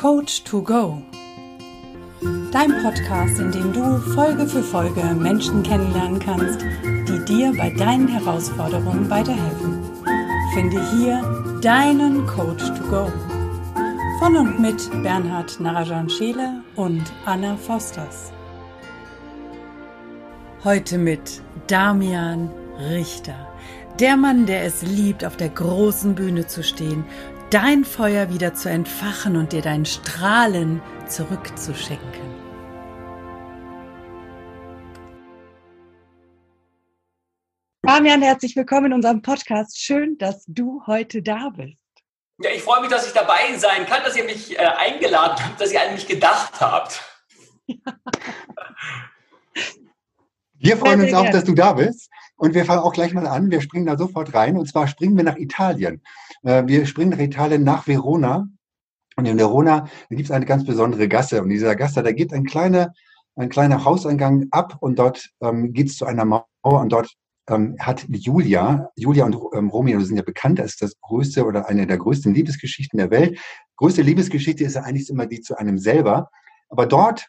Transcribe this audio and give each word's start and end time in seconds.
Coach 0.00 0.44
to 0.44 0.62
Go. 0.62 1.02
Dein 2.50 2.72
Podcast, 2.82 3.38
in 3.38 3.52
dem 3.52 3.70
du 3.74 3.98
Folge 4.14 4.46
für 4.46 4.62
Folge 4.62 5.02
Menschen 5.14 5.62
kennenlernen 5.62 6.18
kannst, 6.18 6.62
die 7.06 7.22
dir 7.26 7.52
bei 7.54 7.68
deinen 7.68 8.08
Herausforderungen 8.08 9.10
weiterhelfen. 9.10 9.78
Finde 10.54 10.80
hier 10.96 11.20
deinen 11.60 12.26
Coach 12.26 12.64
to 12.68 12.82
Go. 12.88 13.12
Von 14.20 14.36
und 14.38 14.58
mit 14.58 14.90
Bernhard 15.02 15.60
Narajan 15.60 16.08
Scheele 16.08 16.62
und 16.76 17.02
Anna 17.26 17.54
Fosters. 17.58 18.32
Heute 20.64 20.96
mit 20.96 21.42
Damian 21.66 22.48
Richter. 22.88 23.50
Der 23.98 24.16
Mann, 24.16 24.46
der 24.46 24.64
es 24.64 24.80
liebt, 24.80 25.26
auf 25.26 25.36
der 25.36 25.50
großen 25.50 26.14
Bühne 26.14 26.46
zu 26.46 26.62
stehen, 26.62 27.04
dein 27.50 27.84
Feuer 27.84 28.30
wieder 28.30 28.54
zu 28.54 28.70
entfachen 28.70 29.36
und 29.36 29.52
dir 29.52 29.60
dein 29.60 29.84
Strahlen 29.84 30.80
zurückzuschenken. 31.08 32.30
Damian, 37.82 38.22
herzlich 38.22 38.54
willkommen 38.54 38.86
in 38.86 38.92
unserem 38.92 39.20
Podcast. 39.20 39.80
Schön, 39.80 40.16
dass 40.18 40.44
du 40.46 40.82
heute 40.86 41.22
da 41.22 41.50
bist. 41.50 41.76
Ja, 42.38 42.50
ich 42.54 42.62
freue 42.62 42.82
mich, 42.82 42.90
dass 42.90 43.06
ich 43.06 43.12
dabei 43.12 43.56
sein 43.58 43.84
kann, 43.84 44.02
dass 44.04 44.16
ihr 44.16 44.24
mich 44.24 44.56
äh, 44.56 44.62
eingeladen 44.62 45.44
habt, 45.44 45.60
dass 45.60 45.72
ihr 45.72 45.82
an 45.82 45.92
mich 45.92 46.06
gedacht 46.06 46.60
habt. 46.60 47.02
Ja. 47.66 47.76
Wir 50.62 50.76
freuen 50.76 51.00
uns 51.00 51.14
auch, 51.14 51.30
dass 51.30 51.44
du 51.44 51.54
da 51.54 51.72
bist. 51.72 52.10
Und 52.36 52.54
wir 52.54 52.66
fangen 52.66 52.82
auch 52.82 52.92
gleich 52.92 53.14
mal 53.14 53.26
an. 53.26 53.50
Wir 53.50 53.62
springen 53.62 53.86
da 53.86 53.96
sofort 53.96 54.34
rein. 54.34 54.58
Und 54.58 54.66
zwar 54.66 54.86
springen 54.88 55.16
wir 55.16 55.24
nach 55.24 55.36
Italien. 55.36 56.02
Äh, 56.42 56.66
wir 56.66 56.86
springen 56.86 57.10
nach 57.10 57.18
Italien, 57.18 57.64
nach 57.64 57.86
Verona. 57.86 58.48
Und 59.16 59.26
in 59.26 59.38
Verona 59.38 59.88
gibt 60.08 60.22
es 60.22 60.30
eine 60.30 60.46
ganz 60.46 60.64
besondere 60.64 61.08
Gasse. 61.08 61.42
Und 61.42 61.50
dieser 61.50 61.76
Gasse, 61.76 62.02
da 62.02 62.12
geht 62.12 62.32
ein 62.32 62.44
kleiner, 62.44 62.92
ein 63.36 63.48
kleiner 63.48 63.84
Hauseingang 63.84 64.46
ab 64.50 64.76
und 64.80 64.98
dort 64.98 65.30
ähm, 65.40 65.72
geht 65.72 65.88
es 65.88 65.96
zu 65.96 66.06
einer 66.06 66.24
Mauer 66.24 66.46
und 66.62 66.90
dort 66.90 67.14
ähm, 67.48 67.76
hat 67.78 68.06
Julia, 68.08 68.90
Julia 68.96 69.24
und 69.24 69.36
ähm, 69.54 69.68
Romeo 69.68 70.00
sind 70.00 70.16
ja 70.16 70.22
bekannt 70.22 70.60
als 70.60 70.76
das 70.76 70.98
größte 71.00 71.44
oder 71.44 71.68
eine 71.68 71.86
der 71.86 71.98
größten 71.98 72.32
Liebesgeschichten 72.32 72.98
der 72.98 73.10
Welt. 73.10 73.38
Größte 73.76 74.02
Liebesgeschichte 74.02 74.64
ist 74.64 74.74
ja 74.74 74.82
eigentlich 74.82 75.08
immer 75.10 75.26
die 75.26 75.40
zu 75.40 75.58
einem 75.58 75.78
selber. 75.78 76.30
Aber 76.68 76.86
dort 76.86 77.28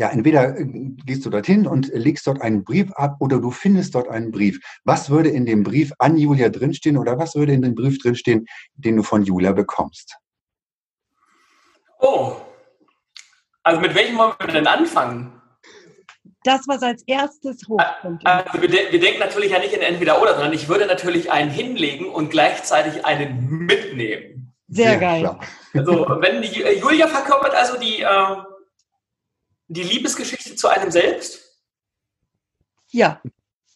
ja, 0.00 0.08
entweder 0.08 0.56
äh, 0.58 0.64
gehst 1.04 1.26
du 1.26 1.30
dorthin 1.30 1.66
und 1.66 1.88
legst 1.92 2.26
dort 2.26 2.40
einen 2.40 2.64
Brief 2.64 2.90
ab 2.92 3.16
oder 3.20 3.38
du 3.38 3.50
findest 3.50 3.94
dort 3.94 4.08
einen 4.08 4.30
Brief. 4.30 4.58
Was 4.84 5.10
würde 5.10 5.28
in 5.28 5.44
dem 5.44 5.62
Brief 5.62 5.92
an 5.98 6.16
Julia 6.16 6.48
drinstehen 6.48 6.96
oder 6.96 7.18
was 7.18 7.34
würde 7.34 7.52
in 7.52 7.60
dem 7.60 7.74
Brief 7.74 7.98
drinstehen, 7.98 8.46
den 8.72 8.96
du 8.96 9.02
von 9.02 9.24
Julia 9.24 9.52
bekommst? 9.52 10.16
Oh, 11.98 12.36
also 13.62 13.78
mit 13.82 13.94
welchem 13.94 14.16
wollen 14.16 14.32
wir 14.38 14.46
denn 14.46 14.66
anfangen? 14.66 15.38
Das, 16.44 16.62
was 16.66 16.82
als 16.82 17.02
erstes 17.06 17.68
hochkommt. 17.68 18.26
Also 18.26 18.62
wir, 18.62 18.70
wir 18.70 19.00
denken 19.00 19.20
natürlich 19.20 19.50
ja 19.50 19.58
nicht 19.58 19.74
in 19.74 19.82
entweder 19.82 20.22
oder, 20.22 20.32
sondern 20.32 20.54
ich 20.54 20.66
würde 20.66 20.86
natürlich 20.86 21.30
einen 21.30 21.50
hinlegen 21.50 22.06
und 22.06 22.30
gleichzeitig 22.30 23.04
einen 23.04 23.66
mitnehmen. 23.66 24.54
Sehr, 24.66 24.92
Sehr 24.92 24.98
geil. 24.98 25.20
Klar. 25.20 25.40
Also 25.74 26.06
wenn 26.20 26.40
die, 26.40 26.62
äh, 26.62 26.78
Julia 26.78 27.06
verkörpert 27.06 27.54
also 27.54 27.78
die, 27.78 28.00
äh, 28.00 28.36
die 29.70 29.84
Liebesgeschichte 29.84 30.56
zu 30.56 30.68
einem 30.68 30.90
selbst? 30.90 31.40
Ja. 32.88 33.22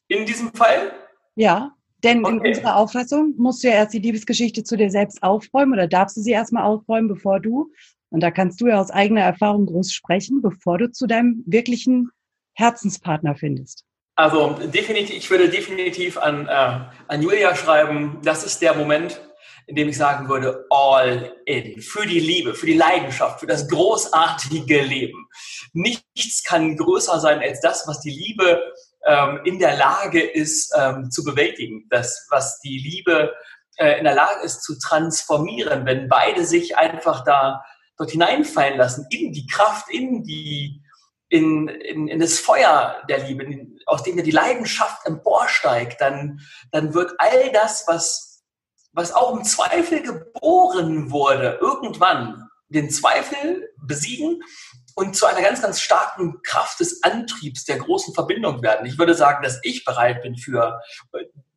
In 0.09 0.27
diesem 0.27 0.53
Fall? 0.53 0.93
Ja, 1.37 1.73
denn 2.03 2.25
okay. 2.25 2.35
in 2.35 2.41
unserer 2.41 2.77
Auffassung 2.77 3.35
musst 3.39 3.63
du 3.63 3.69
ja 3.69 3.75
erst 3.75 3.95
die 3.95 4.01
Liebesgeschichte 4.01 4.65
zu 4.65 4.77
dir 4.77 4.91
selbst 4.91 5.23
aufräumen 5.23 5.73
oder 5.73 5.87
darfst 5.87 6.17
du 6.17 6.21
sie 6.21 6.33
erstmal 6.33 6.65
aufräumen, 6.65 7.09
bevor 7.09 7.41
du, 7.41 7.73
und 8.11 8.21
da 8.21 8.31
kannst 8.31 8.61
du 8.61 8.67
ja 8.67 8.81
aus 8.81 8.91
eigener 8.91 9.23
Erfahrung 9.23 9.67
groß 9.67 9.93
sprechen, 9.93 10.43
bevor 10.43 10.79
du 10.79 10.91
zu 10.91 11.07
deinem 11.07 11.43
wirklichen 11.47 12.11
Herzenspartner 12.55 13.37
findest. 13.37 13.85
Also 14.17 14.51
definitiv, 14.67 15.17
ich 15.17 15.31
würde 15.31 15.49
definitiv 15.49 16.19
an, 16.19 16.47
äh, 16.47 16.81
an 17.09 17.23
Julia 17.23 17.55
schreiben, 17.57 18.19
das 18.23 18.45
ist 18.45 18.63
der 18.63 18.75
Moment, 18.75 19.21
indem 19.67 19.89
ich 19.89 19.97
sagen 19.97 20.29
würde, 20.29 20.67
all 20.71 21.35
in, 21.47 21.81
für 21.81 22.07
die 22.07 22.21
Liebe, 22.21 22.55
für 22.55 22.67
die 22.67 22.77
Leidenschaft, 22.77 23.41
für 23.41 23.47
das 23.47 23.69
großartige 23.69 24.83
Leben. 24.83 25.27
Nichts 25.73 26.45
kann 26.45 26.77
größer 26.77 27.21
sein 27.21 27.41
als 27.41 27.61
das, 27.61 27.87
was 27.87 28.01
die 28.01 28.11
Liebe 28.11 28.63
ähm, 29.07 29.41
in 29.45 29.59
der 29.59 29.77
Lage 29.77 30.23
ist 30.23 30.75
ähm, 30.79 31.11
zu 31.11 31.25
bewältigen, 31.25 31.87
das, 31.91 32.27
was 32.31 32.61
die 32.61 32.79
Liebe 32.79 33.35
äh, 33.77 33.99
in 33.99 34.05
der 34.05 34.15
Lage 34.15 34.43
ist 34.43 34.63
zu 34.63 34.79
transformieren, 34.79 35.87
wenn 35.87 36.09
beide 36.09 36.45
sich 36.45 36.77
einfach 36.77 37.25
da 37.25 37.65
dort 37.97 38.11
hineinfallen 38.11 38.79
lassen, 38.79 39.07
in 39.11 39.33
die 39.33 39.47
Kraft, 39.47 39.89
in 39.91 40.25
die 40.25 40.81
in, 41.31 41.69
in, 41.69 42.07
in 42.07 42.21
das 42.21 42.39
Feuer 42.39 43.03
der 43.09 43.27
Liebe, 43.27 43.45
aus 43.87 44.05
dem 44.05 44.23
die 44.23 44.31
Leidenschaft 44.31 45.05
emporsteigt, 45.05 46.01
dann, 46.01 46.41
dann 46.71 46.95
wird 46.95 47.13
all 47.19 47.51
das, 47.51 47.85
was 47.89 48.34
was 48.95 49.13
auch 49.13 49.37
im 49.37 49.45
Zweifel 49.45 50.03
geboren 50.03 51.11
wurde, 51.11 51.59
irgendwann 51.61 52.49
den 52.69 52.91
Zweifel 52.91 53.71
besiegen 53.77 54.43
und 54.95 55.17
zu 55.17 55.27
einer 55.27 55.43
ganz, 55.43 55.61
ganz 55.61 55.81
starken 55.81 56.41
Kraft 56.43 56.81
des 56.81 57.03
Antriebs 57.03 57.65
der 57.65 57.79
großen 57.79 58.15
Verbindung 58.15 58.63
werden. 58.63 58.87
Ich 58.87 58.99
würde 58.99 59.15
sagen, 59.15 59.43
dass 59.43 59.59
ich 59.63 59.85
bereit 59.85 60.23
bin 60.23 60.37
für, 60.37 60.81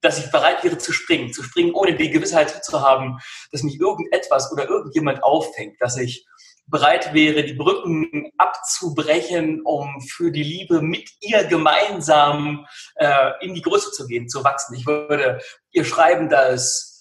dass 0.02 0.18
ich 0.18 0.32
bereit 0.32 0.64
wäre 0.64 0.78
zu 0.78 0.92
springen, 0.92 1.34
zu 1.34 1.44
springen, 1.44 1.74
ohne 1.74 1.96
die 1.96 2.10
Gewissheit 2.10 2.64
zu 2.64 2.82
haben, 2.82 3.20
dass 3.52 3.64
mich 3.64 3.80
irgendetwas 3.80 4.52
oder 4.52 4.68
irgendjemand 4.68 5.24
auffängt, 5.24 5.80
dass 5.80 5.98
ich 5.98 6.26
bereit 6.68 7.14
wäre, 7.14 7.44
die 7.44 7.54
Brücken 7.54 8.32
abzubrechen, 8.38 9.62
um 9.64 10.02
für 10.02 10.32
die 10.32 10.44
Liebe 10.44 10.82
mit 10.82 11.10
ihr 11.22 11.46
gemeinsam 11.46 12.66
äh, 12.96 13.32
in 13.42 13.54
die 13.54 13.62
Größe 13.62 13.92
zu 13.92 14.06
gehen, 14.06 14.28
zu 14.28 14.44
wachsen. 14.44 14.76
Ich 14.76 14.86
würde 14.86 15.40
ihr 15.72 15.86
schreiben, 15.86 16.28
dass 16.28 16.97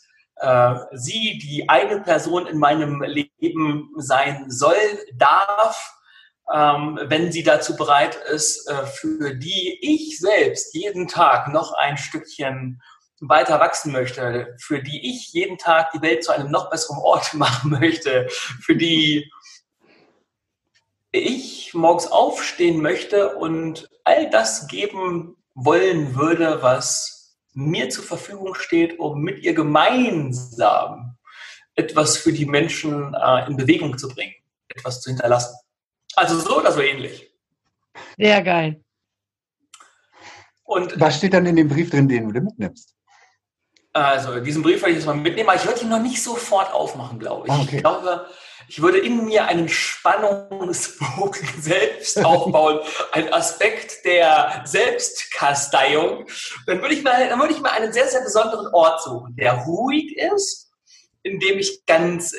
sie 0.92 1.38
die 1.38 1.66
eine 1.68 2.00
Person 2.00 2.46
in 2.46 2.58
meinem 2.58 3.00
Leben 3.02 3.90
sein 3.96 4.50
soll, 4.50 4.76
darf, 5.14 5.96
ähm, 6.52 6.98
wenn 7.04 7.32
sie 7.32 7.42
dazu 7.42 7.76
bereit 7.76 8.16
ist, 8.32 8.68
äh, 8.68 8.86
für 8.86 9.34
die 9.34 9.78
ich 9.80 10.18
selbst 10.18 10.74
jeden 10.74 11.08
Tag 11.08 11.52
noch 11.52 11.72
ein 11.72 11.96
Stückchen 11.96 12.80
weiter 13.20 13.58
wachsen 13.60 13.92
möchte, 13.92 14.54
für 14.60 14.82
die 14.82 15.10
ich 15.10 15.32
jeden 15.32 15.58
Tag 15.58 15.90
die 15.92 16.02
Welt 16.02 16.22
zu 16.22 16.32
einem 16.32 16.50
noch 16.50 16.70
besseren 16.70 16.98
Ort 16.98 17.34
machen 17.34 17.70
möchte, 17.70 18.28
für 18.30 18.76
die 18.76 19.30
ich 21.10 21.72
morgens 21.74 22.08
aufstehen 22.08 22.80
möchte 22.82 23.36
und 23.36 23.88
all 24.04 24.28
das 24.30 24.68
geben 24.68 25.36
wollen 25.54 26.14
würde, 26.14 26.62
was 26.62 27.15
mir 27.56 27.88
zur 27.88 28.04
Verfügung 28.04 28.54
steht, 28.54 28.98
um 28.98 29.22
mit 29.22 29.42
ihr 29.42 29.54
gemeinsam 29.54 31.16
etwas 31.74 32.18
für 32.18 32.32
die 32.32 32.44
Menschen 32.44 33.14
äh, 33.14 33.46
in 33.46 33.56
Bewegung 33.56 33.96
zu 33.96 34.08
bringen, 34.08 34.34
etwas 34.68 35.00
zu 35.00 35.10
hinterlassen. 35.10 35.56
Also 36.14 36.38
so 36.38 36.58
oder 36.58 36.70
so 36.70 36.80
ähnlich. 36.80 37.32
Sehr 38.18 38.42
geil. 38.42 38.82
Und 40.64 41.00
was 41.00 41.16
steht 41.16 41.32
dann 41.32 41.46
in 41.46 41.56
dem 41.56 41.68
Brief 41.68 41.90
drin, 41.90 42.08
den 42.08 42.32
du 42.32 42.40
mitnimmst? 42.40 42.94
Also 43.92 44.40
diesen 44.40 44.62
Brief 44.62 44.82
werde 44.82 44.90
ich 44.90 44.98
jetzt 44.98 45.06
mal 45.06 45.14
mitnehmen, 45.14 45.48
aber 45.48 45.58
ich 45.58 45.66
würde 45.66 45.80
ihn 45.80 45.88
noch 45.88 46.02
nicht 46.02 46.22
sofort 46.22 46.72
aufmachen, 46.74 47.18
glaube 47.18 47.46
ich. 47.46 47.52
Ah, 47.52 47.60
okay. 47.62 47.76
Ich 47.76 47.82
glaube, 47.82 48.26
ich 48.68 48.82
würde 48.82 48.98
in 48.98 49.24
mir 49.24 49.46
einen 49.46 49.68
Spannungsbogen 49.68 51.48
selbst 51.60 52.24
aufbauen, 52.24 52.80
einen 53.12 53.32
Aspekt 53.32 54.04
der 54.04 54.62
Selbstkasteiung. 54.64 56.26
Dann 56.66 56.82
würde 56.82 56.94
ich 56.94 57.02
mal, 57.02 57.28
dann 57.28 57.38
würde 57.38 57.54
ich 57.54 57.60
mal 57.60 57.70
einen 57.70 57.92
sehr, 57.92 58.08
sehr 58.08 58.22
besonderen 58.22 58.66
Ort 58.72 59.02
suchen, 59.02 59.36
der 59.36 59.54
ruhig 59.64 60.16
ist, 60.16 60.72
in 61.22 61.38
dem 61.40 61.58
ich 61.58 61.84
ganz, 61.86 62.34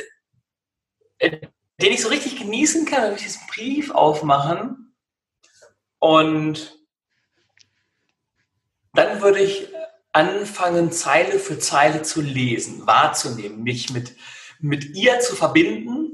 äh, 1.19 1.39
den 1.79 1.94
ich 1.94 2.01
so 2.01 2.09
richtig 2.09 2.38
genießen 2.38 2.85
kann, 2.85 3.01
dann 3.01 3.12
würde 3.12 3.21
ich 3.21 3.27
diesen 3.27 3.47
Brief 3.47 3.91
aufmachen 3.91 4.95
und 6.00 6.77
dann 8.94 9.21
würde 9.21 9.39
ich 9.39 9.68
anfangen, 10.12 10.91
Zeile 10.91 11.38
für 11.38 11.59
Zeile 11.59 12.01
zu 12.01 12.21
lesen, 12.21 12.88
wahrzunehmen, 12.88 13.62
mich 13.62 13.91
mit, 13.91 14.15
mit 14.59 14.95
ihr 14.95 15.19
zu 15.19 15.35
verbinden 15.35 16.06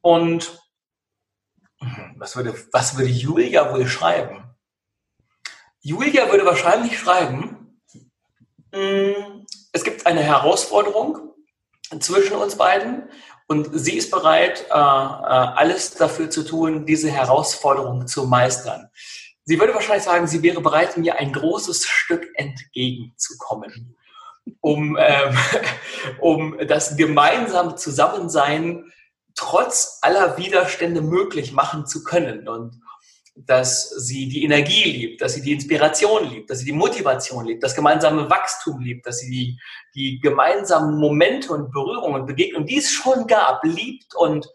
und 0.00 0.58
was 2.16 2.36
würde, 2.36 2.54
was 2.72 2.96
würde 2.96 3.10
Julia 3.10 3.72
wohl 3.72 3.86
schreiben? 3.86 4.44
Julia 5.80 6.30
würde 6.30 6.44
wahrscheinlich 6.44 6.98
schreiben, 6.98 7.80
mm, 8.72 9.46
es 9.72 9.84
gibt 9.84 10.06
eine 10.06 10.22
Herausforderung 10.22 11.34
zwischen 11.98 12.36
uns 12.36 12.56
beiden 12.56 13.08
und 13.46 13.68
sie 13.72 13.96
ist 13.96 14.10
bereit, 14.10 14.66
äh, 14.70 14.74
äh, 14.74 14.76
alles 14.76 15.94
dafür 15.94 16.30
zu 16.30 16.44
tun, 16.44 16.86
diese 16.86 17.10
Herausforderung 17.10 18.06
zu 18.06 18.26
meistern. 18.26 18.90
Sie 19.44 19.58
würde 19.58 19.74
wahrscheinlich 19.74 20.04
sagen, 20.04 20.26
sie 20.26 20.42
wäre 20.42 20.60
bereit, 20.60 20.96
mir 20.96 21.18
ein 21.18 21.32
großes 21.32 21.86
Stück 21.86 22.28
entgegenzukommen, 22.34 23.96
um, 24.60 24.96
ähm, 25.00 25.36
um 26.20 26.58
das 26.68 26.96
gemeinsame 26.96 27.74
Zusammensein 27.76 28.92
trotz 29.40 29.98
aller 30.02 30.36
Widerstände 30.36 31.00
möglich 31.00 31.52
machen 31.52 31.86
zu 31.86 32.04
können 32.04 32.46
und 32.46 32.78
dass 33.34 33.88
sie 33.88 34.28
die 34.28 34.44
Energie 34.44 34.84
liebt, 34.84 35.22
dass 35.22 35.32
sie 35.32 35.40
die 35.40 35.52
Inspiration 35.52 36.28
liebt, 36.28 36.50
dass 36.50 36.58
sie 36.58 36.66
die 36.66 36.72
Motivation 36.72 37.46
liebt, 37.46 37.62
das 37.62 37.74
gemeinsame 37.74 38.28
Wachstum 38.28 38.80
liebt, 38.80 39.06
dass 39.06 39.20
sie 39.20 39.30
die, 39.30 39.58
die 39.94 40.20
gemeinsamen 40.20 40.98
Momente 40.98 41.54
und 41.54 41.72
Berührungen 41.72 42.20
und 42.20 42.26
Begegnungen, 42.26 42.66
die 42.66 42.76
es 42.76 42.90
schon 42.90 43.26
gab, 43.26 43.64
liebt 43.64 44.14
und 44.14 44.46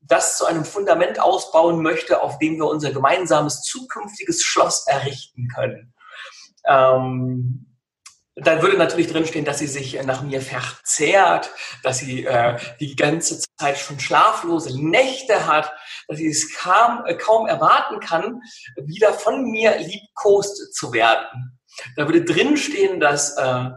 das 0.00 0.38
zu 0.38 0.46
einem 0.46 0.64
Fundament 0.64 1.20
ausbauen 1.20 1.82
möchte, 1.82 2.22
auf 2.22 2.38
dem 2.38 2.56
wir 2.56 2.64
unser 2.64 2.92
gemeinsames 2.92 3.60
zukünftiges 3.60 4.42
Schloss 4.42 4.86
errichten 4.86 5.48
können. 5.54 5.92
Ähm, 6.66 7.69
dann 8.42 8.62
würde 8.62 8.76
natürlich 8.76 9.08
drinstehen, 9.08 9.44
dass 9.44 9.58
sie 9.58 9.66
sich 9.66 10.02
nach 10.04 10.22
mir 10.22 10.40
verzehrt, 10.40 11.50
dass 11.82 11.98
sie 11.98 12.24
äh, 12.24 12.58
die 12.78 12.96
ganze 12.96 13.40
Zeit 13.58 13.78
schon 13.78 14.00
schlaflose 14.00 14.78
Nächte 14.80 15.46
hat, 15.46 15.72
dass 16.08 16.18
sie 16.18 16.28
es 16.28 16.54
kaum, 16.56 17.04
äh, 17.06 17.14
kaum 17.14 17.46
erwarten 17.46 18.00
kann, 18.00 18.40
wieder 18.76 19.12
von 19.12 19.50
mir 19.50 19.78
liebkost 19.78 20.74
zu 20.74 20.92
werden. 20.92 21.58
Da 21.96 22.06
würde 22.06 22.24
drinstehen, 22.24 23.00
dass 23.00 23.36
äh, 23.36 23.70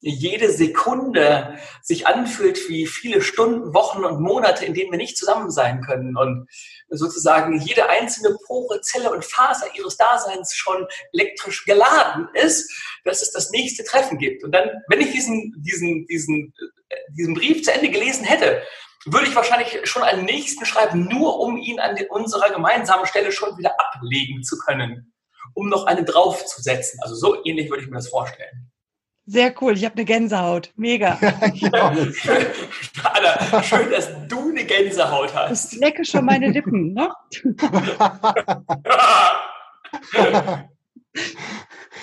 jede 0.00 0.50
Sekunde 0.50 1.58
sich 1.82 2.06
anfühlt 2.06 2.68
wie 2.68 2.86
viele 2.86 3.20
Stunden, 3.20 3.74
Wochen 3.74 4.04
und 4.04 4.20
Monate, 4.20 4.64
in 4.64 4.72
denen 4.72 4.90
wir 4.90 4.98
nicht 4.98 5.18
zusammen 5.18 5.50
sein 5.50 5.82
können 5.82 6.16
und 6.16 6.48
sozusagen 6.88 7.60
jede 7.60 7.88
einzelne 7.88 8.36
Pore, 8.46 8.80
Zelle 8.80 9.10
und 9.10 9.24
Faser 9.24 9.66
ihres 9.76 9.96
Daseins 9.96 10.54
schon 10.54 10.86
elektrisch 11.12 11.64
geladen 11.66 12.28
ist, 12.34 12.72
dass 13.04 13.20
es 13.20 13.30
das 13.32 13.50
nächste 13.50 13.84
Treffen 13.84 14.18
gibt. 14.18 14.42
Und 14.42 14.52
dann, 14.52 14.70
wenn 14.88 15.00
ich 15.00 15.12
diesen, 15.12 15.54
diesen, 15.58 16.06
diesen, 16.06 16.54
äh, 16.88 16.96
diesen 17.16 17.34
Brief 17.34 17.62
zu 17.62 17.72
Ende 17.72 17.90
gelesen 17.90 18.24
hätte, 18.24 18.62
würde 19.06 19.26
ich 19.26 19.36
wahrscheinlich 19.36 19.80
schon 19.84 20.02
einen 20.02 20.24
nächsten 20.24 20.64
schreiben, 20.64 21.08
nur 21.08 21.40
um 21.40 21.56
ihn 21.58 21.78
an 21.78 21.96
unserer 22.10 22.50
gemeinsamen 22.50 23.06
Stelle 23.06 23.32
schon 23.32 23.56
wieder 23.56 23.74
ablegen 23.78 24.42
zu 24.42 24.58
können, 24.58 25.14
um 25.54 25.68
noch 25.68 25.86
einen 25.86 26.04
draufzusetzen. 26.04 27.00
Also 27.02 27.14
so 27.14 27.44
ähnlich 27.44 27.70
würde 27.70 27.82
ich 27.82 27.88
mir 27.88 27.96
das 27.96 28.08
vorstellen. 28.08 28.69
Sehr 29.30 29.54
cool, 29.60 29.74
ich 29.74 29.84
habe 29.84 29.94
eine 29.94 30.04
Gänsehaut. 30.04 30.72
Mega. 30.74 31.16
ja, 31.54 31.94
Anna, 33.04 33.62
schön, 33.62 33.88
dass 33.92 34.08
du 34.26 34.50
eine 34.50 34.64
Gänsehaut 34.64 35.32
hast. 35.32 35.72
Ich 35.72 35.78
lecke 35.78 36.04
schon 36.04 36.24
meine 36.24 36.48
Lippen, 36.48 36.94
ne? 36.94 37.12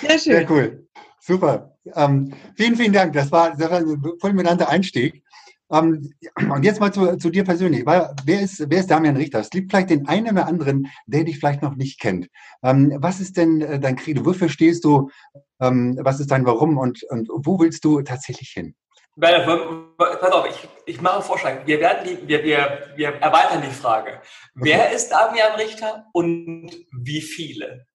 Sehr 0.00 0.18
schön. 0.18 0.20
Sehr 0.20 0.50
cool. 0.50 0.86
Super. 1.20 1.76
Ähm, 1.94 2.32
vielen, 2.56 2.76
vielen 2.76 2.94
Dank. 2.94 3.12
Das 3.12 3.30
war, 3.30 3.54
das 3.54 3.70
war 3.70 3.80
ein 3.80 4.02
fulminanter 4.18 4.70
Einstieg. 4.70 5.22
Ähm, 5.70 6.14
und 6.50 6.64
jetzt 6.64 6.80
mal 6.80 6.92
zu, 6.92 7.16
zu 7.16 7.30
dir 7.30 7.44
persönlich. 7.44 7.84
Wer 7.84 8.40
ist, 8.40 8.70
wer 8.70 8.80
ist 8.80 8.90
Damian 8.90 9.16
Richter? 9.16 9.40
Es 9.40 9.50
gibt 9.50 9.70
vielleicht 9.70 9.90
den 9.90 10.08
einen 10.08 10.32
oder 10.32 10.46
anderen, 10.46 10.88
der 11.06 11.24
dich 11.24 11.38
vielleicht 11.38 11.62
noch 11.62 11.76
nicht 11.76 12.00
kennt. 12.00 12.28
Ähm, 12.62 12.96
was 12.98 13.20
ist 13.20 13.36
denn 13.36 13.60
äh, 13.60 13.78
dein 13.78 13.96
Credo? 13.96 14.24
Wofür 14.24 14.48
stehst 14.48 14.84
du? 14.84 15.10
Ähm, 15.60 15.98
was 16.00 16.20
ist 16.20 16.30
dein 16.30 16.46
Warum? 16.46 16.78
Und, 16.78 17.02
und 17.04 17.28
wo 17.32 17.58
willst 17.58 17.84
du 17.84 18.02
tatsächlich 18.02 18.50
hin? 18.50 18.74
Pass 19.20 20.32
auf, 20.32 20.46
ich, 20.48 20.68
ich 20.86 21.00
mache 21.00 21.14
einen 21.14 21.24
Vorschlag. 21.24 21.66
Wir, 21.66 21.80
werden 21.80 22.06
die, 22.06 22.28
wir, 22.28 22.44
wir, 22.44 22.92
wir 22.94 23.08
erweitern 23.14 23.62
die 23.62 23.74
Frage. 23.74 24.10
Okay. 24.10 24.20
Wer 24.54 24.92
ist 24.92 25.08
Damian 25.08 25.56
Richter 25.56 26.06
und 26.12 26.70
wie 26.92 27.20
viele? 27.20 27.87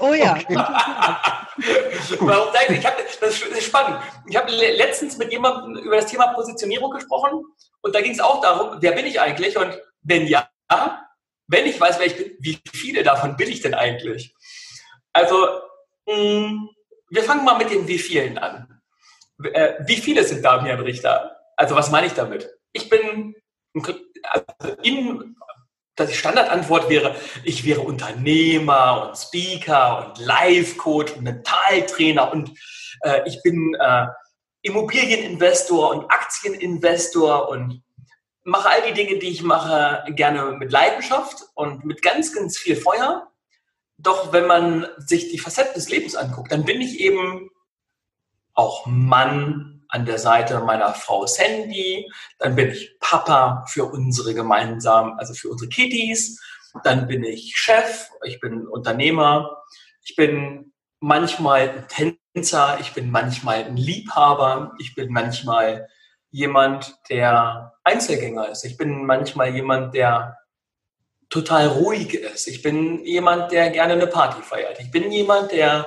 Oh 0.00 0.14
ja. 0.14 0.34
Okay. 0.34 0.54
Warum 2.20 2.52
sage 2.52 2.72
ich, 2.72 2.78
ich 2.78 2.86
hab, 2.86 2.96
das 3.20 3.42
ist 3.42 3.64
spannend. 3.64 4.00
Ich 4.26 4.36
habe 4.36 4.50
letztens 4.50 5.18
mit 5.18 5.30
jemandem 5.30 5.76
über 5.84 5.96
das 5.96 6.06
Thema 6.06 6.28
Positionierung 6.28 6.90
gesprochen 6.90 7.44
und 7.82 7.94
da 7.94 8.00
ging 8.00 8.12
es 8.12 8.20
auch 8.20 8.40
darum, 8.40 8.78
wer 8.80 8.92
bin 8.92 9.06
ich 9.06 9.20
eigentlich 9.20 9.56
und 9.56 9.78
wenn 10.02 10.26
ja, 10.26 10.48
wenn 11.48 11.66
ich 11.66 11.80
weiß, 11.80 11.98
wer 11.98 12.06
ich 12.06 12.16
bin, 12.16 12.36
wie 12.40 12.58
viele 12.72 13.02
davon 13.02 13.36
bin 13.36 13.48
ich 13.48 13.60
denn 13.60 13.74
eigentlich? 13.74 14.34
Also, 15.12 15.46
mh, 16.06 16.14
hm, 16.14 16.70
wir 17.10 17.22
fangen 17.22 17.44
mal 17.44 17.58
mit 17.58 17.70
den 17.70 17.86
wie 17.86 17.98
vielen 17.98 18.38
an. 18.38 18.80
Äh, 19.42 19.74
wie 19.86 19.96
viele 19.96 20.24
sind 20.24 20.44
Damian 20.44 20.80
Richter? 20.80 21.36
Also, 21.56 21.74
was 21.76 21.90
meine 21.90 22.06
ich 22.06 22.14
damit? 22.14 22.50
Ich 22.72 22.88
bin 22.88 23.34
also 23.74 24.76
in 24.82 25.36
die 25.98 26.14
Standardantwort 26.14 26.88
wäre, 26.88 27.14
ich 27.44 27.64
wäre 27.64 27.80
Unternehmer 27.80 29.08
und 29.08 29.16
Speaker 29.16 30.06
und 30.06 30.24
Life-Coach 30.24 31.12
und 31.12 31.22
Mentaltrainer 31.22 32.32
und 32.32 32.50
äh, 33.02 33.20
ich 33.26 33.40
bin 33.42 33.76
äh, 33.78 34.06
Immobilieninvestor 34.62 35.90
und 35.90 36.10
Aktieninvestor 36.10 37.48
und 37.48 37.82
mache 38.44 38.68
all 38.68 38.82
die 38.82 38.94
Dinge, 38.94 39.18
die 39.18 39.28
ich 39.28 39.42
mache, 39.42 40.04
gerne 40.12 40.52
mit 40.52 40.72
Leidenschaft 40.72 41.44
und 41.54 41.84
mit 41.84 42.02
ganz, 42.02 42.34
ganz 42.34 42.58
viel 42.58 42.76
Feuer. 42.76 43.30
Doch 43.96 44.32
wenn 44.32 44.46
man 44.46 44.86
sich 44.98 45.30
die 45.30 45.38
Facetten 45.38 45.74
des 45.74 45.88
Lebens 45.88 46.14
anguckt, 46.14 46.50
dann 46.50 46.64
bin 46.64 46.80
ich 46.80 47.00
eben 47.00 47.50
auch 48.54 48.86
Mann, 48.86 49.73
an 49.94 50.04
der 50.04 50.18
Seite 50.18 50.58
meiner 50.58 50.92
Frau 50.92 51.24
Sandy, 51.24 52.10
dann 52.40 52.56
bin 52.56 52.70
ich 52.70 52.98
Papa 52.98 53.64
für 53.68 53.84
unsere 53.84 54.34
gemeinsamen, 54.34 55.16
also 55.20 55.34
für 55.34 55.48
unsere 55.50 55.70
Kitties, 55.70 56.42
dann 56.82 57.06
bin 57.06 57.22
ich 57.22 57.56
Chef, 57.56 58.08
ich 58.24 58.40
bin 58.40 58.66
Unternehmer, 58.66 59.62
ich 60.04 60.16
bin 60.16 60.72
manchmal 60.98 61.68
ein 61.70 62.12
Tänzer, 62.34 62.78
ich 62.80 62.92
bin 62.92 63.12
manchmal 63.12 63.66
ein 63.66 63.76
Liebhaber, 63.76 64.72
ich 64.80 64.96
bin 64.96 65.12
manchmal 65.12 65.88
jemand, 66.32 66.96
der 67.08 67.74
Einzelgänger 67.84 68.48
ist, 68.48 68.64
ich 68.64 68.76
bin 68.76 69.06
manchmal 69.06 69.54
jemand, 69.54 69.94
der 69.94 70.38
total 71.30 71.68
ruhig 71.68 72.14
ist, 72.14 72.48
ich 72.48 72.62
bin 72.62 73.04
jemand, 73.04 73.52
der 73.52 73.70
gerne 73.70 73.92
eine 73.92 74.08
Party 74.08 74.42
feiert, 74.42 74.80
ich 74.80 74.90
bin 74.90 75.12
jemand, 75.12 75.52
der, 75.52 75.86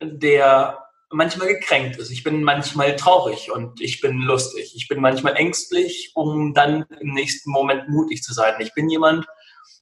der 0.00 0.85
manchmal 1.10 1.48
gekränkt 1.48 1.96
ist. 1.98 2.10
Ich 2.10 2.24
bin 2.24 2.42
manchmal 2.42 2.96
traurig 2.96 3.50
und 3.52 3.80
ich 3.80 4.00
bin 4.00 4.20
lustig. 4.22 4.72
Ich 4.74 4.88
bin 4.88 5.00
manchmal 5.00 5.36
ängstlich, 5.36 6.12
um 6.14 6.54
dann 6.54 6.86
im 7.00 7.12
nächsten 7.12 7.50
Moment 7.50 7.88
mutig 7.88 8.22
zu 8.22 8.32
sein. 8.32 8.54
Ich 8.58 8.74
bin 8.74 8.88
jemand, 8.90 9.26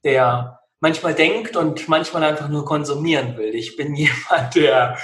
der 0.04 0.60
manchmal 0.80 1.14
denkt 1.14 1.56
und 1.56 1.88
manchmal 1.88 2.24
einfach 2.24 2.48
nur 2.48 2.64
konsumieren 2.64 3.36
will. 3.36 3.54
Ich 3.54 3.76
bin 3.76 3.94
jemand, 3.94 4.54
der 4.54 4.98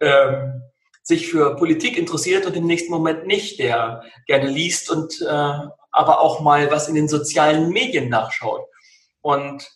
ähm, 0.00 0.62
sich 1.02 1.28
für 1.28 1.56
Politik 1.56 1.96
interessiert 1.96 2.46
und 2.46 2.56
im 2.56 2.66
nächsten 2.66 2.92
Moment 2.92 3.26
nicht, 3.26 3.58
der 3.58 4.04
gerne 4.26 4.48
liest 4.48 4.90
und 4.90 5.20
äh, 5.20 5.58
aber 5.92 6.20
auch 6.20 6.40
mal 6.40 6.70
was 6.70 6.88
in 6.88 6.94
den 6.94 7.08
sozialen 7.08 7.68
Medien 7.68 8.08
nachschaut. 8.08 8.66
Und 9.20 9.68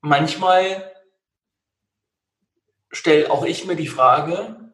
manchmal 0.00 0.92
stelle 2.90 3.30
auch 3.30 3.44
ich 3.44 3.66
mir 3.66 3.76
die 3.76 3.88
Frage, 3.88 4.66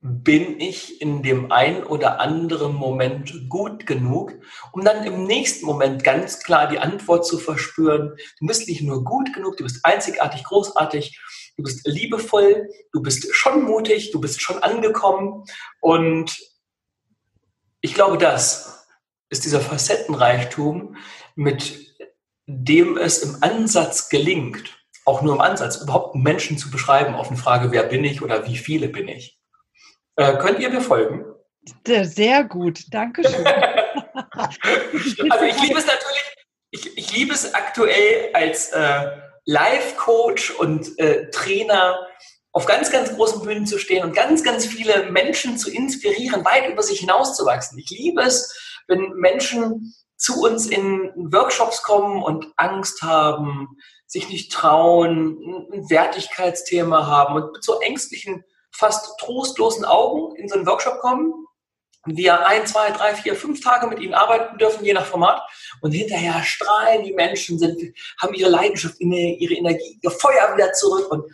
bin 0.00 0.60
ich 0.60 1.00
in 1.00 1.22
dem 1.22 1.50
ein 1.50 1.82
oder 1.82 2.20
anderen 2.20 2.72
Moment 2.74 3.48
gut 3.48 3.84
genug, 3.84 4.32
um 4.72 4.84
dann 4.84 5.04
im 5.04 5.24
nächsten 5.24 5.66
Moment 5.66 6.04
ganz 6.04 6.40
klar 6.40 6.68
die 6.68 6.78
Antwort 6.78 7.26
zu 7.26 7.38
verspüren, 7.38 8.16
du 8.38 8.46
bist 8.46 8.68
nicht 8.68 8.82
nur 8.82 9.02
gut 9.02 9.32
genug, 9.34 9.56
du 9.56 9.64
bist 9.64 9.84
einzigartig, 9.84 10.44
großartig, 10.44 11.18
du 11.56 11.64
bist 11.64 11.84
liebevoll, 11.84 12.68
du 12.92 13.02
bist 13.02 13.34
schon 13.34 13.64
mutig, 13.64 14.12
du 14.12 14.20
bist 14.20 14.40
schon 14.40 14.62
angekommen. 14.62 15.44
Und 15.80 16.38
ich 17.80 17.94
glaube, 17.94 18.18
das 18.18 18.86
ist 19.30 19.44
dieser 19.44 19.60
Facettenreichtum, 19.60 20.96
mit 21.34 21.96
dem 22.46 22.96
es 22.96 23.18
im 23.18 23.42
Ansatz 23.42 24.08
gelingt, 24.08 24.77
auch 25.08 25.22
nur 25.22 25.34
im 25.34 25.40
Ansatz, 25.40 25.76
überhaupt 25.76 26.14
einen 26.14 26.22
Menschen 26.22 26.58
zu 26.58 26.70
beschreiben 26.70 27.14
auf 27.14 27.28
eine 27.28 27.38
Frage, 27.38 27.72
wer 27.72 27.82
bin 27.82 28.04
ich 28.04 28.22
oder 28.22 28.46
wie 28.46 28.58
viele 28.58 28.88
bin 28.88 29.08
ich. 29.08 29.38
Äh, 30.16 30.36
könnt 30.36 30.60
ihr 30.60 30.68
mir 30.68 30.82
folgen? 30.82 31.24
Sehr 31.86 32.44
gut, 32.44 32.84
danke 32.90 33.28
schön. 33.28 33.46
also 34.36 35.44
ich 35.44 35.62
liebe 35.62 35.78
es 35.78 35.86
natürlich, 35.86 36.34
ich, 36.70 36.98
ich 36.98 37.16
liebe 37.16 37.32
es 37.32 37.54
aktuell 37.54 38.30
als 38.34 38.68
äh, 38.70 39.06
Life-Coach 39.46 40.50
und 40.52 40.98
äh, 40.98 41.30
Trainer 41.30 41.98
auf 42.52 42.66
ganz, 42.66 42.90
ganz 42.90 43.14
großen 43.14 43.42
Bühnen 43.42 43.66
zu 43.66 43.78
stehen 43.78 44.04
und 44.04 44.14
ganz, 44.14 44.44
ganz 44.44 44.66
viele 44.66 45.10
Menschen 45.10 45.56
zu 45.56 45.70
inspirieren, 45.70 46.44
weit 46.44 46.68
über 46.68 46.82
sich 46.82 47.00
hinauszuwachsen. 47.00 47.78
Ich 47.78 47.88
liebe 47.90 48.22
es, 48.22 48.82
wenn 48.88 49.12
Menschen 49.12 49.94
zu 50.16 50.42
uns 50.42 50.66
in 50.66 51.12
Workshops 51.14 51.82
kommen 51.82 52.22
und 52.22 52.46
Angst 52.56 53.02
haben, 53.02 53.78
sich 54.08 54.28
nicht 54.28 54.50
trauen, 54.50 55.68
ein 55.72 55.88
Wertigkeitsthema 55.88 57.06
haben 57.06 57.36
und 57.36 57.52
mit 57.52 57.62
so 57.62 57.78
ängstlichen, 57.80 58.42
fast 58.72 59.18
trostlosen 59.20 59.84
Augen 59.84 60.34
in 60.36 60.48
so 60.48 60.56
einen 60.56 60.66
Workshop 60.66 60.98
kommen 61.00 61.46
wir 62.16 62.46
ein, 62.46 62.66
zwei, 62.66 62.90
drei, 62.90 63.14
vier, 63.14 63.34
fünf 63.34 63.60
Tage 63.60 63.86
mit 63.86 64.00
ihnen 64.00 64.14
arbeiten 64.14 64.56
dürfen, 64.58 64.84
je 64.84 64.92
nach 64.92 65.04
Format. 65.04 65.42
Und 65.80 65.92
hinterher 65.92 66.42
strahlen 66.42 67.04
die 67.04 67.12
Menschen, 67.12 67.58
sind, 67.58 67.80
haben 68.20 68.34
ihre 68.34 68.50
Leidenschaft, 68.50 68.96
ihre 69.00 69.54
Energie, 69.54 69.98
ihr 70.00 70.10
Feuer 70.10 70.54
wieder 70.54 70.72
zurück. 70.72 71.10
Und 71.10 71.24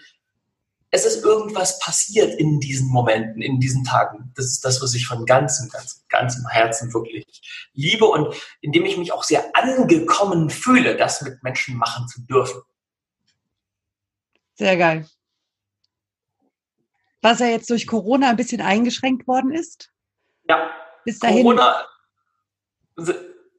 es 0.94 1.04
ist 1.04 1.24
irgendwas 1.24 1.80
passiert 1.80 2.38
in 2.38 2.60
diesen 2.60 2.88
Momenten, 2.88 3.42
in 3.42 3.58
diesen 3.58 3.82
Tagen. 3.82 4.32
Das 4.36 4.44
ist 4.46 4.64
das, 4.64 4.80
was 4.80 4.94
ich 4.94 5.08
von 5.08 5.26
ganzem, 5.26 5.68
ganzem, 5.68 6.02
ganzem 6.08 6.46
Herzen 6.46 6.94
wirklich 6.94 7.26
liebe 7.72 8.04
und 8.04 8.32
indem 8.60 8.84
ich 8.84 8.96
mich 8.96 9.12
auch 9.12 9.24
sehr 9.24 9.44
angekommen 9.56 10.50
fühle, 10.50 10.96
das 10.96 11.20
mit 11.22 11.42
Menschen 11.42 11.76
machen 11.78 12.06
zu 12.06 12.20
dürfen. 12.22 12.62
Sehr 14.54 14.76
geil. 14.76 15.08
Was 17.22 17.40
ja 17.40 17.46
jetzt 17.46 17.70
durch 17.70 17.88
Corona 17.88 18.30
ein 18.30 18.36
bisschen 18.36 18.60
eingeschränkt 18.60 19.26
worden 19.26 19.52
ist? 19.52 19.90
Ja. 20.48 20.70
Bis 21.04 21.18
dahin. 21.18 21.42
Corona 21.42 21.88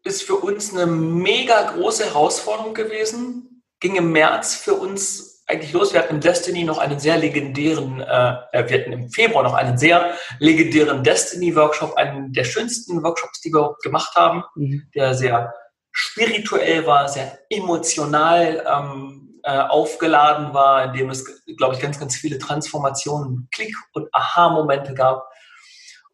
ist 0.06 0.24
für 0.24 0.36
uns 0.36 0.74
eine 0.74 0.86
mega 0.86 1.70
große 1.74 2.06
Herausforderung 2.06 2.74
gewesen. 2.74 3.62
Ging 3.82 3.98
im 3.98 4.13
März 4.13 4.56
für 4.56 4.75
uns 4.75 5.35
eigentlich 5.48 5.74
los? 5.74 5.94
Wir 5.94 6.02
hatten 6.02 6.16
im 6.16 6.22
Destiny 6.22 6.64
noch 6.64 6.80
einen 6.80 7.00
sehr 7.00 7.18
legendären, 7.18 8.02
äh, 8.02 8.36
äh, 8.52 8.70
wir 8.70 8.80
hatten 8.80 8.94
im 8.94 9.10
Februar 9.10 9.44
noch 9.44 9.54
einen 9.54 9.78
sehr 9.78 10.16
legendären 10.40 11.04
Destiny-Workshop, 11.04 11.96
einen 11.98 12.34
der 12.34 12.44
schönsten 12.44 13.04
Workshops, 13.04 13.42
die 13.42 13.54
wir 13.54 13.75
gemacht 13.84 14.16
haben, 14.16 14.44
mhm. 14.56 14.90
der 14.96 15.14
sehr 15.14 15.54
spirituell 15.92 16.86
war, 16.86 17.08
sehr 17.08 17.40
emotional 17.50 18.66
ähm, 18.68 19.40
äh, 19.44 19.60
aufgeladen 19.60 20.54
war, 20.54 20.86
in 20.86 20.94
dem 20.94 21.10
es, 21.10 21.24
glaube 21.58 21.75
ich, 21.75 21.82
ganz, 21.82 22.00
ganz 22.00 22.16
viele 22.16 22.40
Transformationen, 22.40 23.48
Klick- 23.54 23.75
und 23.94 24.10
Aha-Momente 24.14 24.94
gab. 24.94 25.30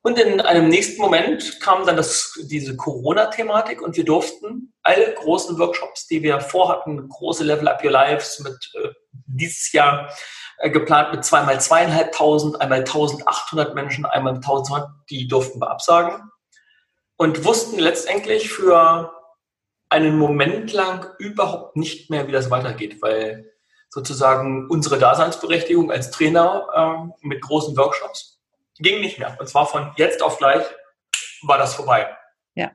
Und 0.03 0.19
in 0.19 0.41
einem 0.41 0.67
nächsten 0.67 0.99
Moment 0.99 1.59
kam 1.61 1.85
dann 1.85 1.95
das, 1.95 2.33
diese 2.43 2.75
Corona-Thematik 2.75 3.81
und 3.81 3.95
wir 3.95 4.03
durften 4.03 4.73
alle 4.83 5.13
großen 5.13 5.57
Workshops, 5.59 6.07
die 6.07 6.23
wir 6.23 6.41
vorhatten, 6.41 7.07
große 7.07 7.43
Level 7.43 7.67
Up 7.67 7.83
Your 7.83 7.91
Lives 7.91 8.39
mit 8.39 8.57
äh, 8.83 8.89
dieses 9.37 9.71
Jahr 9.71 10.09
äh, 10.57 10.69
geplant 10.69 11.11
mit 11.11 11.25
zweimal 11.25 11.59
zweieinhalbtausend, 11.59 12.61
einmal 12.61 12.79
1800 12.79 13.73
Menschen, 13.75 14.05
einmal 14.05 14.35
1200, 14.35 14.89
die 15.09 15.27
durften 15.27 15.59
wir 15.59 15.71
absagen 15.71 16.31
und 17.17 17.45
wussten 17.45 17.79
letztendlich 17.79 18.51
für 18.51 19.13
einen 19.89 20.17
Moment 20.17 20.71
lang 20.73 21.07
überhaupt 21.19 21.75
nicht 21.75 22.09
mehr, 22.09 22.27
wie 22.27 22.31
das 22.31 22.49
weitergeht, 22.49 23.01
weil 23.01 23.51
sozusagen 23.89 24.69
unsere 24.69 24.97
Daseinsberechtigung 24.97 25.91
als 25.91 26.11
Trainer 26.11 27.11
äh, 27.21 27.27
mit 27.27 27.41
großen 27.41 27.75
Workshops 27.75 28.41
ging 28.77 29.01
nicht 29.01 29.19
mehr. 29.19 29.35
Und 29.39 29.47
zwar 29.47 29.67
von 29.67 29.91
jetzt 29.97 30.23
auf 30.23 30.37
gleich 30.37 30.65
war 31.43 31.57
das 31.57 31.75
vorbei. 31.75 32.09
Ja. 32.55 32.71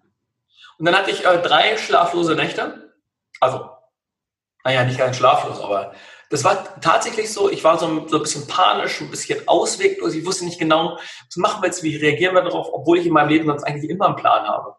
Und 0.78 0.84
dann 0.84 0.96
hatte 0.96 1.10
ich 1.10 1.24
äh, 1.24 1.40
drei 1.40 1.76
schlaflose 1.78 2.34
Nächte. 2.34 2.94
Also, 3.40 3.70
naja, 4.64 4.84
nicht 4.84 4.98
ganz 4.98 5.16
schlaflos, 5.16 5.60
aber 5.60 5.94
das 6.30 6.44
war 6.44 6.80
tatsächlich 6.80 7.32
so. 7.32 7.50
Ich 7.50 7.62
war 7.62 7.78
so, 7.78 8.08
so 8.08 8.16
ein 8.16 8.22
bisschen 8.22 8.46
panisch, 8.46 9.00
ein 9.00 9.10
bisschen 9.10 9.46
ausweglos. 9.46 10.14
Ich 10.14 10.26
wusste 10.26 10.44
nicht 10.44 10.58
genau, 10.58 10.96
was 10.96 11.36
machen 11.36 11.62
wir 11.62 11.66
jetzt, 11.66 11.82
wie 11.82 11.96
reagieren 11.96 12.34
wir 12.34 12.42
darauf, 12.42 12.68
obwohl 12.72 12.98
ich 12.98 13.06
in 13.06 13.12
meinem 13.12 13.28
Leben 13.28 13.46
sonst 13.46 13.64
eigentlich 13.64 13.90
immer 13.90 14.06
einen 14.06 14.16
Plan 14.16 14.46
habe. 14.46 14.76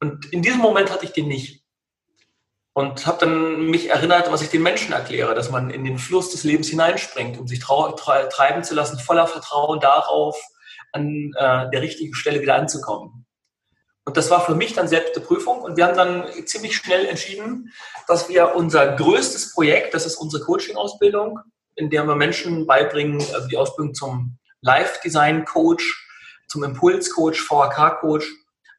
Und 0.00 0.26
in 0.32 0.42
diesem 0.42 0.60
Moment 0.60 0.90
hatte 0.90 1.04
ich 1.04 1.12
den 1.12 1.28
nicht 1.28 1.64
und 2.74 3.06
habe 3.06 3.18
dann 3.20 3.66
mich 3.66 3.90
erinnert, 3.90 4.30
was 4.30 4.42
ich 4.42 4.50
den 4.50 4.62
Menschen 4.62 4.92
erkläre, 4.92 5.34
dass 5.34 5.50
man 5.50 5.70
in 5.70 5.84
den 5.84 5.98
Fluss 5.98 6.30
des 6.30 6.42
Lebens 6.42 6.68
hineinspringt, 6.68 7.38
um 7.38 7.46
sich 7.46 7.60
treiben 7.60 8.64
zu 8.64 8.74
lassen, 8.74 8.98
voller 8.98 9.28
Vertrauen 9.28 9.78
darauf, 9.78 10.36
an 10.92 11.32
äh, 11.36 11.70
der 11.70 11.82
richtigen 11.82 12.14
Stelle 12.14 12.40
wieder 12.40 12.56
anzukommen. 12.56 13.26
Und 14.06 14.16
das 14.16 14.30
war 14.30 14.44
für 14.44 14.54
mich 14.54 14.74
dann 14.74 14.86
selbst 14.86 15.16
eine 15.16 15.24
Prüfung 15.24 15.60
und 15.60 15.76
wir 15.76 15.86
haben 15.86 15.96
dann 15.96 16.26
ziemlich 16.46 16.76
schnell 16.76 17.06
entschieden, 17.06 17.72
dass 18.06 18.28
wir 18.28 18.54
unser 18.54 18.96
größtes 18.96 19.54
Projekt, 19.54 19.94
das 19.94 20.04
ist 20.04 20.16
unsere 20.16 20.44
Coaching-Ausbildung, 20.44 21.40
in 21.76 21.88
der 21.88 22.04
wir 22.06 22.14
Menschen 22.14 22.66
beibringen, 22.66 23.18
also 23.32 23.48
die 23.48 23.56
Ausbildung 23.56 23.94
zum 23.94 24.38
Live-Design-Coach, 24.60 26.06
zum 26.48 26.64
Impuls-Coach, 26.64 27.40
VHK-Coach, 27.40 28.30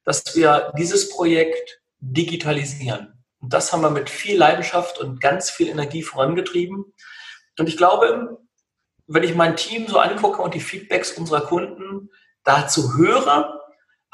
dass 0.03 0.35
wir 0.35 0.71
dieses 0.77 1.09
Projekt 1.09 1.81
digitalisieren. 1.99 3.23
Und 3.39 3.51
das 3.53 3.73
haben 3.73 3.81
wir 3.81 3.89
mit 3.89 4.09
viel 4.09 4.37
Leidenschaft 4.37 4.99
und 4.99 5.19
ganz 5.19 5.49
viel 5.49 5.67
Energie 5.67 6.03
vorangetrieben. 6.03 6.93
Und 7.57 7.67
ich 7.67 7.77
glaube, 7.77 8.37
wenn 9.07 9.23
ich 9.23 9.35
mein 9.35 9.55
Team 9.55 9.87
so 9.87 9.97
angucke 9.97 10.41
und 10.41 10.53
die 10.53 10.59
Feedbacks 10.59 11.11
unserer 11.13 11.41
Kunden 11.41 12.09
dazu 12.43 12.95
höre, 12.95 13.64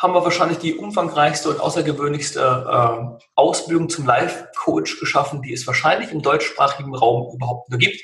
haben 0.02 0.14
wir 0.14 0.24
wahrscheinlich 0.24 0.58
die 0.58 0.76
umfangreichste 0.76 1.50
und 1.50 1.60
außergewöhnlichste 1.60 2.40
äh, 2.40 3.26
Ausbildung 3.36 3.88
zum 3.88 4.08
Life-Coach 4.08 5.00
geschaffen, 5.00 5.44
die 5.44 5.54
es 5.54 5.68
wahrscheinlich 5.68 6.12
im 6.12 6.24
deutschsprachigen 6.24 6.96
Raum 6.96 7.34
überhaupt 7.36 7.70
nur 7.70 7.78
gibt. 7.78 8.02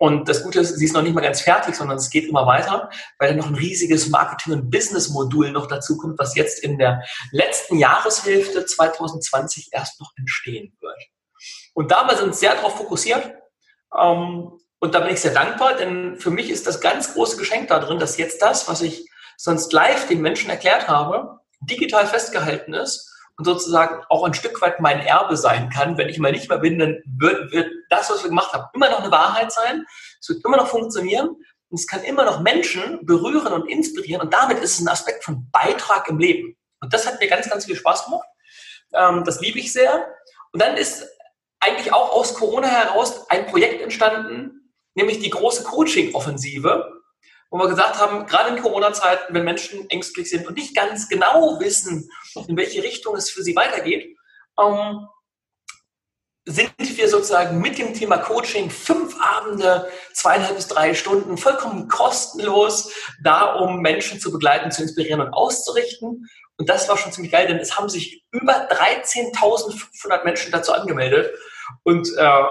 Und 0.00 0.28
das 0.28 0.42
Gute 0.42 0.60
ist, 0.60 0.76
sie 0.76 0.84
ist 0.84 0.94
noch 0.94 1.02
nicht 1.02 1.14
mal 1.14 1.20
ganz 1.20 1.40
fertig, 1.40 1.74
sondern 1.74 1.96
es 1.96 2.10
geht 2.10 2.28
immer 2.28 2.46
weiter, 2.46 2.90
weil 3.18 3.36
noch 3.36 3.46
ein 3.46 3.54
riesiges 3.54 4.08
Marketing- 4.08 4.52
und 4.52 4.70
Business-Modul 4.70 5.50
noch 5.52 5.66
dazu 5.66 5.96
kommt, 5.96 6.18
was 6.18 6.36
jetzt 6.36 6.62
in 6.62 6.78
der 6.78 7.02
letzten 7.30 7.78
Jahreshälfte 7.78 8.64
2020 8.64 9.70
erst 9.72 10.00
noch 10.00 10.12
entstehen 10.16 10.76
wird. 10.80 10.98
Und 11.74 11.90
da 11.90 12.08
sind 12.16 12.28
wir 12.28 12.32
sehr 12.32 12.54
darauf 12.54 12.76
fokussiert. 12.76 13.32
Ähm, 13.96 14.52
und 14.80 14.94
da 14.94 15.00
bin 15.00 15.12
ich 15.12 15.20
sehr 15.20 15.34
dankbar, 15.34 15.74
denn 15.74 16.16
für 16.16 16.30
mich 16.30 16.50
ist 16.50 16.66
das 16.66 16.80
ganz 16.80 17.14
große 17.14 17.36
Geschenk 17.36 17.68
da 17.68 17.80
drin, 17.80 17.98
dass 17.98 18.16
jetzt 18.16 18.42
das, 18.42 18.68
was 18.68 18.82
ich 18.82 19.08
sonst 19.38 19.72
live 19.72 20.08
den 20.08 20.20
Menschen 20.20 20.50
erklärt 20.50 20.88
habe, 20.88 21.38
digital 21.60 22.06
festgehalten 22.06 22.74
ist 22.74 23.10
und 23.36 23.44
sozusagen 23.44 24.04
auch 24.08 24.24
ein 24.24 24.34
Stück 24.34 24.60
weit 24.60 24.80
mein 24.80 25.00
Erbe 25.00 25.36
sein 25.36 25.70
kann. 25.70 25.96
Wenn 25.96 26.08
ich 26.08 26.18
mal 26.18 26.32
nicht 26.32 26.48
mehr 26.48 26.58
bin, 26.58 26.78
dann 26.78 27.02
wird, 27.06 27.52
wird 27.52 27.70
das, 27.88 28.10
was 28.10 28.22
wir 28.24 28.28
gemacht 28.28 28.52
haben, 28.52 28.66
immer 28.74 28.90
noch 28.90 29.00
eine 29.00 29.12
Wahrheit 29.12 29.52
sein. 29.52 29.86
Es 30.20 30.28
wird 30.28 30.44
immer 30.44 30.56
noch 30.56 30.66
funktionieren 30.66 31.28
und 31.28 31.78
es 31.78 31.86
kann 31.86 32.02
immer 32.02 32.24
noch 32.24 32.40
Menschen 32.40 33.06
berühren 33.06 33.52
und 33.52 33.68
inspirieren 33.68 34.22
und 34.22 34.34
damit 34.34 34.58
ist 34.58 34.74
es 34.74 34.80
ein 34.80 34.88
Aspekt 34.88 35.24
von 35.24 35.48
Beitrag 35.50 36.08
im 36.08 36.18
Leben. 36.18 36.56
Und 36.80 36.92
das 36.92 37.06
hat 37.06 37.20
mir 37.20 37.28
ganz, 37.28 37.48
ganz 37.48 37.64
viel 37.64 37.76
Spaß 37.76 38.06
gemacht. 38.06 38.28
Ähm, 38.92 39.22
das 39.24 39.40
liebe 39.40 39.58
ich 39.58 39.72
sehr. 39.72 40.14
Und 40.52 40.60
dann 40.60 40.76
ist 40.76 41.06
eigentlich 41.60 41.92
auch 41.92 42.12
aus 42.12 42.34
Corona 42.34 42.68
heraus 42.68 43.28
ein 43.30 43.46
Projekt 43.46 43.82
entstanden, 43.82 44.72
nämlich 44.94 45.20
die 45.20 45.30
große 45.30 45.64
Coaching-Offensive, 45.64 46.92
wo 47.50 47.58
wir 47.58 47.68
gesagt 47.68 47.98
haben, 47.98 48.26
gerade 48.26 48.54
in 48.54 48.62
Corona-Zeiten, 48.62 49.32
wenn 49.34 49.44
Menschen 49.44 49.88
ängstlich 49.90 50.28
sind 50.28 50.46
und 50.46 50.56
nicht 50.56 50.74
ganz 50.74 51.08
genau 51.08 51.58
wissen, 51.60 52.10
in 52.46 52.56
welche 52.56 52.82
Richtung 52.82 53.16
es 53.16 53.30
für 53.30 53.42
sie 53.42 53.56
weitergeht, 53.56 54.16
ähm, 54.60 55.08
sind 56.44 56.72
wir 56.78 57.08
sozusagen 57.08 57.60
mit 57.60 57.78
dem 57.78 57.92
Thema 57.92 58.16
Coaching 58.16 58.70
fünf 58.70 59.16
Abende, 59.20 59.88
zweieinhalb 60.14 60.56
bis 60.56 60.66
drei 60.66 60.94
Stunden, 60.94 61.36
vollkommen 61.36 61.88
kostenlos 61.88 62.90
da, 63.22 63.54
um 63.54 63.80
Menschen 63.80 64.18
zu 64.18 64.32
begleiten, 64.32 64.70
zu 64.70 64.82
inspirieren 64.82 65.20
und 65.20 65.34
auszurichten. 65.34 66.26
Und 66.56 66.68
das 66.68 66.88
war 66.88 66.96
schon 66.96 67.12
ziemlich 67.12 67.32
geil, 67.32 67.46
denn 67.46 67.58
es 67.58 67.76
haben 67.76 67.90
sich 67.90 68.24
über 68.30 68.66
13.500 68.70 70.24
Menschen 70.24 70.50
dazu 70.50 70.72
angemeldet. 70.72 71.30
Und 71.82 72.08
äh, 72.16 72.42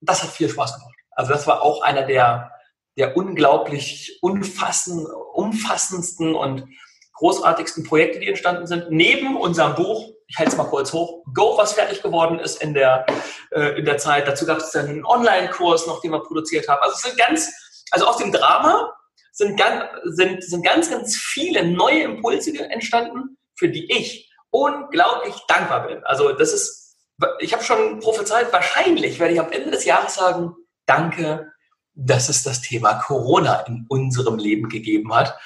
das 0.00 0.22
hat 0.24 0.30
viel 0.30 0.48
Spaß 0.48 0.74
gemacht. 0.74 0.94
Also 1.12 1.32
das 1.32 1.46
war 1.46 1.62
auch 1.62 1.82
einer 1.82 2.02
der 2.02 2.50
der 2.96 3.16
unglaublich 3.16 4.18
umfassend, 4.22 5.06
umfassendsten 5.34 6.34
und 6.34 6.66
großartigsten 7.14 7.84
Projekte, 7.84 8.20
die 8.20 8.28
entstanden 8.28 8.66
sind. 8.66 8.90
Neben 8.90 9.36
unserem 9.36 9.74
Buch, 9.74 10.12
ich 10.26 10.38
halte 10.38 10.52
es 10.52 10.56
mal 10.56 10.64
kurz 10.64 10.92
hoch, 10.92 11.22
Go, 11.34 11.56
was 11.56 11.74
fertig 11.74 12.02
geworden 12.02 12.38
ist 12.38 12.62
in 12.62 12.74
der, 12.74 13.06
äh, 13.52 13.78
in 13.78 13.84
der 13.84 13.98
Zeit. 13.98 14.26
Dazu 14.26 14.44
gab 14.44 14.58
es 14.58 14.70
dann 14.70 14.86
einen 14.86 15.06
Online-Kurs 15.06 15.86
noch, 15.86 16.00
den 16.00 16.10
wir 16.12 16.20
produziert 16.20 16.68
haben. 16.68 16.82
Also 16.82 16.94
es 16.96 17.02
sind 17.02 17.16
ganz, 17.16 17.52
also 17.90 18.06
aus 18.06 18.16
dem 18.18 18.32
Drama 18.32 18.92
sind 19.32 19.58
ganz, 19.58 19.84
sind, 20.04 20.42
sind 20.42 20.64
ganz, 20.64 20.90
ganz 20.90 21.16
viele 21.16 21.66
neue 21.66 22.02
Impulse 22.02 22.58
entstanden, 22.70 23.36
für 23.54 23.68
die 23.68 23.90
ich 23.92 24.30
unglaublich 24.50 25.34
dankbar 25.48 25.86
bin. 25.86 26.02
Also 26.04 26.32
das 26.32 26.52
ist, 26.52 26.96
ich 27.40 27.52
habe 27.52 27.62
schon 27.62 28.00
prophezeit, 28.00 28.52
wahrscheinlich 28.52 29.18
werde 29.18 29.34
ich 29.34 29.40
am 29.40 29.52
Ende 29.52 29.70
des 29.70 29.84
Jahres 29.84 30.14
sagen, 30.14 30.54
danke, 30.86 31.52
dass 31.96 32.28
es 32.28 32.42
das 32.42 32.60
Thema 32.60 32.94
Corona 32.94 33.60
in 33.60 33.86
unserem 33.88 34.36
Leben 34.38 34.68
gegeben 34.68 35.14
hat. 35.14 35.36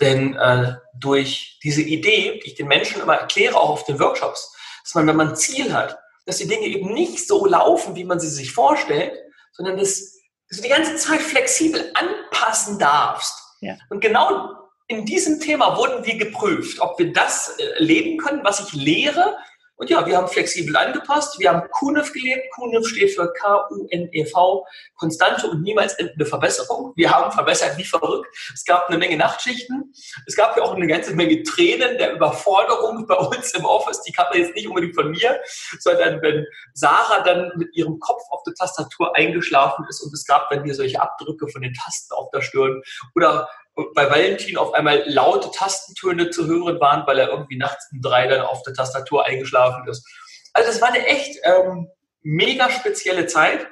Denn 0.00 0.36
äh, 0.36 0.74
durch 0.94 1.58
diese 1.62 1.82
Idee, 1.82 2.40
die 2.42 2.48
ich 2.48 2.54
den 2.54 2.68
Menschen 2.68 3.00
immer 3.00 3.14
erkläre, 3.14 3.56
auch 3.56 3.70
auf 3.70 3.84
den 3.84 3.98
Workshops, 3.98 4.54
dass 4.84 4.94
man, 4.94 5.06
wenn 5.06 5.16
man 5.16 5.30
ein 5.30 5.36
Ziel 5.36 5.72
hat, 5.72 5.98
dass 6.26 6.38
die 6.38 6.46
Dinge 6.46 6.66
eben 6.66 6.92
nicht 6.92 7.26
so 7.26 7.46
laufen, 7.46 7.96
wie 7.96 8.04
man 8.04 8.20
sie 8.20 8.28
sich 8.28 8.52
vorstellt, 8.52 9.12
sondern 9.52 9.78
dass, 9.78 10.20
dass 10.48 10.58
du 10.58 10.62
die 10.62 10.68
ganze 10.68 10.96
Zeit 10.96 11.20
flexibel 11.20 11.90
anpassen 11.94 12.78
darfst. 12.78 13.34
Ja. 13.60 13.76
Und 13.88 14.00
genau 14.00 14.50
in 14.88 15.06
diesem 15.06 15.40
Thema 15.40 15.76
wurden 15.78 16.04
wir 16.04 16.18
geprüft, 16.18 16.80
ob 16.80 16.98
wir 16.98 17.12
das 17.12 17.56
äh, 17.58 17.82
leben 17.82 18.18
können, 18.18 18.44
was 18.44 18.60
ich 18.60 18.72
lehre, 18.74 19.36
Und 19.76 19.90
ja, 19.90 20.06
wir 20.06 20.16
haben 20.16 20.28
flexibel 20.28 20.76
angepasst. 20.76 21.38
Wir 21.38 21.50
haben 21.50 21.68
KUNEV 21.70 22.12
gelebt. 22.12 22.44
KUNEV 22.54 22.86
steht 22.86 23.10
für 23.14 23.32
K-U-N-E-V, 23.32 24.66
konstante 24.96 25.48
und 25.48 25.62
niemals 25.62 25.94
endende 25.94 26.26
Verbesserung. 26.26 26.92
Wir 26.96 27.10
haben 27.10 27.32
verbessert 27.32 27.76
wie 27.76 27.84
verrückt. 27.84 28.28
Es 28.52 28.64
gab 28.64 28.88
eine 28.88 28.98
Menge 28.98 29.16
Nachtschichten. 29.16 29.92
Es 30.26 30.36
gab 30.36 30.56
ja 30.56 30.62
auch 30.62 30.74
eine 30.74 30.86
ganze 30.86 31.14
Menge 31.14 31.42
Tränen 31.42 31.98
der 31.98 32.12
Überforderung 32.12 33.06
bei 33.06 33.16
uns 33.16 33.52
im 33.54 33.64
Office. 33.64 34.02
Die 34.02 34.12
kam 34.12 34.26
jetzt 34.34 34.54
nicht 34.54 34.68
unbedingt 34.68 34.94
von 34.94 35.10
mir, 35.10 35.40
sondern 35.80 36.22
wenn 36.22 36.46
Sarah 36.74 37.22
dann 37.24 37.52
mit 37.56 37.74
ihrem 37.74 37.98
Kopf 37.98 38.22
auf 38.30 38.42
der 38.44 38.54
Tastatur 38.54 39.16
eingeschlafen 39.16 39.84
ist 39.88 40.00
und 40.02 40.14
es 40.14 40.24
gab 40.24 40.50
dann 40.50 40.64
hier 40.64 40.74
solche 40.74 41.00
Abdrücke 41.00 41.48
von 41.48 41.62
den 41.62 41.74
Tasten 41.74 42.14
auf 42.14 42.30
der 42.30 42.42
Stirn 42.42 42.80
oder 43.14 43.48
bei 43.94 44.08
Valentin 44.08 44.56
auf 44.56 44.72
einmal 44.72 45.02
laute 45.06 45.50
Tastentöne 45.50 46.30
zu 46.30 46.46
hören 46.46 46.78
waren, 46.80 47.06
weil 47.06 47.18
er 47.18 47.28
irgendwie 47.28 47.56
nachts 47.56 47.88
um 47.92 48.00
drei 48.00 48.28
dann 48.28 48.42
auf 48.42 48.62
der 48.62 48.74
Tastatur 48.74 49.24
eingeschlafen 49.26 49.88
ist. 49.88 50.06
Also 50.52 50.70
das 50.70 50.80
war 50.80 50.88
eine 50.88 51.04
echt 51.06 51.40
ähm, 51.42 51.88
mega 52.22 52.70
spezielle 52.70 53.26
Zeit 53.26 53.66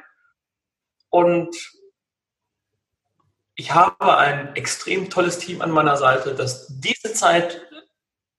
und 1.11 1.55
ich 3.55 3.73
habe 3.73 4.17
ein 4.17 4.57
extrem 4.57 5.09
tolles 5.11 5.39
Team 5.39 5.63
an 5.63 5.71
meiner 5.71 5.97
Seite, 5.97 6.35
das 6.35 6.67
diese 6.69 7.13
Zeit 7.13 7.61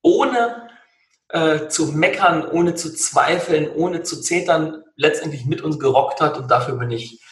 ohne 0.01 0.69
äh, 1.29 1.67
zu 1.67 1.93
meckern, 1.93 2.45
ohne 2.45 2.75
zu 2.75 2.93
zweifeln, 2.93 3.69
ohne 3.69 4.03
zu 4.03 4.21
zetern, 4.21 4.83
letztendlich 4.95 5.45
mit 5.45 5.61
uns 5.61 5.79
gerockt 5.79 6.19
hat 6.19 6.37
und 6.37 6.51
dafür 6.51 6.75
bin 6.75 6.91
ich 6.91 7.23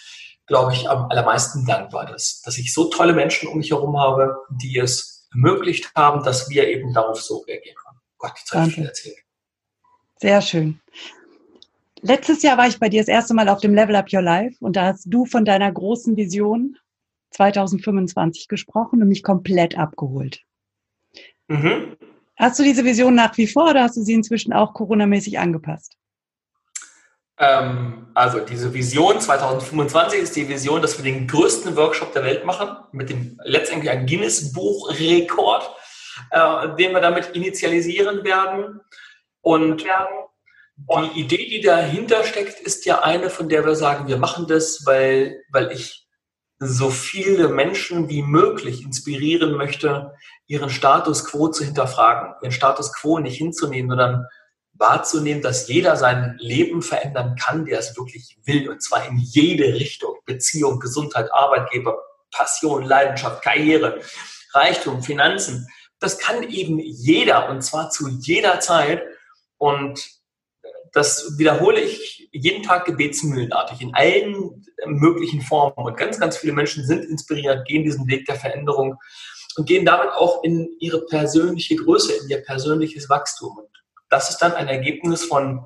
glaube 0.47 0.73
ich, 0.73 0.89
am 0.89 1.09
allermeisten 1.09 1.65
dankbar, 1.65 2.05
dass, 2.05 2.41
dass 2.41 2.57
ich 2.57 2.73
so 2.73 2.89
tolle 2.89 3.13
Menschen 3.13 3.47
um 3.47 3.57
mich 3.57 3.71
herum 3.71 3.97
habe, 3.97 4.35
die 4.49 4.77
es 4.77 5.29
ermöglicht 5.31 5.91
haben, 5.95 6.23
dass 6.23 6.49
wir 6.49 6.67
eben 6.67 6.93
darauf 6.93 7.21
so 7.21 7.37
reagieren 7.39 7.75
können. 7.75 7.99
Gott, 8.17 8.33
jetzt 8.37 8.51
habe 8.51 8.67
ich 8.67 8.75
viel 8.75 8.85
erzählt. 8.85 9.17
Sehr 10.17 10.41
schön. 10.41 10.79
Letztes 12.01 12.41
Jahr 12.41 12.57
war 12.57 12.67
ich 12.67 12.79
bei 12.79 12.89
dir 12.89 13.01
das 13.01 13.07
erste 13.07 13.33
Mal 13.33 13.47
auf 13.47 13.59
dem 13.59 13.73
Level 13.73 13.95
Up 13.95 14.11
Your 14.11 14.21
Life 14.21 14.57
und 14.59 14.75
da 14.75 14.87
hast 14.87 15.05
du 15.05 15.25
von 15.25 15.45
deiner 15.45 15.71
großen 15.71 16.17
Vision 16.17 16.77
2025 17.31 18.47
gesprochen 18.47 19.01
und 19.01 19.07
mich 19.07 19.23
komplett 19.23 19.77
abgeholt. 19.77 20.43
Mhm. 21.47 21.95
Hast 22.35 22.59
du 22.59 22.63
diese 22.63 22.83
Vision 22.83 23.13
nach 23.13 23.37
wie 23.37 23.47
vor 23.47 23.69
oder 23.69 23.83
hast 23.83 23.97
du 23.97 24.01
sie 24.01 24.13
inzwischen 24.13 24.51
auch 24.51 24.73
coronamäßig 24.73 25.37
angepasst? 25.37 25.95
Ähm, 27.41 28.07
also 28.13 28.39
diese 28.39 28.71
Vision 28.71 29.19
2025 29.19 30.21
ist 30.21 30.35
die 30.35 30.47
Vision, 30.47 30.81
dass 30.81 30.97
wir 30.97 31.03
den 31.03 31.27
größten 31.27 31.75
Workshop 31.75 32.13
der 32.13 32.23
Welt 32.23 32.45
machen, 32.45 32.69
mit 32.91 33.09
dem 33.09 33.39
letztendlich 33.43 33.89
ein 33.89 34.05
Guinness-Buch-Rekord, 34.05 35.69
äh, 36.29 36.75
den 36.77 36.93
wir 36.93 37.01
damit 37.01 37.31
initialisieren 37.35 38.23
werden. 38.23 38.79
Und 39.41 39.83
die 39.83 41.19
Idee, 41.19 41.49
die 41.49 41.61
dahinter 41.61 42.23
steckt, 42.23 42.59
ist 42.59 42.85
ja 42.85 43.01
eine, 43.01 43.31
von 43.31 43.49
der 43.49 43.65
wir 43.65 43.75
sagen, 43.75 44.07
wir 44.07 44.17
machen 44.17 44.45
das, 44.47 44.85
weil, 44.85 45.41
weil 45.51 45.71
ich 45.71 46.07
so 46.59 46.91
viele 46.91 47.47
Menschen 47.47 48.07
wie 48.07 48.21
möglich 48.21 48.83
inspirieren 48.83 49.57
möchte, 49.57 50.13
ihren 50.45 50.69
Status 50.69 51.25
quo 51.25 51.47
zu 51.47 51.63
hinterfragen, 51.63 52.35
ihren 52.43 52.51
Status 52.51 52.93
quo 52.93 53.17
nicht 53.17 53.37
hinzunehmen, 53.37 53.89
sondern 53.89 54.25
wahrzunehmen, 54.73 55.41
dass 55.41 55.67
jeder 55.67 55.95
sein 55.95 56.35
Leben 56.39 56.81
verändern 56.81 57.35
kann, 57.35 57.65
der 57.65 57.79
es 57.79 57.95
wirklich 57.97 58.37
will, 58.45 58.69
und 58.69 58.81
zwar 58.81 59.07
in 59.07 59.17
jede 59.17 59.73
Richtung. 59.73 60.15
Beziehung, 60.25 60.79
Gesundheit, 60.79 61.31
Arbeitgeber, 61.31 61.97
Passion, 62.31 62.83
Leidenschaft, 62.83 63.43
Karriere, 63.43 64.01
Reichtum, 64.53 65.03
Finanzen. 65.03 65.67
Das 65.99 66.17
kann 66.17 66.43
eben 66.43 66.79
jeder, 66.79 67.49
und 67.49 67.61
zwar 67.61 67.89
zu 67.89 68.07
jeder 68.07 68.59
Zeit. 68.59 69.03
Und 69.57 69.99
das 70.93 71.37
wiederhole 71.37 71.79
ich 71.79 72.29
jeden 72.31 72.63
Tag 72.63 72.85
gebetsmühlenartig 72.85 73.81
in 73.81 73.93
allen 73.93 74.65
möglichen 74.85 75.41
Formen. 75.41 75.85
Und 75.85 75.97
ganz, 75.97 76.19
ganz 76.19 76.37
viele 76.37 76.53
Menschen 76.53 76.85
sind 76.85 77.05
inspiriert, 77.05 77.67
gehen 77.67 77.83
diesen 77.83 78.07
Weg 78.07 78.25
der 78.25 78.35
Veränderung 78.35 78.95
und 79.57 79.67
gehen 79.67 79.85
damit 79.85 80.09
auch 80.13 80.43
in 80.43 80.69
ihre 80.79 81.05
persönliche 81.05 81.75
Größe, 81.75 82.13
in 82.13 82.29
ihr 82.29 82.41
persönliches 82.43 83.09
Wachstum. 83.09 83.57
Und 83.57 83.67
das 84.11 84.29
ist 84.29 84.37
dann 84.39 84.53
ein 84.53 84.67
Ergebnis 84.67 85.23
von, 85.23 85.65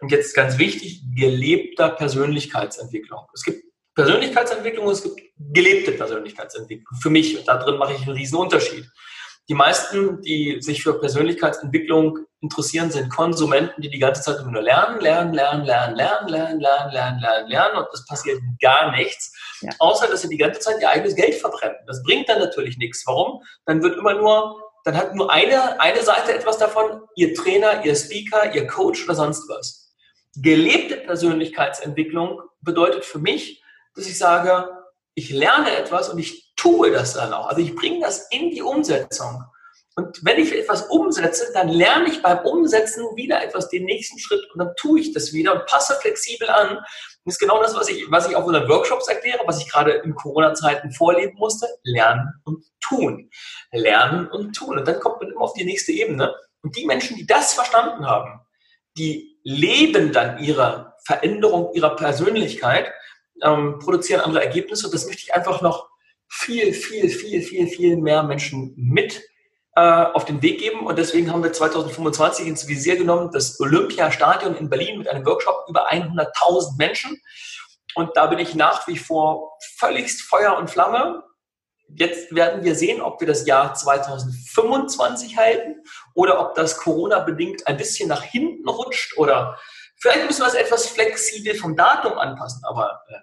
und 0.00 0.12
jetzt 0.12 0.34
ganz 0.34 0.58
wichtig, 0.58 1.02
gelebter 1.16 1.88
Persönlichkeitsentwicklung. 1.88 3.26
Es 3.32 3.42
gibt 3.42 3.64
Persönlichkeitsentwicklung 3.94 4.86
und 4.86 4.92
es 4.92 5.02
gibt 5.02 5.20
gelebte 5.38 5.92
Persönlichkeitsentwicklung. 5.92 6.98
Für 7.00 7.10
mich, 7.10 7.38
und 7.38 7.48
da 7.48 7.56
drin 7.56 7.78
mache 7.78 7.94
ich 7.94 8.02
einen 8.02 8.16
riesen 8.16 8.36
Unterschied. 8.36 8.86
Die 9.48 9.54
meisten, 9.54 10.22
die 10.22 10.60
sich 10.60 10.82
für 10.82 10.98
Persönlichkeitsentwicklung 10.98 12.18
interessieren, 12.40 12.90
sind 12.90 13.10
Konsumenten, 13.10 13.80
die 13.80 13.90
die 13.90 13.98
ganze 13.98 14.22
Zeit 14.22 14.44
nur 14.44 14.62
lernen, 14.62 15.00
lernen, 15.00 15.34
lernen, 15.34 15.64
lernen, 15.64 15.96
lernen, 15.96 16.28
lernen, 16.28 16.60
lernen, 16.60 16.90
lernen, 16.90 17.20
lernen, 17.20 17.48
lernen 17.48 17.76
und 17.76 17.86
es 17.92 18.06
passiert 18.06 18.40
gar 18.60 18.90
nichts, 18.92 19.32
ja. 19.60 19.70
außer 19.78 20.08
dass 20.08 20.22
sie 20.22 20.28
die 20.28 20.38
ganze 20.38 20.60
Zeit 20.60 20.80
ihr 20.80 20.88
eigenes 20.88 21.14
Geld 21.14 21.34
verbrennen. 21.34 21.76
Das 21.86 22.02
bringt 22.02 22.28
dann 22.28 22.38
natürlich 22.38 22.78
nichts. 22.78 23.06
Warum? 23.06 23.42
Dann 23.66 23.82
wird 23.82 23.98
immer 23.98 24.14
nur 24.14 24.63
dann 24.84 24.96
hat 24.96 25.14
nur 25.14 25.30
eine, 25.30 25.80
eine 25.80 26.02
Seite 26.02 26.34
etwas 26.34 26.58
davon, 26.58 27.02
Ihr 27.16 27.34
Trainer, 27.34 27.84
Ihr 27.84 27.96
Speaker, 27.96 28.54
Ihr 28.54 28.66
Coach 28.66 29.04
oder 29.04 29.14
sonst 29.14 29.48
was. 29.48 29.94
Gelebte 30.36 30.98
Persönlichkeitsentwicklung 30.98 32.40
bedeutet 32.60 33.04
für 33.04 33.18
mich, 33.18 33.62
dass 33.94 34.06
ich 34.06 34.18
sage, 34.18 34.68
ich 35.14 35.30
lerne 35.30 35.74
etwas 35.76 36.08
und 36.10 36.18
ich 36.18 36.52
tue 36.56 36.90
das 36.90 37.14
dann 37.14 37.32
auch. 37.32 37.46
Also 37.46 37.62
ich 37.62 37.74
bringe 37.74 38.00
das 38.00 38.28
in 38.30 38.50
die 38.50 38.62
Umsetzung. 38.62 39.44
Und 39.96 40.24
wenn 40.24 40.38
ich 40.38 40.52
etwas 40.52 40.82
umsetze, 40.88 41.52
dann 41.54 41.68
lerne 41.68 42.08
ich 42.08 42.20
beim 42.20 42.40
Umsetzen 42.40 43.04
wieder 43.14 43.42
etwas, 43.44 43.68
den 43.68 43.84
nächsten 43.84 44.18
Schritt 44.18 44.42
und 44.52 44.58
dann 44.58 44.74
tue 44.76 44.98
ich 44.98 45.12
das 45.12 45.32
wieder 45.32 45.54
und 45.54 45.66
passe 45.66 45.94
flexibel 46.00 46.50
an. 46.50 46.78
Das 47.24 47.34
ist 47.34 47.38
genau 47.38 47.62
das, 47.62 47.76
was 47.76 47.88
ich, 47.88 48.10
was 48.10 48.28
ich 48.28 48.34
auf 48.34 48.44
unseren 48.44 48.68
Workshops 48.68 49.06
erkläre, 49.08 49.40
was 49.46 49.60
ich 49.60 49.70
gerade 49.70 49.92
in 49.92 50.14
Corona-Zeiten 50.14 50.90
vorleben 50.92 51.36
musste. 51.38 51.68
Lernen 51.84 52.34
und 52.44 52.64
tun. 52.80 53.30
Lernen 53.70 54.26
und 54.28 54.54
tun. 54.54 54.78
Und 54.78 54.88
dann 54.88 54.98
kommt 54.98 55.20
man 55.20 55.30
immer 55.30 55.42
auf 55.42 55.54
die 55.54 55.64
nächste 55.64 55.92
Ebene. 55.92 56.34
Und 56.62 56.76
die 56.76 56.86
Menschen, 56.86 57.16
die 57.16 57.26
das 57.26 57.54
verstanden 57.54 58.06
haben, 58.06 58.40
die 58.96 59.38
leben 59.44 60.12
dann 60.12 60.38
ihre 60.42 60.94
Veränderung 61.04 61.72
ihrer 61.74 61.94
Persönlichkeit, 61.94 62.90
ähm, 63.42 63.78
produzieren 63.78 64.22
andere 64.22 64.44
Ergebnisse. 64.44 64.86
Und 64.86 64.94
das 64.94 65.06
möchte 65.06 65.22
ich 65.22 65.34
einfach 65.34 65.60
noch 65.60 65.88
viel, 66.28 66.72
viel, 66.72 67.08
viel, 67.10 67.42
viel, 67.42 67.68
viel 67.68 67.96
mehr 67.96 68.22
Menschen 68.22 68.74
mit 68.76 69.22
äh, 69.76 69.80
auf 69.80 70.24
den 70.24 70.40
Weg 70.42 70.60
geben. 70.60 70.86
Und 70.86 70.98
deswegen 70.98 71.32
haben 71.32 71.42
wir 71.42 71.52
2025 71.52 72.46
ins 72.46 72.68
Visier 72.68 72.96
genommen, 72.96 73.30
das 73.32 73.58
Olympiastadion 73.60 74.56
in 74.56 74.68
Berlin 74.68 74.98
mit 74.98 75.08
einem 75.08 75.26
Workshop 75.26 75.66
über 75.68 75.90
100.000 75.90 76.76
Menschen. 76.78 77.20
Und 77.94 78.16
da 78.16 78.26
bin 78.26 78.38
ich 78.38 78.54
nach 78.54 78.86
wie 78.86 78.98
vor 78.98 79.58
völligst 79.78 80.22
Feuer 80.22 80.56
und 80.56 80.70
Flamme. 80.70 81.22
Jetzt 81.88 82.34
werden 82.34 82.64
wir 82.64 82.74
sehen, 82.74 83.02
ob 83.02 83.20
wir 83.20 83.28
das 83.28 83.46
Jahr 83.46 83.74
2025 83.74 85.36
halten 85.36 85.82
oder 86.14 86.40
ob 86.40 86.54
das 86.54 86.78
Corona-bedingt 86.78 87.66
ein 87.66 87.76
bisschen 87.76 88.08
nach 88.08 88.22
hinten 88.22 88.68
rutscht 88.68 89.16
oder 89.18 89.58
vielleicht 90.00 90.26
müssen 90.26 90.42
wir 90.42 90.48
es 90.48 90.54
etwas 90.54 90.86
flexibel 90.86 91.54
vom 91.54 91.76
Datum 91.76 92.14
anpassen. 92.14 92.62
Aber 92.64 93.02
äh, 93.08 93.14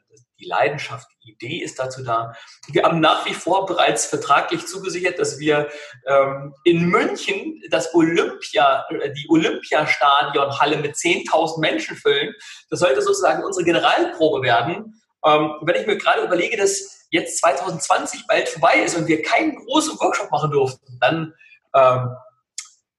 die 0.41 0.47
Leidenschaft, 0.47 1.08
die 1.23 1.32
Idee 1.32 1.58
ist 1.58 1.80
dazu 1.80 2.04
da. 2.04 2.34
Wir 2.67 2.84
haben 2.84 2.99
nach 2.99 3.25
wie 3.25 3.34
vor 3.34 3.65
bereits 3.65 4.06
vertraglich 4.06 4.65
zugesichert, 4.65 5.19
dass 5.19 5.39
wir 5.39 5.69
ähm, 6.08 6.54
in 6.63 6.86
München 6.86 7.62
das 7.69 7.93
Olympia, 7.93 8.86
äh, 8.89 9.12
die 9.13 9.27
Olympiastadionhalle 9.30 10.77
mit 10.77 10.95
10.000 10.95 11.60
Menschen 11.60 11.95
füllen. 11.95 12.34
Das 12.69 12.80
sollte 12.80 13.01
sozusagen 13.01 13.43
unsere 13.43 13.63
Generalprobe 13.63 14.41
werden. 14.41 15.01
Ähm, 15.23 15.54
wenn 15.62 15.80
ich 15.80 15.88
mir 15.88 15.97
gerade 15.97 16.23
überlege, 16.23 16.58
dass 16.58 17.06
jetzt 17.12 17.39
2020 17.39 18.25
bald 18.27 18.49
vorbei 18.49 18.80
ist 18.80 18.97
und 18.97 19.08
wir 19.08 19.21
keinen 19.21 19.56
großen 19.56 19.99
Workshop 19.99 20.32
machen 20.32 20.51
durften, 20.51 20.97
dann 20.99 21.34
ähm, 21.75 22.15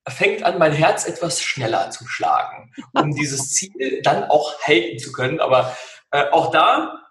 fängt 0.09 0.42
an, 0.42 0.59
mein 0.59 0.72
Herz 0.72 1.07
etwas 1.07 1.42
schneller 1.42 1.90
zu 1.90 2.07
schlagen, 2.07 2.72
um 2.92 3.14
dieses 3.14 3.52
Ziel 3.52 4.02
dann 4.02 4.24
auch 4.24 4.61
halten 4.62 4.98
zu 4.98 5.12
können. 5.12 5.40
Aber 5.40 5.76
äh, 6.11 6.28
auch 6.31 6.50
da 6.50 7.01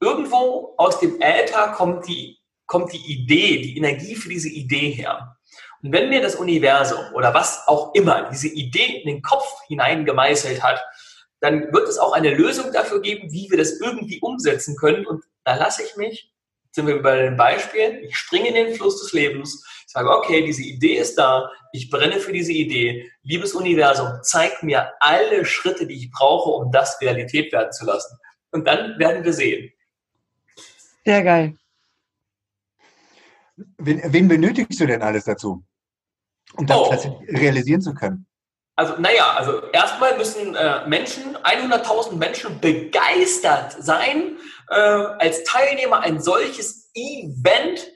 irgendwo 0.00 0.74
aus 0.76 1.00
dem 1.00 1.20
Äther 1.20 1.72
kommt 1.72 2.06
die, 2.06 2.38
kommt 2.66 2.92
die 2.92 3.12
Idee, 3.12 3.62
die 3.62 3.76
Energie 3.76 4.14
für 4.14 4.28
diese 4.28 4.48
Idee 4.48 4.90
her. 4.90 5.36
Und 5.82 5.92
wenn 5.92 6.08
mir 6.08 6.20
das 6.20 6.34
Universum 6.34 7.00
oder 7.14 7.34
was 7.34 7.66
auch 7.66 7.94
immer 7.94 8.28
diese 8.30 8.48
Idee 8.48 9.00
in 9.02 9.08
den 9.08 9.22
Kopf 9.22 9.46
hineingemeißelt 9.68 10.62
hat, 10.62 10.80
dann 11.40 11.72
wird 11.72 11.88
es 11.88 11.98
auch 11.98 12.12
eine 12.12 12.34
Lösung 12.34 12.72
dafür 12.72 13.00
geben, 13.00 13.32
wie 13.32 13.48
wir 13.50 13.58
das 13.58 13.80
irgendwie 13.80 14.20
umsetzen 14.20 14.76
können. 14.76 15.06
Und 15.06 15.22
da 15.44 15.56
lasse 15.56 15.84
ich 15.84 15.96
mich, 15.96 16.32
sind 16.72 16.86
wir 16.86 17.00
bei 17.00 17.22
den 17.22 17.36
Beispielen, 17.36 18.02
ich 18.02 18.16
springe 18.16 18.48
in 18.48 18.54
den 18.54 18.74
Fluss 18.74 19.00
des 19.00 19.12
Lebens, 19.12 19.64
sage, 19.86 20.10
okay, 20.10 20.44
diese 20.44 20.62
Idee 20.62 20.96
ist 20.96 21.16
da, 21.16 21.50
ich 21.72 21.90
brenne 21.90 22.18
für 22.20 22.32
diese 22.32 22.52
Idee. 22.52 23.10
Liebes 23.22 23.54
Universum, 23.54 24.08
zeig 24.22 24.62
mir 24.62 24.92
alle 25.00 25.44
Schritte, 25.44 25.86
die 25.86 25.96
ich 25.96 26.10
brauche, 26.10 26.50
um 26.50 26.72
das 26.72 27.00
Realität 27.00 27.52
werden 27.52 27.72
zu 27.72 27.84
lassen. 27.84 28.18
Und 28.50 28.66
dann 28.66 28.98
werden 28.98 29.24
wir 29.24 29.32
sehen, 29.32 29.72
sehr 31.08 31.22
geil. 31.24 31.56
Wen, 33.78 34.02
wen 34.12 34.28
benötigst 34.28 34.78
du 34.78 34.86
denn 34.86 35.00
alles 35.00 35.24
dazu, 35.24 35.64
um 36.54 36.66
das 36.66 37.06
oh. 37.06 37.22
realisieren 37.28 37.80
zu 37.80 37.94
können? 37.94 38.28
also 38.78 38.94
naja, 38.98 39.34
also 39.34 39.60
erstmal 39.72 40.16
müssen 40.16 40.54
äh, 40.54 40.86
Menschen, 40.86 41.36
100.000 41.38 42.14
Menschen 42.14 42.60
begeistert 42.60 43.74
sein, 43.80 44.38
äh, 44.68 44.74
als 44.74 45.42
Teilnehmer 45.42 46.00
ein 46.00 46.20
solches 46.20 46.90
Event 46.94 47.90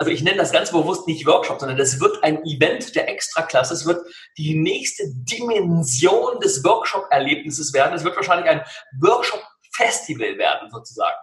also 0.00 0.12
ich 0.12 0.22
nenne 0.22 0.36
das 0.36 0.52
ganz 0.52 0.70
bewusst 0.70 1.08
nicht 1.08 1.26
Workshop, 1.26 1.58
sondern 1.58 1.76
das 1.76 1.98
wird 1.98 2.22
ein 2.22 2.44
Event 2.44 2.94
der 2.94 3.08
Extraklasse. 3.08 3.74
Es 3.74 3.84
wird 3.84 4.00
die 4.36 4.54
nächste 4.54 5.02
Dimension 5.08 6.38
des 6.38 6.62
Workshop-Erlebnisses 6.62 7.74
werden. 7.74 7.94
Es 7.94 8.04
wird 8.04 8.14
wahrscheinlich 8.14 8.48
ein 8.48 8.62
Workshop-Festival 9.00 10.38
werden, 10.38 10.70
sozusagen, 10.70 11.16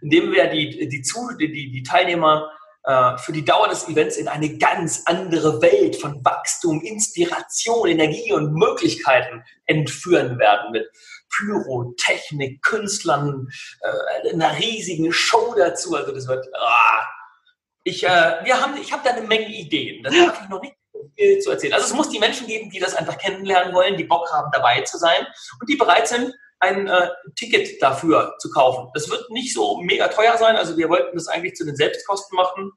in 0.00 0.10
dem 0.10 0.32
wir 0.32 0.46
die, 0.48 0.88
die, 0.88 1.02
die, 1.02 1.70
die 1.70 1.82
Teilnehmer 1.82 2.50
äh, 2.84 3.16
für 3.18 3.32
die 3.32 3.44
Dauer 3.44 3.68
des 3.68 3.88
Events 3.88 4.16
in 4.16 4.28
eine 4.28 4.58
ganz 4.58 5.02
andere 5.06 5.62
Welt 5.62 5.96
von 5.96 6.24
Wachstum, 6.24 6.80
Inspiration, 6.80 7.88
Energie 7.88 8.32
und 8.32 8.54
Möglichkeiten 8.54 9.44
entführen 9.66 10.38
werden 10.38 10.72
mit 10.72 10.90
Pyrotechnik, 11.30 12.60
Künstlern, 12.62 13.48
äh, 13.80 14.32
einer 14.32 14.58
riesigen 14.58 15.12
Show 15.12 15.54
dazu. 15.56 15.94
Also 15.94 16.12
das 16.12 16.26
wird... 16.26 16.46
Ah, 16.54 17.06
ich, 17.84 18.04
äh, 18.04 18.36
wir 18.44 18.60
haben, 18.60 18.76
ich 18.76 18.92
habe 18.92 19.02
da 19.04 19.10
eine 19.14 19.26
Menge 19.26 19.48
Ideen. 19.48 20.02
Das 20.02 20.14
darf 20.14 20.42
ich 20.42 20.48
noch 20.48 20.60
nicht 20.60 20.74
viel 21.16 21.38
zu 21.38 21.50
erzählen. 21.50 21.74
Also 21.74 21.86
es 21.86 21.94
muss 21.94 22.08
die 22.08 22.18
Menschen 22.18 22.46
geben, 22.46 22.70
die 22.70 22.78
das 22.78 22.94
einfach 22.94 23.18
kennenlernen 23.18 23.74
wollen, 23.74 23.96
die 23.96 24.04
Bock 24.04 24.30
haben, 24.32 24.50
dabei 24.52 24.82
zu 24.82 24.98
sein 24.98 25.26
und 25.60 25.68
die 25.68 25.76
bereit 25.76 26.08
sind, 26.08 26.32
ein 26.62 26.86
äh, 26.86 27.08
Ticket 27.36 27.82
dafür 27.82 28.34
zu 28.38 28.50
kaufen. 28.50 28.90
Das 28.94 29.10
wird 29.10 29.28
nicht 29.30 29.52
so 29.52 29.78
mega 29.82 30.08
teuer 30.08 30.38
sein. 30.38 30.56
Also 30.56 30.76
wir 30.76 30.88
wollten 30.88 31.16
das 31.16 31.28
eigentlich 31.28 31.54
zu 31.54 31.64
den 31.64 31.76
Selbstkosten 31.76 32.36
machen. 32.36 32.72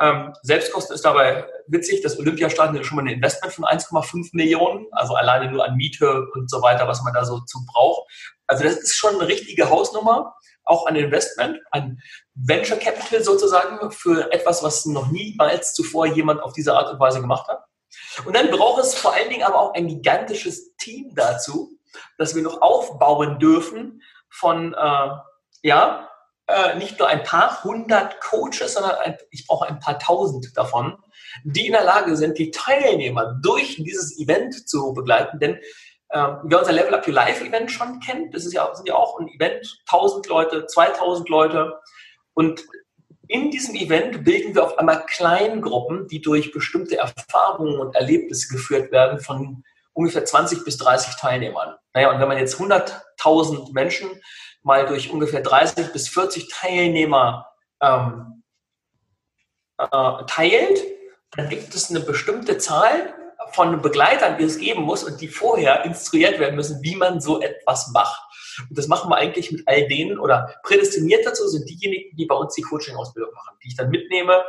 Ähm, 0.00 0.32
Selbstkosten 0.42 0.94
ist 0.94 1.04
dabei 1.04 1.46
witzig. 1.66 2.02
Das 2.02 2.18
Olympiastadion 2.18 2.80
ist 2.80 2.86
schon 2.86 2.96
mal 2.96 3.02
ein 3.02 3.14
Investment 3.14 3.52
von 3.52 3.64
1,5 3.64 4.30
Millionen, 4.32 4.86
also 4.92 5.14
alleine 5.14 5.50
nur 5.50 5.64
an 5.64 5.76
Miete 5.76 6.26
und 6.34 6.50
so 6.50 6.62
weiter, 6.62 6.86
was 6.86 7.02
man 7.02 7.14
da 7.14 7.24
so 7.24 7.40
zu 7.40 7.58
braucht. 7.66 8.08
Also 8.46 8.62
das 8.62 8.76
ist 8.76 8.94
schon 8.94 9.16
eine 9.16 9.26
richtige 9.26 9.68
Hausnummer 9.68 10.34
auch 10.66 10.86
ein 10.86 10.96
Investment, 10.96 11.58
ein 11.70 12.00
Venture 12.34 12.76
Capital 12.76 13.22
sozusagen 13.22 13.90
für 13.92 14.30
etwas, 14.32 14.62
was 14.62 14.84
noch 14.84 15.10
niemals 15.10 15.74
zuvor 15.74 16.06
jemand 16.06 16.42
auf 16.42 16.52
diese 16.52 16.74
Art 16.74 16.92
und 16.92 17.00
Weise 17.00 17.20
gemacht 17.20 17.48
hat. 17.48 17.64
Und 18.24 18.36
dann 18.36 18.50
braucht 18.50 18.82
es 18.82 18.94
vor 18.94 19.14
allen 19.14 19.30
Dingen 19.30 19.44
aber 19.44 19.60
auch 19.60 19.74
ein 19.74 19.88
gigantisches 19.88 20.76
Team 20.76 21.14
dazu, 21.14 21.78
das 22.18 22.34
wir 22.34 22.42
noch 22.42 22.62
aufbauen 22.62 23.38
dürfen 23.38 24.02
von, 24.28 24.74
äh, 24.74 25.08
ja, 25.62 26.10
äh, 26.48 26.76
nicht 26.76 26.98
nur 26.98 27.08
ein 27.08 27.24
paar 27.24 27.64
hundert 27.64 28.20
Coaches, 28.20 28.74
sondern 28.74 28.96
ein, 28.96 29.16
ich 29.30 29.46
brauche 29.46 29.66
ein 29.66 29.80
paar 29.80 29.98
tausend 29.98 30.56
davon, 30.56 30.96
die 31.44 31.66
in 31.66 31.72
der 31.72 31.84
Lage 31.84 32.16
sind, 32.16 32.38
die 32.38 32.50
Teilnehmer 32.50 33.38
durch 33.42 33.76
dieses 33.76 34.18
Event 34.18 34.68
zu 34.68 34.92
begleiten. 34.94 35.38
Denn 35.40 35.58
ähm, 36.12 36.38
wer 36.44 36.60
unser 36.60 36.72
Level 36.72 36.94
Up 36.94 37.06
Your 37.06 37.14
Life 37.14 37.44
Event 37.44 37.72
schon 37.72 37.98
kennt, 38.00 38.32
das 38.34 38.44
ist 38.44 38.52
ja, 38.52 38.72
sind 38.74 38.88
ja 38.88 38.94
auch 38.94 39.18
ein 39.18 39.28
Event, 39.28 39.82
1000 39.90 40.28
Leute, 40.28 40.66
2000 40.66 41.28
Leute. 41.28 41.80
Und 42.34 42.64
in 43.28 43.50
diesem 43.50 43.74
Event 43.74 44.24
bilden 44.24 44.54
wir 44.54 44.64
auf 44.64 44.78
einmal 44.78 45.04
Kleingruppen, 45.06 46.06
die 46.06 46.20
durch 46.20 46.52
bestimmte 46.52 46.96
Erfahrungen 46.96 47.80
und 47.80 47.96
Erlebnisse 47.96 48.48
geführt 48.48 48.92
werden 48.92 49.18
von 49.18 49.64
ungefähr 49.94 50.24
20 50.24 50.64
bis 50.64 50.76
30 50.76 51.16
Teilnehmern. 51.16 51.74
Naja, 51.96 52.12
und 52.12 52.20
wenn 52.20 52.28
man 52.28 52.36
jetzt 52.36 52.60
100.000 52.60 53.72
Menschen 53.72 54.10
mal 54.62 54.84
durch 54.84 55.10
ungefähr 55.10 55.40
30 55.40 55.94
bis 55.94 56.10
40 56.10 56.50
Teilnehmer 56.52 57.46
ähm, 57.80 58.42
äh, 59.78 60.24
teilt, 60.26 60.84
dann 61.30 61.48
gibt 61.48 61.74
es 61.74 61.88
eine 61.88 62.00
bestimmte 62.00 62.58
Zahl, 62.58 63.14
von 63.52 63.80
Begleitern, 63.80 64.38
die 64.38 64.44
es 64.44 64.58
geben 64.58 64.82
muss 64.82 65.04
und 65.04 65.20
die 65.20 65.28
vorher 65.28 65.84
instruiert 65.84 66.38
werden 66.38 66.56
müssen, 66.56 66.82
wie 66.82 66.96
man 66.96 67.20
so 67.20 67.40
etwas 67.40 67.88
macht. 67.92 68.20
Und 68.68 68.76
das 68.76 68.88
machen 68.88 69.08
wir 69.08 69.16
eigentlich 69.16 69.52
mit 69.52 69.62
all 69.66 69.86
denen 69.86 70.18
oder 70.18 70.54
prädestiniert 70.64 71.24
dazu 71.24 71.46
sind 71.46 71.68
diejenigen, 71.68 72.16
die 72.16 72.26
bei 72.26 72.34
uns 72.34 72.54
die 72.54 72.62
Coaching-Ausbildung 72.62 73.32
machen, 73.32 73.56
die 73.62 73.68
ich 73.68 73.76
dann 73.76 73.90
mitnehme, 73.90 74.44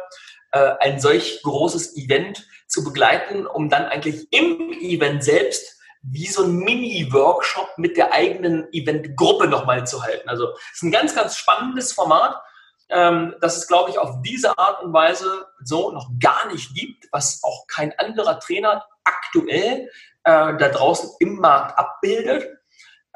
äh, 0.51 0.73
ein 0.79 0.99
solch 0.99 1.41
großes 1.43 1.95
Event 1.95 2.47
zu 2.67 2.83
begleiten, 2.83 3.45
um 3.45 3.69
dann 3.69 3.85
eigentlich 3.85 4.27
im 4.31 4.71
Event 4.81 5.23
selbst 5.23 5.76
wie 6.09 6.27
so 6.27 6.43
ein 6.43 6.57
Mini-Workshop 6.57 7.77
mit 7.77 7.97
der 7.97 8.13
eigenen 8.13 8.67
Eventgruppe 8.71 9.47
nochmal 9.47 9.85
zu 9.85 10.03
halten. 10.03 10.29
Also 10.29 10.49
es 10.71 10.77
ist 10.77 10.83
ein 10.83 10.91
ganz, 10.91 11.15
ganz 11.15 11.37
spannendes 11.37 11.93
Format 11.93 12.41
ähm, 12.89 13.35
dass 13.41 13.57
es, 13.57 13.67
glaube 13.67 13.89
ich, 13.89 13.99
auf 13.99 14.21
diese 14.21 14.57
Art 14.57 14.83
und 14.83 14.93
Weise 14.93 15.47
so 15.63 15.91
noch 15.91 16.09
gar 16.19 16.47
nicht 16.51 16.73
gibt, 16.73 17.07
was 17.11 17.41
auch 17.43 17.67
kein 17.67 17.97
anderer 17.99 18.39
Trainer 18.39 18.85
aktuell 19.03 19.89
äh, 20.23 20.57
da 20.57 20.69
draußen 20.69 21.09
im 21.19 21.35
Markt 21.35 21.77
abbildet. 21.77 22.47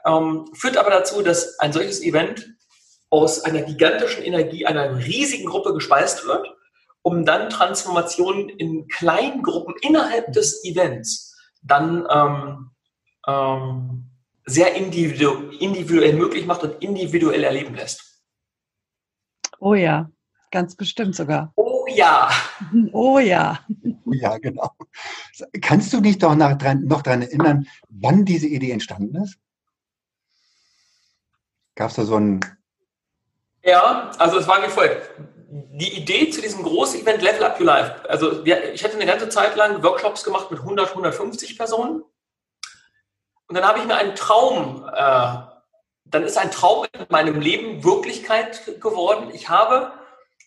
Ähm, 0.06 0.50
führt 0.54 0.78
aber 0.78 0.90
dazu, 0.90 1.22
dass 1.22 1.60
ein 1.60 1.74
solches 1.74 2.02
Event 2.02 2.54
aus 3.10 3.44
einer 3.44 3.62
gigantischen 3.62 4.24
Energie 4.24 4.66
einer 4.66 4.98
riesigen 4.98 5.46
Gruppe 5.46 5.74
gespeist 5.74 6.26
wird, 6.26 6.48
um 7.02 7.26
dann 7.26 7.50
Transformationen 7.50 8.50
in 8.50 8.88
Kleingruppen 8.88 9.76
innerhalb 9.82 10.32
des 10.34 10.64
Events 10.66 11.36
dann 11.62 12.08
ähm, 12.10 12.71
ähm, 13.28 14.06
sehr 14.46 14.76
individu 14.76 15.50
individuell 15.60 16.14
möglich 16.14 16.46
macht 16.46 16.64
und 16.64 16.82
individuell 16.82 17.44
erleben 17.44 17.76
lässt. 17.76 18.22
Oh 19.60 19.76
ja, 19.76 20.10
ganz 20.52 20.76
bestimmt 20.76 21.16
sogar. 21.16 21.54
Oh 21.56 21.86
ja. 21.88 22.30
Oh 22.94 23.20
ja. 23.20 23.60
Oh 24.06 24.14
ja, 24.14 24.38
genau. 24.38 24.70
Kannst 25.62 25.92
du 25.94 26.02
dich 26.02 26.20
doch 26.20 26.36
noch 26.36 26.58
daran 26.58 27.22
erinnern, 27.22 27.68
wann 27.90 28.24
diese 28.24 28.48
Idee 28.48 28.72
entstanden 28.72 29.16
ist? 29.24 29.38
Gab 31.76 31.90
es 31.90 31.96
da 31.96 32.04
so 32.04 32.18
ein. 32.18 32.40
Ja, 33.64 34.12
also 34.18 34.38
es 34.38 34.48
war 34.48 34.62
wie 34.64 34.70
folgt. 34.70 35.10
Die 35.50 35.98
Idee 35.98 36.30
zu 36.30 36.42
diesem 36.42 36.64
großen 36.64 37.02
Event 37.02 37.22
Level 37.22 37.44
Up 37.44 37.60
Your 37.60 37.66
Life. 37.66 38.10
Also 38.10 38.46
ich 38.46 38.84
hatte 38.84 38.96
eine 38.96 39.06
ganze 39.06 39.30
Zeit 39.30 39.56
lang 39.56 39.82
Workshops 39.84 40.24
gemacht 40.24 40.52
mit 40.52 40.60
100, 40.60 40.90
150 40.90 41.58
Personen. 41.58 42.04
Und 43.52 43.58
dann 43.58 43.68
habe 43.68 43.80
ich 43.80 43.86
mir 43.86 43.96
einen 43.96 44.16
Traum 44.16 44.90
äh, 44.96 45.52
dann 46.06 46.24
ist 46.24 46.38
ein 46.38 46.52
Traum 46.52 46.86
in 46.94 47.06
meinem 47.10 47.42
Leben 47.42 47.84
Wirklichkeit 47.84 48.80
geworden. 48.82 49.30
Ich 49.34 49.50
habe 49.50 49.92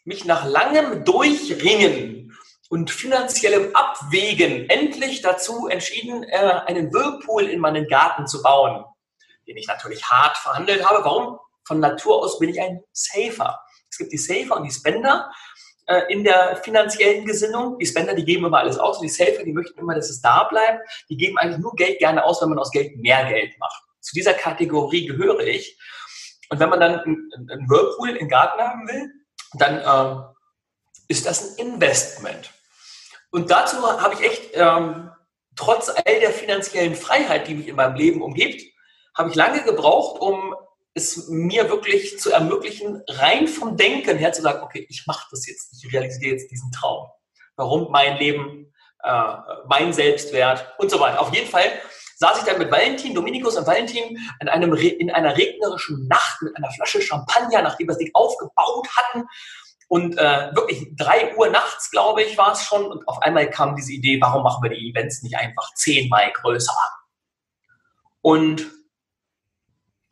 mich 0.04 0.24
nach 0.24 0.46
langem 0.46 1.04
Durchringen 1.04 2.36
und 2.68 2.90
finanziellem 2.90 3.76
Abwägen 3.76 4.70
endlich 4.70 5.20
dazu 5.20 5.68
entschieden, 5.68 6.22
äh, 6.24 6.62
einen 6.66 6.92
Whirlpool 6.92 7.44
in 7.44 7.60
meinen 7.60 7.88
Garten 7.88 8.26
zu 8.26 8.42
bauen, 8.42 8.84
den 9.46 9.56
ich 9.56 9.66
natürlich 9.66 10.04
hart 10.04 10.36
verhandelt 10.36 10.88
habe. 10.88 11.04
Warum? 11.04 11.38
Von 11.66 11.80
Natur 11.80 12.22
aus 12.22 12.38
bin 12.38 12.50
ich 12.50 12.60
ein 12.60 12.82
Safer. 12.92 13.60
Es 13.90 13.96
gibt 13.96 14.12
die 14.12 14.18
Safer 14.18 14.56
und 14.56 14.64
die 14.64 14.70
Spender 14.70 15.30
äh, 15.86 16.12
in 16.12 16.24
der 16.24 16.56
finanziellen 16.56 17.24
Gesinnung. 17.24 17.78
Die 17.78 17.86
Spender, 17.86 18.14
die 18.14 18.24
geben 18.24 18.46
immer 18.46 18.58
alles 18.58 18.78
aus 18.78 18.98
und 18.98 19.04
die 19.04 19.08
Safer, 19.08 19.44
die 19.44 19.52
möchten 19.52 19.78
immer, 19.78 19.94
dass 19.94 20.10
es 20.10 20.20
da 20.20 20.44
bleibt. 20.44 20.80
Die 21.08 21.16
geben 21.16 21.38
eigentlich 21.38 21.60
nur 21.60 21.74
Geld 21.74 21.98
gerne 21.98 22.24
aus, 22.24 22.40
wenn 22.40 22.48
man 22.48 22.58
aus 22.58 22.70
Geld 22.70 22.96
mehr 22.96 23.24
Geld 23.26 23.58
macht. 23.58 23.82
Zu 24.00 24.14
dieser 24.14 24.34
Kategorie 24.34 25.06
gehöre 25.06 25.40
ich. 25.40 25.78
Und 26.50 26.60
wenn 26.60 26.68
man 26.68 26.80
dann 26.80 27.00
einen 27.00 27.68
Whirlpool 27.68 28.10
im 28.10 28.28
Garten 28.28 28.60
haben 28.60 28.86
will, 28.86 29.10
dann 29.54 29.82
ähm, 29.84 30.24
ist 31.08 31.26
das 31.26 31.58
ein 31.58 31.66
Investment. 31.66 32.50
Und 33.30 33.50
dazu 33.50 33.82
habe 33.82 34.14
ich 34.14 34.20
echt, 34.20 34.50
ähm, 34.54 35.10
trotz 35.56 35.88
all 35.88 36.20
der 36.20 36.30
finanziellen 36.30 36.94
Freiheit, 36.94 37.48
die 37.48 37.54
mich 37.54 37.68
in 37.68 37.76
meinem 37.76 37.96
Leben 37.96 38.22
umgibt, 38.22 38.62
habe 39.16 39.30
ich 39.30 39.34
lange 39.34 39.62
gebraucht, 39.62 40.20
um 40.20 40.54
es 40.94 41.28
mir 41.28 41.68
wirklich 41.68 42.18
zu 42.20 42.30
ermöglichen, 42.30 43.02
rein 43.08 43.48
vom 43.48 43.76
Denken 43.76 44.16
her 44.16 44.32
zu 44.32 44.42
sagen, 44.42 44.62
okay, 44.62 44.86
ich 44.88 45.06
mache 45.06 45.26
das 45.30 45.46
jetzt, 45.46 45.74
ich 45.76 45.92
realisiere 45.92 46.32
jetzt 46.32 46.50
diesen 46.50 46.70
Traum. 46.70 47.08
Warum 47.56 47.90
mein 47.90 48.16
Leben, 48.16 48.72
äh, 49.02 49.34
mein 49.66 49.92
Selbstwert 49.92 50.74
und 50.78 50.90
so 50.90 51.00
weiter. 51.00 51.20
Auf 51.20 51.34
jeden 51.34 51.48
Fall 51.48 51.70
saß 52.16 52.38
ich 52.38 52.44
dann 52.44 52.58
mit 52.58 52.70
Valentin, 52.70 53.14
Dominikus 53.14 53.56
und 53.56 53.66
Valentin 53.66 54.18
in, 54.40 54.48
einem, 54.48 54.72
in 54.74 55.10
einer 55.10 55.36
regnerischen 55.36 56.06
Nacht 56.06 56.40
mit 56.42 56.56
einer 56.56 56.70
Flasche 56.70 57.02
Champagner, 57.02 57.62
nachdem 57.62 57.88
wir 57.88 57.92
das 57.92 57.98
Ding 57.98 58.10
aufgebaut 58.14 58.88
hatten. 58.96 59.24
Und 59.88 60.16
äh, 60.16 60.54
wirklich 60.54 60.88
drei 60.96 61.36
Uhr 61.36 61.50
nachts, 61.50 61.90
glaube 61.90 62.22
ich, 62.22 62.38
war 62.38 62.52
es 62.52 62.62
schon. 62.62 62.86
Und 62.86 63.06
auf 63.06 63.20
einmal 63.20 63.50
kam 63.50 63.76
diese 63.76 63.92
Idee, 63.92 64.20
warum 64.20 64.42
machen 64.42 64.62
wir 64.62 64.70
die 64.70 64.90
Events 64.90 65.22
nicht 65.22 65.36
einfach 65.36 65.74
zehnmal 65.74 66.32
größer? 66.32 66.72
Und 68.22 68.70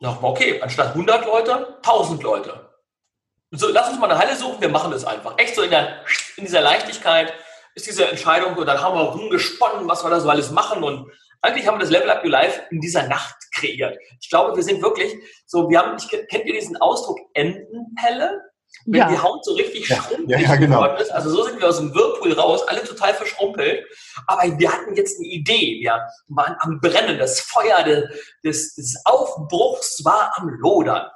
ja, 0.03 0.17
okay, 0.21 0.61
anstatt 0.61 0.89
100 0.89 1.25
Leute, 1.25 1.77
1000 1.77 2.21
Leute. 2.23 2.69
So, 3.51 3.69
lass 3.69 3.89
uns 3.89 3.99
mal 3.99 4.09
eine 4.09 4.19
Halle 4.19 4.35
suchen, 4.35 4.59
wir 4.59 4.67
machen 4.69 4.91
das 4.91 5.05
einfach. 5.05 5.37
Echt 5.37 5.55
so 5.55 5.61
in, 5.61 5.69
der, 5.69 6.03
in 6.35 6.43
dieser 6.43 6.61
Leichtigkeit 6.61 7.33
ist 7.73 7.87
diese 7.87 8.09
Entscheidung 8.09 8.55
und 8.55 8.65
dann 8.65 8.81
haben 8.81 8.97
wir 8.97 9.03
rumgesponnen, 9.03 9.87
was 9.87 10.03
wir 10.03 10.09
da 10.09 10.19
so 10.19 10.29
alles 10.29 10.51
machen 10.51 10.83
und 10.83 11.09
eigentlich 11.41 11.67
haben 11.67 11.75
wir 11.75 11.81
das 11.81 11.89
Level 11.89 12.09
Up 12.09 12.23
Your 12.23 12.31
Life 12.31 12.63
in 12.69 12.81
dieser 12.81 13.07
Nacht 13.07 13.35
kreiert. 13.53 13.97
Ich 14.19 14.29
glaube, 14.29 14.55
wir 14.55 14.63
sind 14.63 14.81
wirklich 14.81 15.13
so, 15.45 15.69
wir 15.69 15.79
haben, 15.79 15.97
ich, 15.97 16.09
kennt 16.09 16.45
ihr 16.45 16.53
diesen 16.53 16.77
Ausdruck 16.77 17.19
Entenpelle? 17.33 18.41
Wenn 18.85 18.99
ja. 18.99 19.07
die 19.07 19.17
Haut 19.17 19.45
so 19.45 19.53
richtig 19.53 19.87
schrumpelig 19.87 20.29
ja, 20.29 20.39
ja, 20.39 20.55
genau. 20.55 20.81
geworden 20.81 21.01
ist. 21.01 21.11
Also 21.11 21.29
so 21.29 21.43
sind 21.43 21.59
wir 21.59 21.69
aus 21.69 21.77
dem 21.77 21.93
Whirlpool 21.93 22.33
raus, 22.33 22.67
alle 22.67 22.83
total 22.83 23.13
verschrumpelt. 23.13 23.85
Aber 24.27 24.41
wir 24.57 24.71
hatten 24.71 24.95
jetzt 24.95 25.19
eine 25.19 25.27
Idee. 25.27 25.79
Wir 25.81 26.01
waren 26.27 26.55
am 26.59 26.79
Brennen. 26.81 27.17
Das 27.17 27.39
Feuer 27.39 27.83
des, 28.43 28.75
des 28.75 29.01
Aufbruchs 29.05 30.03
war 30.03 30.33
am 30.37 30.49
Lodern. 30.49 31.07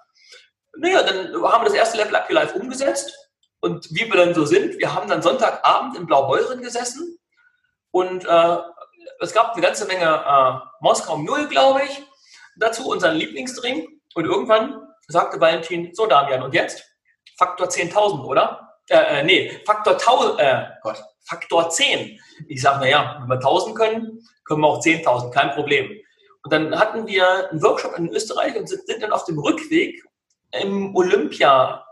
Naja, 0.78 1.04
dann 1.04 1.34
haben 1.44 1.64
wir 1.64 1.70
das 1.70 1.74
erste 1.74 1.98
Level 1.98 2.16
Up 2.16 2.30
Your 2.30 2.36
Life 2.36 2.58
umgesetzt. 2.58 3.14
Und 3.60 3.88
wie 3.92 4.06
wir 4.06 4.26
dann 4.26 4.34
so 4.34 4.46
sind, 4.46 4.78
wir 4.78 4.94
haben 4.94 5.10
dann 5.10 5.22
Sonntagabend 5.22 5.98
in 5.98 6.06
Blaubeuren 6.06 6.62
gesessen. 6.62 7.18
Und 7.92 8.26
äh, 8.26 8.58
es 9.20 9.34
gab 9.34 9.54
eine 9.54 9.62
ganze 9.62 9.86
Menge 9.86 10.06
äh, 10.06 10.68
Moskau 10.80 11.18
Null, 11.18 11.48
glaube 11.48 11.82
ich, 11.84 12.04
dazu, 12.58 12.88
unseren 12.90 13.16
Lieblingsdrink. 13.16 13.90
Und 14.14 14.26
irgendwann 14.26 14.80
sagte 15.08 15.40
Valentin, 15.40 15.94
so 15.94 16.06
Damian, 16.06 16.44
und 16.44 16.54
jetzt? 16.54 16.84
Faktor 17.38 17.68
10.000, 17.68 18.24
oder? 18.26 18.74
Äh, 18.90 19.20
äh, 19.20 19.24
nee, 19.24 19.62
Faktor 19.66 19.94
1000, 19.94 20.40
äh, 20.40 20.66
Gott, 20.82 21.04
Faktor 21.26 21.70
10. 21.70 22.20
Ich 22.48 22.62
sage, 22.62 22.80
naja, 22.80 23.18
wenn 23.20 23.30
wir 23.30 23.36
1000 23.36 23.76
können, 23.76 24.24
können 24.46 24.62
wir 24.62 24.68
auch 24.68 24.82
10.000, 24.82 25.32
kein 25.32 25.52
Problem. 25.52 25.92
Und 26.44 26.54
dann 26.54 26.78
hatten 26.78 27.06
wir 27.08 27.50
einen 27.50 27.62
Workshop 27.62 27.98
in 27.98 28.10
Österreich 28.10 28.56
und 28.56 28.68
sind, 28.70 28.82
dann 29.02 29.12
auf 29.12 29.26
dem 29.26 29.38
Rückweg 29.38 30.02
im 30.52 30.96
Olympiapark 30.96 31.84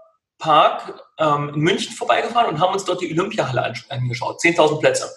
ähm, 1.19 1.49
in 1.49 1.59
München 1.59 1.93
vorbeigefahren 1.93 2.49
und 2.49 2.61
haben 2.61 2.73
uns 2.73 2.85
dort 2.85 3.01
die 3.01 3.11
Olympiahalle 3.11 3.73
angeschaut. 3.89 4.39
10.000 4.39 4.79
Plätze. 4.79 5.11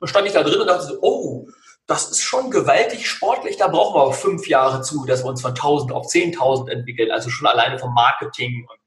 Und 0.00 0.08
stand 0.08 0.26
ich 0.26 0.34
da 0.34 0.42
drin 0.42 0.60
und 0.60 0.66
dachte 0.66 0.84
so, 0.84 0.98
oh, 1.00 1.48
das 1.86 2.10
ist 2.10 2.22
schon 2.22 2.50
gewaltig 2.50 3.08
sportlich, 3.08 3.56
da 3.56 3.68
brauchen 3.68 3.96
wir 3.96 4.02
aber 4.02 4.12
fünf 4.12 4.46
Jahre 4.46 4.82
zu, 4.82 5.04
dass 5.04 5.24
wir 5.24 5.30
uns 5.30 5.42
von 5.42 5.50
1000 5.50 5.92
auf 5.92 6.06
10.000 6.06 6.70
entwickeln, 6.70 7.10
also 7.10 7.30
schon 7.30 7.46
alleine 7.48 7.78
vom 7.78 7.92
Marketing 7.94 8.66
und 8.70 8.81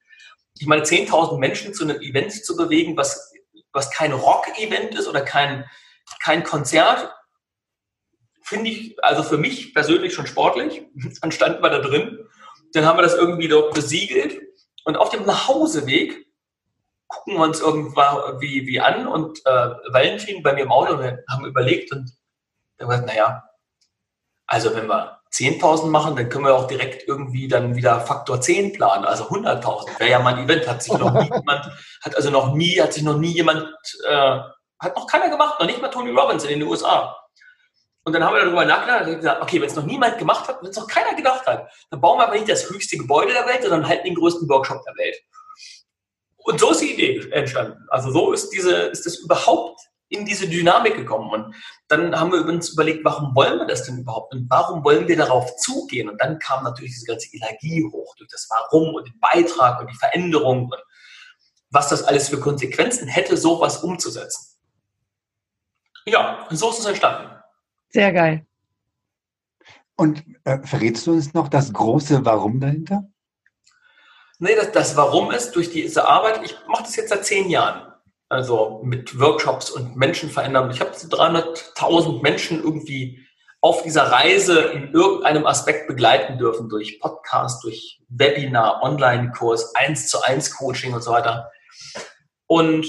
ich 0.57 0.67
meine, 0.67 0.83
10.000 0.83 1.37
Menschen 1.37 1.73
zu 1.73 1.83
einem 1.83 2.01
Event 2.01 2.31
zu 2.31 2.55
bewegen, 2.55 2.95
was, 2.97 3.33
was 3.71 3.91
kein 3.91 4.13
Rock-Event 4.13 4.95
ist 4.95 5.07
oder 5.07 5.21
kein, 5.21 5.65
kein 6.23 6.43
Konzert, 6.43 7.13
finde 8.41 8.69
ich, 8.69 9.03
also 9.03 9.23
für 9.23 9.37
mich 9.37 9.73
persönlich 9.73 10.13
schon 10.13 10.27
sportlich. 10.27 10.83
Dann 11.21 11.31
standen 11.31 11.63
wir 11.63 11.69
da 11.69 11.79
drin, 11.79 12.27
dann 12.73 12.85
haben 12.85 12.97
wir 12.97 13.03
das 13.03 13.15
irgendwie 13.15 13.47
dort 13.47 13.73
besiegelt. 13.73 14.41
Und 14.83 14.97
auf 14.97 15.09
dem 15.09 15.25
Nachhauseweg 15.25 16.27
gucken 17.07 17.35
wir 17.35 17.43
uns 17.43 17.61
irgendwann 17.61 18.41
wie, 18.41 18.67
wie 18.67 18.81
an. 18.81 19.07
Und 19.07 19.39
äh, 19.45 19.69
Valentin 19.91 20.43
bei 20.43 20.53
mir 20.53 20.63
im 20.63 20.71
Auto, 20.71 20.99
wir 20.99 21.23
haben 21.29 21.45
überlegt 21.45 21.91
und 21.93 22.11
der 22.77 22.87
gesagt, 22.87 23.07
naja, 23.07 23.43
also 24.45 24.75
wenn 24.75 24.87
wir 24.87 25.21
10.000 25.35 25.87
machen, 25.87 26.15
dann 26.15 26.29
können 26.29 26.45
wir 26.45 26.55
auch 26.55 26.67
direkt 26.67 27.07
irgendwie 27.07 27.49
dann 27.49 27.75
wieder 27.75 27.99
Faktor 27.99 28.39
10 28.39 28.73
planen, 28.73 29.03
also 29.03 29.25
100.000. 29.25 29.99
Wäre 29.99 30.11
ja 30.11 30.19
mal 30.19 30.35
ein 30.35 30.45
Event, 30.45 30.65
hat 30.67 30.81
sich 30.81 30.93
noch 30.93 31.11
nie 31.11 31.29
jemand, 31.35 31.69
hat 32.01 32.15
also 32.15 32.29
noch 32.29 32.53
nie, 32.53 32.79
hat 32.79 32.93
sich 32.93 33.03
noch 33.03 33.17
nie 33.17 33.33
jemand, 33.33 33.67
äh, 34.07 34.39
hat 34.79 34.95
noch 34.95 35.07
keiner 35.07 35.29
gemacht, 35.29 35.59
noch 35.59 35.67
nicht 35.67 35.81
mal 35.81 35.89
Tony 35.89 36.11
Robbins 36.11 36.45
in 36.45 36.59
den 36.59 36.67
USA. 36.67 37.17
Und 38.05 38.13
dann 38.13 38.23
haben 38.23 38.35
wir 38.35 38.45
darüber 38.45 38.63
nachgedacht 38.65 39.07
und 39.07 39.15
gesagt, 39.17 39.41
okay, 39.41 39.59
wenn 39.59 39.67
es 39.67 39.75
noch 39.75 39.85
niemand 39.85 40.17
gemacht 40.19 40.47
hat, 40.47 40.61
wenn 40.61 40.69
es 40.69 40.77
noch 40.77 40.87
keiner 40.87 41.15
gedacht 41.15 41.45
hat, 41.47 41.69
dann 41.89 41.99
bauen 41.99 42.19
wir 42.19 42.27
aber 42.27 42.35
nicht 42.35 42.47
das 42.47 42.69
höchste 42.69 42.97
Gebäude 42.97 43.33
der 43.33 43.47
Welt, 43.47 43.63
sondern 43.63 43.87
halt 43.87 44.05
den 44.05 44.15
größten 44.15 44.47
Workshop 44.47 44.83
der 44.85 44.95
Welt. 44.95 45.17
Und 46.37 46.59
so 46.59 46.71
ist 46.71 46.81
die 46.81 46.93
Idee 46.93 47.27
entstanden. 47.31 47.83
Also 47.89 48.11
so 48.11 48.31
ist 48.31 48.51
diese, 48.51 48.73
ist 48.73 49.05
das 49.05 49.15
überhaupt 49.15 49.81
in 50.09 50.25
diese 50.25 50.47
Dynamik 50.47 50.95
gekommen. 50.95 51.29
Und 51.29 51.55
dann 51.87 52.17
haben 52.17 52.31
wir 52.31 52.45
uns 52.45 52.69
überlegt, 52.69 53.03
warum 53.03 53.35
wollen 53.35 53.59
wir 53.59 53.65
das 53.65 53.83
denn 53.83 53.99
überhaupt 53.99 54.33
und 54.33 54.49
warum 54.49 54.83
wollen 54.83 55.07
wir 55.07 55.17
darauf 55.17 55.55
zugehen? 55.57 56.09
Und 56.09 56.21
dann 56.21 56.39
kam 56.39 56.63
natürlich 56.63 56.93
diese 56.93 57.05
ganze 57.05 57.33
Energie 57.35 57.83
hoch 57.91 58.15
durch 58.15 58.29
das 58.29 58.47
Warum 58.49 58.95
und 58.95 59.07
den 59.07 59.19
Beitrag 59.19 59.79
und 59.79 59.89
die 59.91 59.97
Veränderung 59.97 60.65
und 60.65 60.83
was 61.71 61.89
das 61.89 62.03
alles 62.03 62.29
für 62.29 62.39
Konsequenzen 62.39 63.07
hätte, 63.07 63.35
sowas 63.35 63.83
umzusetzen. 63.83 64.57
Ja, 66.05 66.47
so 66.51 66.69
ist 66.69 66.79
es 66.79 66.85
entstanden. 66.85 67.31
Sehr 67.89 68.13
geil. 68.13 68.45
Und 69.97 70.23
äh, 70.43 70.59
verrätst 70.63 71.07
du 71.07 71.13
uns 71.13 71.33
noch 71.33 71.47
das 71.47 71.73
große 71.73 72.23
Warum 72.23 72.59
dahinter? 72.59 73.09
Nee, 74.39 74.55
das, 74.55 74.71
das 74.71 74.95
Warum 74.95 75.31
ist 75.31 75.55
durch 75.55 75.71
diese 75.71 76.07
Arbeit, 76.07 76.41
ich 76.43 76.55
mache 76.67 76.83
das 76.83 76.95
jetzt 76.95 77.09
seit 77.09 77.25
zehn 77.25 77.49
Jahren 77.49 77.94
also 78.29 78.81
mit 78.83 79.19
Workshops 79.19 79.69
und 79.69 79.95
Menschen 79.95 80.29
verändern. 80.29 80.71
Ich 80.71 80.79
habe 80.79 80.91
300.000 80.91 82.21
Menschen 82.21 82.63
irgendwie 82.63 83.25
auf 83.61 83.81
dieser 83.81 84.11
Reise 84.11 84.59
in 84.59 84.93
irgendeinem 84.93 85.45
Aspekt 85.47 85.87
begleiten 85.87 86.37
dürfen, 86.37 86.69
durch 86.69 86.99
Podcast, 86.99 87.63
durch 87.63 87.99
Webinar, 88.09 88.83
Online-Kurs, 88.83 89.73
1 89.75 90.07
zu 90.07 90.21
1 90.21 90.55
Coaching 90.55 90.93
und 90.93 91.01
so 91.01 91.11
weiter. 91.11 91.51
Und 92.47 92.85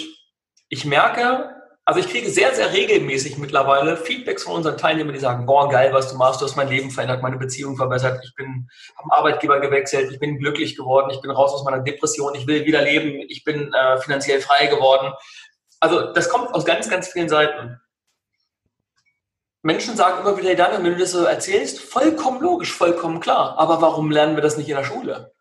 ich 0.68 0.84
merke, 0.84 1.55
also 1.86 2.00
ich 2.00 2.08
kriege 2.08 2.28
sehr, 2.28 2.52
sehr 2.52 2.72
regelmäßig 2.72 3.38
mittlerweile 3.38 3.96
Feedbacks 3.96 4.42
von 4.42 4.54
unseren 4.54 4.76
Teilnehmern, 4.76 5.14
die 5.14 5.20
sagen, 5.20 5.46
boah, 5.46 5.68
geil, 5.68 5.92
was 5.92 6.10
du 6.10 6.16
machst, 6.16 6.40
du 6.40 6.44
hast 6.44 6.56
mein 6.56 6.68
Leben 6.68 6.90
verändert, 6.90 7.22
meine 7.22 7.36
Beziehung 7.36 7.76
verbessert, 7.76 8.20
ich 8.24 8.34
bin 8.34 8.68
am 8.96 9.12
Arbeitgeber 9.12 9.60
gewechselt, 9.60 10.10
ich 10.10 10.18
bin 10.18 10.40
glücklich 10.40 10.76
geworden, 10.76 11.10
ich 11.10 11.20
bin 11.20 11.30
raus 11.30 11.52
aus 11.54 11.62
meiner 11.62 11.84
Depression, 11.84 12.34
ich 12.34 12.48
will 12.48 12.64
wieder 12.64 12.82
leben, 12.82 13.24
ich 13.28 13.44
bin 13.44 13.72
äh, 13.72 13.98
finanziell 13.98 14.40
frei 14.40 14.66
geworden. 14.66 15.12
Also 15.78 16.12
das 16.12 16.28
kommt 16.28 16.52
aus 16.52 16.64
ganz, 16.64 16.90
ganz 16.90 17.06
vielen 17.06 17.28
Seiten. 17.28 17.80
Menschen 19.62 19.96
sagen 19.96 20.22
immer 20.22 20.36
wieder, 20.36 20.56
Daniel, 20.56 20.82
wenn 20.82 20.94
du 20.94 20.98
das 20.98 21.12
so 21.12 21.22
erzählst, 21.22 21.78
vollkommen 21.78 22.40
logisch, 22.40 22.72
vollkommen 22.72 23.20
klar. 23.20 23.58
Aber 23.58 23.80
warum 23.80 24.10
lernen 24.10 24.34
wir 24.36 24.42
das 24.42 24.56
nicht 24.56 24.68
in 24.68 24.76
der 24.76 24.84
Schule? 24.84 25.32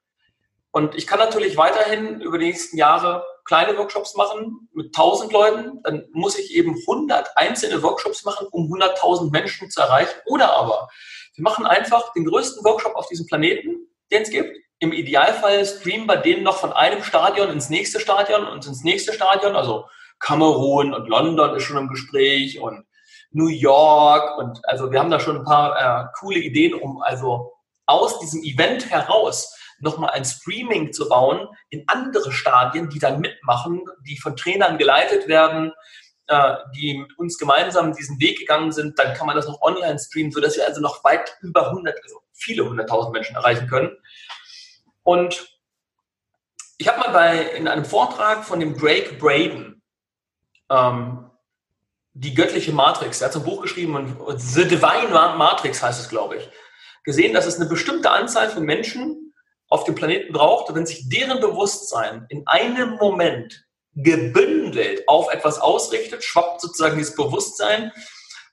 Und 0.70 0.94
ich 0.94 1.08
kann 1.08 1.18
natürlich 1.18 1.58
weiterhin 1.58 2.22
über 2.22 2.38
die 2.38 2.46
nächsten 2.46 2.78
Jahre 2.78 3.24
kleine 3.46 3.78
Workshops 3.78 4.16
machen 4.16 4.68
mit 4.74 4.88
1000 4.88 5.32
Leuten, 5.32 5.82
dann 5.84 6.06
muss 6.12 6.38
ich 6.38 6.54
eben 6.56 6.76
100 6.76 7.38
einzelne 7.38 7.82
Workshops 7.84 8.26
machen, 8.26 8.48
um 8.52 8.72
100.000 8.72 9.32
Menschen 9.32 9.70
zu 9.70 9.82
erreichen. 9.82 10.20
Oder 10.26 10.54
aber 10.54 10.90
wir 11.36 11.44
machen 11.44 11.66
einfach 11.66 12.12
den 12.14 12.26
größten 12.26 12.64
Workshop 12.66 12.96
auf 12.96 13.08
diesem 13.08 13.28
Planeten, 13.28 13.88
den 14.12 14.24
es 14.24 14.30
gibt. 14.30 14.58
Im 14.80 14.92
Idealfall 14.92 15.66
streamen 15.66 16.08
wir 16.08 16.18
den 16.18 16.44
noch 16.44 16.58
von 16.58 16.74
einem 16.74 17.04
Stadion 17.04 17.50
ins 17.50 17.70
nächste 17.70 18.00
Stadion 18.00 18.48
und 18.48 18.66
ins 18.66 18.84
nächste 18.84 19.14
Stadion. 19.14 19.56
Also 19.56 19.86
Kamerun 20.20 20.94
und 20.94 21.08
London 21.08 21.56
ist 21.56 21.64
schon 21.64 21.78
im 21.78 21.88
Gespräch 21.88 22.60
und 22.60 22.86
New 23.32 23.48
York 23.48 24.38
und 24.38 24.60
also 24.66 24.92
wir 24.92 25.00
haben 25.00 25.12
da 25.12 25.20
schon 25.20 25.38
ein 25.38 25.44
paar 25.44 25.76
äh, 25.78 26.06
coole 26.20 26.40
Ideen, 26.40 26.74
um 26.74 27.02
also 27.02 27.52
aus 27.86 28.20
diesem 28.20 28.44
Event 28.44 28.90
heraus 28.90 29.55
nochmal 29.80 30.12
ein 30.12 30.26
Streaming 30.26 30.94
zu 30.94 31.10
bauen 31.10 31.48
in 31.70 31.84
andere 31.88 32.32
Stadien, 32.32 32.90
die 32.90 33.00
dann 33.00 33.20
mitmachen, 33.20 33.86
die 34.08 34.18
von 34.18 34.36
Trainern 34.36 34.78
geleitet 34.78 35.28
werden, 35.28 35.74
äh, 36.28 36.56
die 36.76 36.98
mit 37.00 37.18
uns 37.18 37.38
gemeinsam 37.38 37.94
diesen 37.94 38.20
Weg 38.20 38.40
gegangen 38.40 38.72
sind. 38.72 38.98
Dann 38.98 39.14
kann 39.14 39.28
man 39.28 39.36
das 39.36 39.48
noch 39.48 39.62
online 39.62 40.00
streamen, 40.00 40.32
sodass 40.32 40.58
wir 40.58 40.66
also 40.66 40.82
noch 40.82 41.04
weit 41.04 41.38
über 41.42 41.70
100, 41.70 42.02
also 42.04 42.22
viele 42.34 42.68
hunderttausend 42.68 43.14
Menschen 43.14 43.36
erreichen 43.36 43.68
können. 43.68 43.96
Und 45.04 45.48
ich 46.78 46.88
habe 46.88 47.00
mal 47.00 47.12
bei, 47.12 47.42
in 47.58 47.68
einem 47.68 47.86
Vortrag 47.86 48.44
von 48.44 48.60
dem 48.60 48.78
Drake 48.78 49.16
Braden 49.16 49.82
ähm, 50.70 51.30
die 52.14 52.34
göttliche 52.34 52.72
Matrix, 52.72 53.22
er 53.22 53.26
hat 53.28 53.34
so 53.34 53.40
ein 53.40 53.46
Buch 53.46 53.62
geschrieben 53.62 53.96
und 53.96 54.42
The 54.42 54.68
Divine 54.68 55.10
Matrix 55.10 55.84
heißt 55.84 56.00
es, 56.00 56.10
glaube 56.10 56.38
ich, 56.38 56.50
gesehen, 57.04 57.34
dass 57.34 57.46
es 57.46 57.58
eine 57.58 57.70
bestimmte 57.70 58.10
Anzahl 58.10 58.50
von 58.50 58.64
Menschen 58.64 59.25
auf 59.70 59.84
dem 59.84 59.96
Planeten 59.96 60.34
braucht, 60.34 60.74
wenn 60.74 60.86
sich 60.86 61.10
deren 61.10 61.40
Bewusstsein 61.40 62.26
in 62.30 62.44
einem 62.46 62.96
Moment 62.98 63.66
gebündelt 63.96 65.08
auf 65.08 65.32
etwas 65.32 65.60
ausrichtet, 65.60 66.24
schwappt 66.24 66.62
sozusagen 66.62 66.98
dieses 66.98 67.16
Bewusstsein 67.16 67.92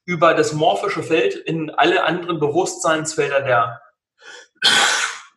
über 0.04 0.34
das 0.34 0.52
morphische 0.52 1.02
Feld 1.02 1.34
in 1.34 1.70
alle 1.70 2.04
anderen 2.04 2.40
Bewusstseinsfelder 2.40 3.42
der, 3.42 3.80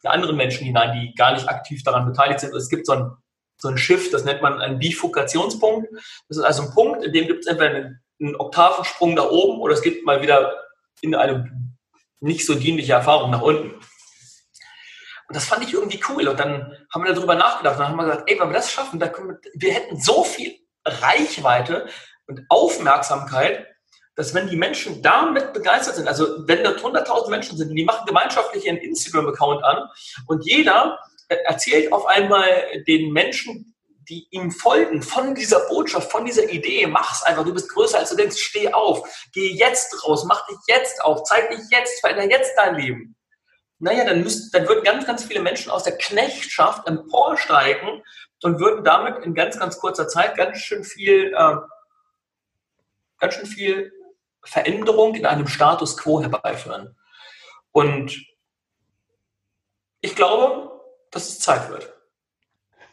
der 0.04 0.12
anderen 0.12 0.36
Menschen 0.36 0.66
hinein, 0.66 1.00
die 1.00 1.14
gar 1.16 1.34
nicht 1.34 1.50
aktiv 1.50 1.84
daran 1.84 2.06
beteiligt 2.06 2.40
sind. 2.40 2.56
Es 2.56 2.70
gibt 2.70 2.86
so 2.86 2.94
ein, 2.94 3.12
so 3.58 3.68
ein 3.68 3.78
Shift, 3.78 4.14
das 4.14 4.24
nennt 4.24 4.42
man 4.42 4.60
einen 4.60 4.80
Bifurkationspunkt. 4.80 5.88
Das 6.28 6.38
ist 6.38 6.44
also 6.44 6.64
ein 6.64 6.74
Punkt, 6.74 7.04
in 7.04 7.14
dem 7.14 7.28
gibt 7.28 7.42
es 7.42 7.48
entweder 7.48 7.76
einen, 7.76 8.04
einen 8.20 8.36
Oktavensprung 8.36 9.14
nach 9.14 9.30
oben 9.30 9.60
oder 9.60 9.74
es 9.74 9.82
gibt 9.82 10.06
mal 10.06 10.22
wieder 10.22 10.54
in 11.02 11.16
eine 11.16 11.52
nicht 12.20 12.46
so 12.46 12.56
dienliche 12.56 12.94
Erfahrung 12.94 13.32
nach 13.32 13.42
unten. 13.42 13.74
Und 15.28 15.36
das 15.36 15.46
fand 15.46 15.64
ich 15.64 15.74
irgendwie 15.74 16.02
cool. 16.10 16.28
Und 16.28 16.40
dann 16.40 16.78
haben 16.94 17.04
wir 17.04 17.14
darüber 17.14 17.36
nachgedacht. 17.36 17.76
Und 17.76 17.80
dann 17.80 17.90
haben 17.90 17.98
wir 17.98 18.06
gesagt, 18.06 18.30
ey, 18.30 18.40
wenn 18.40 18.50
wir 18.50 18.54
das 18.54 18.72
schaffen, 18.72 19.00
da 19.00 19.08
wir, 19.08 19.40
wir 19.54 19.74
hätten 19.74 20.00
so 20.00 20.24
viel 20.24 20.56
Reichweite 20.86 21.88
und 22.28 22.42
Aufmerksamkeit, 22.50 23.66
dass 24.16 24.34
wenn 24.34 24.48
die 24.48 24.56
Menschen 24.56 25.02
damit 25.02 25.52
begeistert 25.54 25.96
sind, 25.96 26.08
also 26.08 26.48
wenn 26.48 26.64
da 26.64 26.72
100.000 26.72 27.30
Menschen 27.30 27.58
sind, 27.58 27.76
die 27.76 27.84
machen 27.84 28.06
gemeinschaftlich 28.06 28.66
ihren 28.66 28.78
Instagram-Account 28.78 29.64
an 29.64 29.90
und 30.28 30.46
jeder 30.46 31.00
erzählt 31.28 31.92
auf 31.92 32.06
einmal 32.06 32.46
den 32.88 33.12
Menschen, 33.12 33.76
die 34.08 34.28
ihm 34.30 34.52
folgen, 34.52 35.02
von 35.02 35.34
dieser 35.34 35.68
Botschaft, 35.68 36.12
von 36.12 36.24
dieser 36.24 36.48
Idee, 36.50 36.86
mach's 36.86 37.24
einfach, 37.24 37.44
du 37.44 37.54
bist 37.54 37.74
größer 37.74 37.98
als 37.98 38.12
du 38.12 38.16
denkst, 38.16 38.38
steh 38.38 38.72
auf, 38.72 39.28
geh 39.34 39.52
jetzt 39.52 40.06
raus, 40.06 40.24
mach 40.26 40.46
dich 40.48 40.58
jetzt 40.68 41.04
auf, 41.04 41.24
zeig 41.24 41.50
dich 41.50 41.60
jetzt, 41.72 42.00
veränder 42.00 42.30
jetzt 42.30 42.54
dein 42.56 42.76
Leben 42.76 43.15
naja, 43.80 44.06
dann, 44.06 44.24
müsst, 44.24 44.54
dann 44.54 44.68
würden 44.68 44.84
ganz, 44.84 45.06
ganz 45.06 45.26
viele 45.26 45.42
Menschen 45.42 45.72
aus 45.72 45.84
der 45.84 45.98
Knechtschaft 45.98 46.88
emporsteigen 46.88 48.04
und 48.42 48.60
würden 48.60 48.84
damit 48.84 49.24
in 49.24 49.34
ganz, 49.34 49.60
ganz 49.60 49.80
kurzer 49.80 50.08
Zeit 50.08 50.38
ganz 50.38 50.60
schön 50.60 50.84
viel, 50.84 51.34
äh, 51.34 51.56
ganz 53.20 53.34
schön 53.34 53.46
viel 53.46 53.92
Veränderung 54.44 55.16
in 55.16 55.26
einem 55.26 55.48
Status 55.48 55.98
quo 55.98 56.22
herbeiführen. 56.22 56.96
Und 57.72 58.26
ich 60.02 60.16
glaube, 60.16 60.82
dass 61.12 61.28
es 61.28 61.40
Zeit 61.40 61.70
wird. 61.70 61.92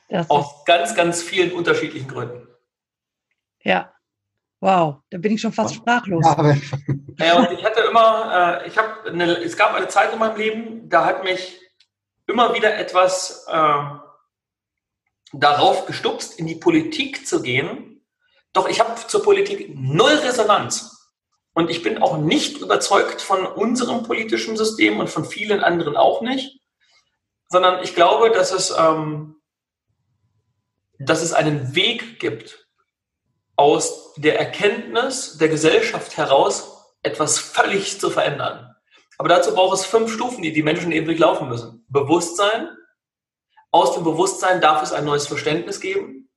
Das 0.08 0.28
Aus 0.28 0.64
ganz, 0.64 0.94
ganz 0.94 1.22
vielen 1.22 1.52
unterschiedlichen 1.52 2.08
Gründen. 2.08 2.48
Ja. 3.60 3.91
Wow, 4.62 4.98
da 5.10 5.18
bin 5.18 5.32
ich 5.32 5.40
schon 5.40 5.52
fast 5.52 5.74
sprachlos. 5.74 6.24
Ja, 7.18 7.36
und 7.36 7.50
ich 7.50 7.64
hatte 7.64 7.80
immer, 7.80 8.62
äh, 8.62 8.68
ich 8.68 8.78
habe, 8.78 9.10
es 9.44 9.56
gab 9.56 9.74
eine 9.74 9.88
Zeit 9.88 10.12
in 10.12 10.20
meinem 10.20 10.36
Leben, 10.36 10.88
da 10.88 11.04
hat 11.04 11.24
mich 11.24 11.60
immer 12.28 12.54
wieder 12.54 12.78
etwas 12.78 13.44
äh, 13.50 13.84
darauf 15.32 15.86
gestupst, 15.86 16.38
in 16.38 16.46
die 16.46 16.54
Politik 16.54 17.26
zu 17.26 17.42
gehen. 17.42 18.06
Doch 18.52 18.68
ich 18.68 18.78
habe 18.78 18.94
zur 18.94 19.24
Politik 19.24 19.72
null 19.74 20.12
Resonanz. 20.12 21.12
Und 21.54 21.68
ich 21.68 21.82
bin 21.82 22.00
auch 22.00 22.18
nicht 22.18 22.58
überzeugt 22.58 23.20
von 23.20 23.44
unserem 23.44 24.04
politischen 24.04 24.56
System 24.56 25.00
und 25.00 25.10
von 25.10 25.24
vielen 25.24 25.58
anderen 25.64 25.96
auch 25.96 26.22
nicht, 26.22 26.60
sondern 27.48 27.82
ich 27.82 27.96
glaube, 27.96 28.30
dass 28.30 28.52
es, 28.52 28.72
ähm, 28.78 29.40
dass 31.00 31.20
es 31.20 31.32
einen 31.32 31.74
Weg 31.74 32.20
gibt, 32.20 32.61
aus 33.56 34.14
der 34.16 34.38
Erkenntnis 34.38 35.38
der 35.38 35.48
Gesellschaft 35.48 36.16
heraus 36.16 36.94
etwas 37.02 37.38
völlig 37.38 38.00
zu 38.00 38.10
verändern. 38.10 38.74
Aber 39.18 39.28
dazu 39.28 39.54
braucht 39.54 39.78
es 39.78 39.86
fünf 39.86 40.12
Stufen, 40.12 40.42
die 40.42 40.52
die 40.52 40.62
Menschen 40.62 40.92
eben 40.92 41.06
durchlaufen 41.06 41.48
müssen. 41.48 41.84
Bewusstsein. 41.88 42.68
Aus 43.70 43.94
dem 43.94 44.04
Bewusstsein 44.04 44.60
darf 44.60 44.82
es 44.82 44.92
ein 44.92 45.04
neues 45.04 45.26
Verständnis 45.26 45.80
geben. 45.80 46.28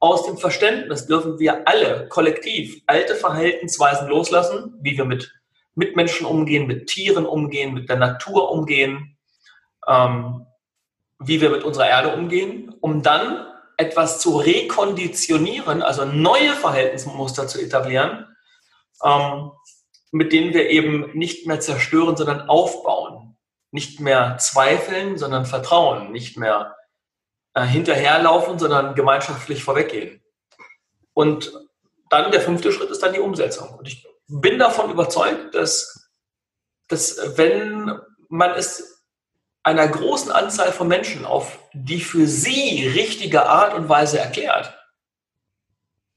Aus 0.00 0.24
dem 0.26 0.38
Verständnis 0.38 1.06
dürfen 1.06 1.38
wir 1.38 1.66
alle 1.66 2.08
kollektiv 2.08 2.82
alte 2.86 3.14
Verhaltensweisen 3.14 4.08
loslassen, 4.08 4.78
wie 4.80 4.96
wir 4.96 5.04
mit 5.04 5.32
Mitmenschen 5.74 6.26
umgehen, 6.26 6.66
mit 6.66 6.86
Tieren 6.86 7.26
umgehen, 7.26 7.74
mit 7.74 7.88
der 7.88 7.96
Natur 7.96 8.50
umgehen, 8.50 9.16
ähm, 9.86 10.46
wie 11.18 11.40
wir 11.40 11.50
mit 11.50 11.64
unserer 11.64 11.88
Erde 11.88 12.14
umgehen, 12.14 12.74
um 12.80 13.02
dann 13.02 13.46
etwas 13.78 14.20
zu 14.20 14.36
rekonditionieren, 14.36 15.82
also 15.82 16.04
neue 16.04 16.52
Verhaltensmuster 16.54 17.46
zu 17.46 17.60
etablieren, 17.60 18.26
ähm, 19.02 19.52
mit 20.10 20.32
denen 20.32 20.52
wir 20.52 20.68
eben 20.68 21.16
nicht 21.16 21.46
mehr 21.46 21.60
zerstören, 21.60 22.16
sondern 22.16 22.48
aufbauen. 22.48 23.36
Nicht 23.70 24.00
mehr 24.00 24.36
zweifeln, 24.38 25.16
sondern 25.16 25.46
vertrauen. 25.46 26.10
Nicht 26.10 26.36
mehr 26.36 26.76
äh, 27.54 27.64
hinterherlaufen, 27.64 28.58
sondern 28.58 28.94
gemeinschaftlich 28.94 29.62
vorweggehen. 29.62 30.22
Und 31.14 31.52
dann 32.10 32.32
der 32.32 32.40
fünfte 32.40 32.72
Schritt 32.72 32.90
ist 32.90 33.02
dann 33.02 33.12
die 33.12 33.20
Umsetzung. 33.20 33.74
Und 33.74 33.86
ich 33.86 34.06
bin 34.26 34.58
davon 34.58 34.90
überzeugt, 34.90 35.54
dass, 35.54 36.10
dass 36.88 37.36
wenn 37.36 38.00
man 38.28 38.52
es 38.52 39.04
einer 39.62 39.86
großen 39.86 40.32
Anzahl 40.32 40.72
von 40.72 40.88
Menschen 40.88 41.24
auf 41.24 41.58
die 41.84 42.00
für 42.00 42.26
sie 42.26 42.86
richtige 42.88 43.46
Art 43.46 43.74
und 43.74 43.88
Weise 43.88 44.18
erklärt, 44.18 44.74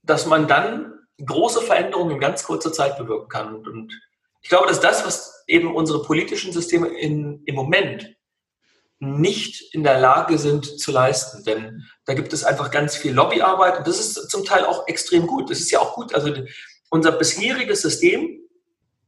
dass 0.02 0.26
man 0.26 0.48
dann 0.48 0.92
große 1.24 1.62
Veränderungen 1.62 2.12
in 2.12 2.20
ganz 2.20 2.42
kurzer 2.42 2.72
Zeit 2.72 2.98
bewirken 2.98 3.28
kann. 3.28 3.54
Und 3.54 3.92
ich 4.40 4.48
glaube, 4.48 4.66
dass 4.66 4.80
das, 4.80 5.06
was 5.06 5.44
eben 5.46 5.74
unsere 5.74 6.02
politischen 6.02 6.52
Systeme 6.52 6.88
in, 6.88 7.42
im 7.44 7.54
Moment 7.54 8.16
nicht 8.98 9.74
in 9.74 9.82
der 9.82 9.98
Lage 10.00 10.38
sind 10.38 10.80
zu 10.80 10.90
leisten. 10.90 11.44
Denn 11.44 11.84
da 12.06 12.14
gibt 12.14 12.32
es 12.32 12.44
einfach 12.44 12.70
ganz 12.70 12.96
viel 12.96 13.12
Lobbyarbeit 13.12 13.78
und 13.78 13.86
das 13.86 14.00
ist 14.00 14.30
zum 14.30 14.44
Teil 14.44 14.64
auch 14.64 14.86
extrem 14.88 15.26
gut. 15.26 15.50
Das 15.50 15.60
ist 15.60 15.70
ja 15.70 15.80
auch 15.80 15.94
gut. 15.94 16.14
Also 16.14 16.32
unser 16.90 17.12
bisheriges 17.12 17.82
System 17.82 18.40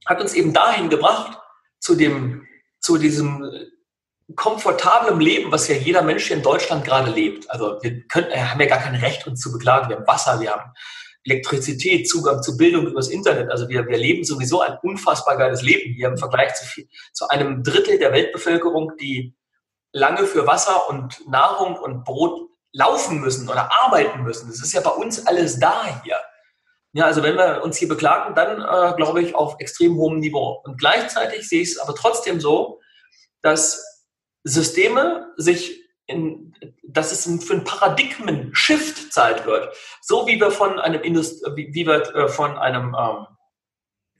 hat 0.06 0.20
uns 0.20 0.34
eben 0.34 0.52
dahin 0.52 0.88
gebracht, 0.88 1.38
zu 1.80 1.94
dem, 1.94 2.46
zu 2.80 2.98
diesem 2.98 3.44
komfortablem 4.34 5.20
Leben, 5.20 5.52
was 5.52 5.68
ja 5.68 5.74
jeder 5.74 6.02
Mensch 6.02 6.26
hier 6.26 6.36
in 6.36 6.42
Deutschland 6.42 6.84
gerade 6.84 7.10
lebt. 7.10 7.50
Also 7.50 7.78
wir 7.82 8.06
können, 8.06 8.30
äh, 8.30 8.40
haben 8.40 8.60
ja 8.60 8.66
gar 8.66 8.78
kein 8.78 8.94
Recht, 8.94 9.26
uns 9.26 9.40
zu 9.40 9.52
beklagen. 9.52 9.88
Wir 9.88 9.96
haben 9.96 10.06
Wasser, 10.06 10.40
wir 10.40 10.52
haben 10.52 10.72
Elektrizität, 11.24 12.08
Zugang 12.08 12.42
zu 12.42 12.56
Bildung 12.56 12.86
übers 12.86 13.08
Internet. 13.08 13.50
Also 13.50 13.68
wir, 13.68 13.86
wir 13.86 13.96
leben 13.98 14.24
sowieso 14.24 14.60
ein 14.60 14.78
unfassbar 14.82 15.36
geiles 15.36 15.62
Leben 15.62 15.94
hier 15.94 16.08
im 16.08 16.16
Vergleich 16.16 16.54
zu, 16.54 16.64
viel, 16.64 16.88
zu 17.12 17.28
einem 17.28 17.62
Drittel 17.62 17.98
der 17.98 18.12
Weltbevölkerung, 18.12 18.92
die 19.00 19.34
lange 19.92 20.26
für 20.26 20.46
Wasser 20.46 20.88
und 20.88 21.26
Nahrung 21.28 21.76
und 21.76 22.04
Brot 22.04 22.48
laufen 22.72 23.20
müssen 23.20 23.48
oder 23.48 23.70
arbeiten 23.84 24.22
müssen. 24.22 24.48
Das 24.48 24.60
ist 24.60 24.72
ja 24.72 24.80
bei 24.80 24.90
uns 24.90 25.26
alles 25.26 25.58
da 25.58 26.02
hier. 26.02 26.16
Ja, 26.92 27.06
also 27.06 27.22
wenn 27.22 27.36
wir 27.36 27.62
uns 27.62 27.76
hier 27.76 27.88
beklagen, 27.88 28.34
dann 28.34 28.60
äh, 28.60 28.96
glaube 28.96 29.22
ich 29.22 29.34
auf 29.34 29.56
extrem 29.58 29.96
hohem 29.96 30.18
Niveau. 30.18 30.62
Und 30.64 30.78
gleichzeitig 30.78 31.48
sehe 31.48 31.62
ich 31.62 31.70
es 31.70 31.78
aber 31.78 31.94
trotzdem 31.94 32.40
so, 32.40 32.80
dass 33.42 33.93
Systeme 34.44 35.32
sich 35.36 35.82
in, 36.06 36.54
dass 36.82 37.12
es 37.12 37.44
für 37.44 37.54
ein 37.54 37.64
Paradigmen-Shift 37.64 39.12
Zeit 39.12 39.46
wird. 39.46 39.74
So 40.02 40.26
wie 40.26 40.38
wir 40.38 40.50
von 40.50 40.78
einem 40.78 41.02
Indust 41.02 41.44
wie, 41.56 41.86
wir 41.86 42.14
äh, 42.14 42.28
von 42.28 42.56
einem 42.58 42.94
ähm, 42.98 43.26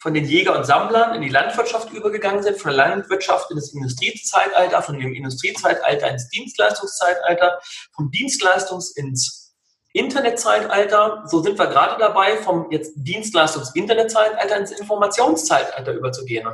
von 0.05 0.13
den 0.13 0.27
Jäger 0.27 0.55
und 0.59 0.65
Sammlern 0.65 1.15
in 1.15 1.23
die 1.23 1.31
Landwirtschaft 1.31 1.91
übergegangen 1.91 2.43
sind, 2.43 2.59
von 2.59 2.73
der 2.73 2.89
Landwirtschaft 2.89 3.51
in 3.51 3.57
das 3.57 3.73
Industriezeitalter, 3.73 4.83
von 4.83 4.99
dem 4.99 5.15
Industriezeitalter 5.15 6.11
ins 6.11 6.29
Dienstleistungszeitalter, 6.29 7.59
vom 7.95 8.11
Dienstleistungs 8.11 8.91
ins 8.91 9.57
Internetzeitalter. 9.95 11.23
So 11.25 11.43
sind 11.43 11.59
wir 11.59 11.69
gerade 11.69 11.99
dabei, 11.99 12.37
vom 12.37 12.71
jetzt 12.71 12.93
Dienstleistungs-Internetzeitalter 12.97 14.57
ins 14.59 14.73
Informationszeitalter 14.73 15.93
überzugehen. 15.93 16.53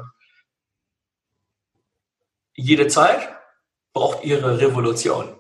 Jede 2.55 2.87
Zeit 2.87 3.40
braucht 4.01 4.25
ihre 4.25 4.59
Revolution. 4.59 5.37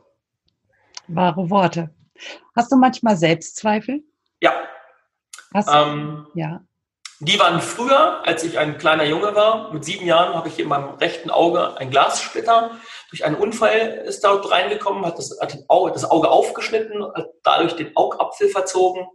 Wahre 1.08 1.48
Worte. 1.48 1.94
Hast 2.54 2.70
du 2.70 2.76
manchmal 2.76 3.16
Selbstzweifel? 3.16 4.02
Ja. 4.42 4.52
Ähm, 5.54 6.26
ja. 6.34 6.60
Die 7.20 7.38
waren 7.38 7.62
früher, 7.62 8.20
als 8.26 8.44
ich 8.44 8.58
ein 8.58 8.76
kleiner 8.76 9.04
Junge 9.04 9.34
war. 9.34 9.72
Mit 9.72 9.86
sieben 9.86 10.04
Jahren 10.04 10.34
habe 10.34 10.48
ich 10.48 10.58
in 10.58 10.68
meinem 10.68 10.90
rechten 10.90 11.30
Auge 11.30 11.78
ein 11.78 11.88
Glassplitter. 11.88 12.72
Durch 13.08 13.24
einen 13.24 13.36
Unfall 13.36 14.04
ist 14.06 14.22
dort 14.24 14.50
reingekommen, 14.50 15.06
hat 15.06 15.16
das, 15.16 15.38
hat 15.40 15.56
Auge, 15.68 15.92
das 15.92 16.04
Auge 16.10 16.28
aufgeschnitten, 16.28 17.02
hat 17.14 17.30
dadurch 17.42 17.76
den 17.76 17.96
Augapfel 17.96 18.50
verzogen. 18.50 19.06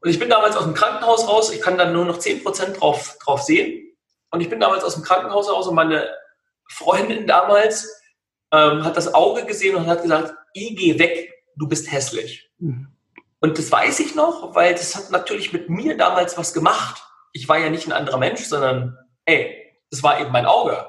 Und 0.00 0.10
ich 0.10 0.20
bin 0.20 0.30
damals 0.30 0.56
aus 0.56 0.62
dem 0.62 0.74
Krankenhaus 0.74 1.26
raus. 1.26 1.52
Ich 1.52 1.60
kann 1.60 1.76
dann 1.76 1.92
nur 1.92 2.04
noch 2.04 2.18
10% 2.18 2.78
drauf, 2.78 3.16
drauf 3.20 3.42
sehen. 3.42 3.96
Und 4.30 4.42
ich 4.42 4.48
bin 4.48 4.60
damals 4.60 4.84
aus 4.84 4.94
dem 4.94 5.02
Krankenhaus 5.02 5.50
raus 5.50 5.66
und 5.66 5.74
meine 5.74 6.08
Freundin 6.68 7.26
damals 7.26 7.97
ähm, 8.52 8.84
hat 8.84 8.96
das 8.96 9.14
Auge 9.14 9.44
gesehen 9.44 9.76
und 9.76 9.86
hat 9.86 10.02
gesagt, 10.02 10.34
ich 10.54 10.76
geh 10.76 10.98
weg, 10.98 11.32
du 11.56 11.68
bist 11.68 11.90
hässlich. 11.90 12.50
Mhm. 12.58 12.88
Und 13.40 13.58
das 13.58 13.70
weiß 13.70 14.00
ich 14.00 14.14
noch, 14.14 14.54
weil 14.54 14.74
das 14.74 14.96
hat 14.96 15.10
natürlich 15.10 15.52
mit 15.52 15.68
mir 15.68 15.96
damals 15.96 16.36
was 16.36 16.52
gemacht. 16.52 17.02
Ich 17.32 17.48
war 17.48 17.58
ja 17.58 17.70
nicht 17.70 17.86
ein 17.86 17.92
anderer 17.92 18.18
Mensch, 18.18 18.44
sondern, 18.44 18.98
ey, 19.26 19.76
das 19.90 20.02
war 20.02 20.20
eben 20.20 20.32
mein 20.32 20.46
Auge. 20.46 20.86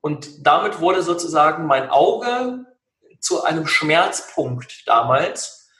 Und 0.00 0.46
damit 0.46 0.80
wurde 0.80 1.02
sozusagen 1.02 1.66
mein 1.66 1.88
Auge 1.88 2.64
zu 3.20 3.42
einem 3.42 3.66
Schmerzpunkt 3.66 4.86
damals. 4.86 5.70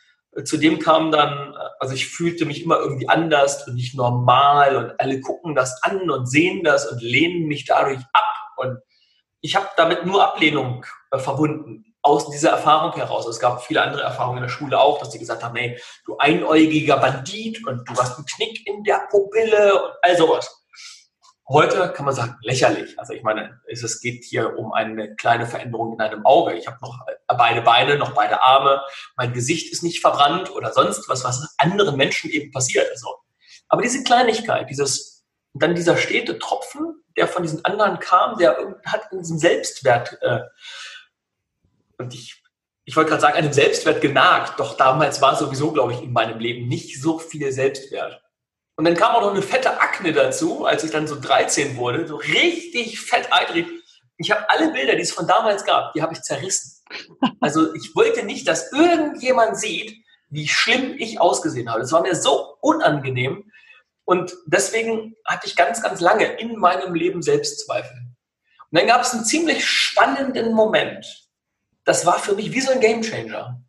Zudem 0.44 0.78
kam 0.78 1.10
dann, 1.10 1.54
also 1.78 1.94
ich 1.94 2.08
fühlte 2.08 2.44
mich 2.44 2.62
immer 2.62 2.78
irgendwie 2.78 3.08
anders 3.08 3.66
und 3.66 3.74
nicht 3.74 3.94
normal 3.94 4.76
und 4.76 5.00
alle 5.00 5.20
gucken 5.20 5.54
das 5.54 5.82
an 5.82 6.10
und 6.10 6.26
sehen 6.26 6.64
das 6.64 6.86
und 6.90 7.02
lehnen 7.02 7.46
mich 7.46 7.64
dadurch 7.64 8.00
ab. 8.12 8.24
Und 8.56 8.78
ich 9.40 9.56
habe 9.56 9.68
damit 9.76 10.04
nur 10.04 10.24
Ablehnung 10.24 10.84
äh, 11.10 11.18
verbunden 11.18 11.84
aus 12.02 12.30
dieser 12.30 12.50
Erfahrung 12.50 12.92
heraus. 12.94 13.26
Es 13.26 13.40
gab 13.40 13.62
viele 13.62 13.82
andere 13.82 14.02
Erfahrungen 14.02 14.38
in 14.38 14.44
der 14.44 14.50
Schule 14.50 14.80
auch, 14.80 14.98
dass 14.98 15.10
die 15.10 15.18
gesagt 15.18 15.42
haben, 15.42 15.56
hey, 15.56 15.78
du 16.06 16.16
einäugiger 16.16 16.96
Bandit 16.96 17.66
und 17.66 17.88
du 17.88 17.94
hast 17.96 18.16
einen 18.16 18.26
Knick 18.26 18.66
in 18.66 18.84
der 18.84 19.06
Pupille 19.10 19.82
und 19.82 19.92
all 20.02 20.16
sowas. 20.16 20.54
Heute 21.48 21.92
kann 21.94 22.04
man 22.04 22.14
sagen, 22.14 22.36
lächerlich. 22.42 22.98
Also 22.98 23.14
ich 23.14 23.22
meine, 23.22 23.60
es 23.66 24.00
geht 24.00 24.22
hier 24.22 24.58
um 24.58 24.72
eine 24.72 25.16
kleine 25.16 25.46
Veränderung 25.46 25.94
in 25.94 26.00
einem 26.00 26.24
Auge. 26.26 26.54
Ich 26.54 26.66
habe 26.66 26.76
noch 26.82 26.98
beide 27.26 27.62
Beine, 27.62 27.96
noch 27.96 28.12
beide 28.12 28.42
Arme. 28.42 28.82
Mein 29.16 29.32
Gesicht 29.32 29.72
ist 29.72 29.82
nicht 29.82 30.00
verbrannt 30.00 30.54
oder 30.54 30.72
sonst 30.72 31.08
was, 31.08 31.24
was 31.24 31.54
anderen 31.56 31.96
Menschen 31.96 32.30
eben 32.30 32.52
passiert. 32.52 32.90
Also, 32.90 33.14
aber 33.68 33.80
diese 33.80 34.04
Kleinigkeit, 34.04 34.68
dieses, 34.68 35.26
dann 35.54 35.74
dieser 35.74 35.96
stete 35.96 36.38
Tropfen, 36.38 37.02
der 37.18 37.28
von 37.28 37.42
diesen 37.42 37.64
anderen 37.64 37.98
kam, 37.98 38.38
der 38.38 38.56
hat 38.86 39.12
in 39.12 39.18
diesem 39.18 39.38
Selbstwert, 39.38 40.18
äh, 40.22 40.40
und 41.98 42.14
ich, 42.14 42.42
ich 42.84 42.96
wollte 42.96 43.10
gerade 43.10 43.22
sagen, 43.22 43.36
einen 43.36 43.52
Selbstwert 43.52 44.00
genagt, 44.00 44.58
doch 44.60 44.76
damals 44.76 45.20
war 45.20 45.36
sowieso, 45.36 45.72
glaube 45.72 45.92
ich, 45.92 46.02
in 46.02 46.12
meinem 46.12 46.38
Leben 46.38 46.68
nicht 46.68 47.02
so 47.02 47.18
viel 47.18 47.50
Selbstwert. 47.52 48.22
Und 48.76 48.84
dann 48.84 48.94
kam 48.94 49.16
auch 49.16 49.22
noch 49.22 49.32
eine 49.32 49.42
fette 49.42 49.80
Akne 49.80 50.12
dazu, 50.12 50.64
als 50.64 50.84
ich 50.84 50.92
dann 50.92 51.08
so 51.08 51.20
13 51.20 51.76
wurde, 51.76 52.06
so 52.06 52.14
richtig 52.14 53.00
fett 53.00 53.28
eitrig. 53.32 53.66
ich 54.18 54.30
habe 54.30 54.48
alle 54.48 54.70
Bilder, 54.70 54.94
die 54.94 55.02
es 55.02 55.12
von 55.12 55.26
damals 55.26 55.64
gab, 55.64 55.92
die 55.94 56.02
habe 56.02 56.14
ich 56.14 56.22
zerrissen. 56.22 56.80
Also 57.40 57.74
ich 57.74 57.94
wollte 57.96 58.24
nicht, 58.24 58.46
dass 58.46 58.72
irgendjemand 58.72 59.58
sieht, 59.58 59.96
wie 60.30 60.46
schlimm 60.46 60.94
ich 60.98 61.20
ausgesehen 61.20 61.68
habe. 61.68 61.80
Das 61.80 61.92
war 61.92 62.02
mir 62.02 62.14
so 62.14 62.56
unangenehm. 62.60 63.50
Und 64.08 64.38
deswegen 64.46 65.16
hatte 65.26 65.46
ich 65.46 65.54
ganz, 65.54 65.82
ganz 65.82 66.00
lange 66.00 66.24
in 66.38 66.56
meinem 66.56 66.94
Leben 66.94 67.20
Selbstzweifel. 67.20 67.94
Und 68.70 68.78
dann 68.78 68.86
gab 68.86 69.02
es 69.02 69.12
einen 69.12 69.26
ziemlich 69.26 69.66
spannenden 69.66 70.54
Moment. 70.54 71.28
Das 71.84 72.06
war 72.06 72.18
für 72.18 72.34
mich 72.34 72.50
wie 72.52 72.62
so 72.62 72.72
ein 72.72 72.80
Gamechanger. 72.80 73.62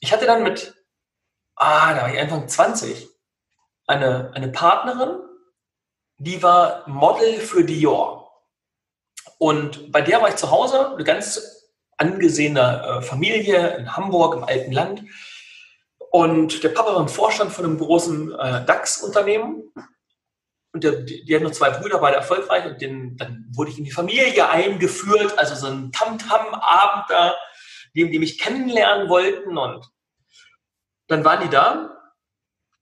Ich 0.00 0.12
hatte 0.12 0.26
dann 0.26 0.42
mit, 0.42 0.74
ah, 1.54 1.94
da 1.94 2.02
war 2.02 2.12
ich 2.12 2.20
Anfang 2.20 2.48
20, 2.48 3.08
eine, 3.86 4.32
eine 4.34 4.48
Partnerin, 4.48 5.20
die 6.18 6.42
war 6.42 6.82
Model 6.88 7.38
für 7.38 7.62
Dior. 7.62 8.42
Und 9.38 9.92
bei 9.92 10.00
der 10.00 10.20
war 10.20 10.30
ich 10.30 10.36
zu 10.36 10.50
Hause, 10.50 10.94
eine 10.94 11.04
ganz 11.04 11.64
angesehene 11.96 12.82
äh, 12.82 13.02
Familie 13.02 13.76
in 13.76 13.96
Hamburg 13.96 14.34
im 14.34 14.42
alten 14.42 14.72
Land. 14.72 15.04
Und 16.10 16.62
der 16.62 16.70
Papa 16.70 16.94
war 16.94 17.00
im 17.00 17.08
Vorstand 17.08 17.52
von 17.52 17.64
einem 17.64 17.78
großen 17.78 18.32
äh, 18.32 18.64
DAX-Unternehmen. 18.64 19.72
Und 20.72 20.84
der, 20.84 20.92
die, 21.02 21.24
die 21.24 21.34
hat 21.34 21.42
noch 21.42 21.52
zwei 21.52 21.70
Brüder, 21.70 21.98
beide 21.98 22.16
erfolgreich. 22.16 22.66
Und 22.66 22.80
den, 22.80 23.16
dann 23.16 23.46
wurde 23.52 23.70
ich 23.70 23.78
in 23.78 23.84
die 23.84 23.90
Familie 23.90 24.48
eingeführt, 24.48 25.38
also 25.38 25.54
so 25.54 25.66
ein 25.66 25.92
Tamtam-Abend 25.92 27.04
da, 27.08 27.34
dem 27.94 28.10
die 28.10 28.18
mich 28.18 28.38
kennenlernen 28.38 29.08
wollten. 29.08 29.56
Und 29.56 29.90
dann 31.08 31.24
waren 31.24 31.42
die 31.42 31.50
da. 31.50 31.96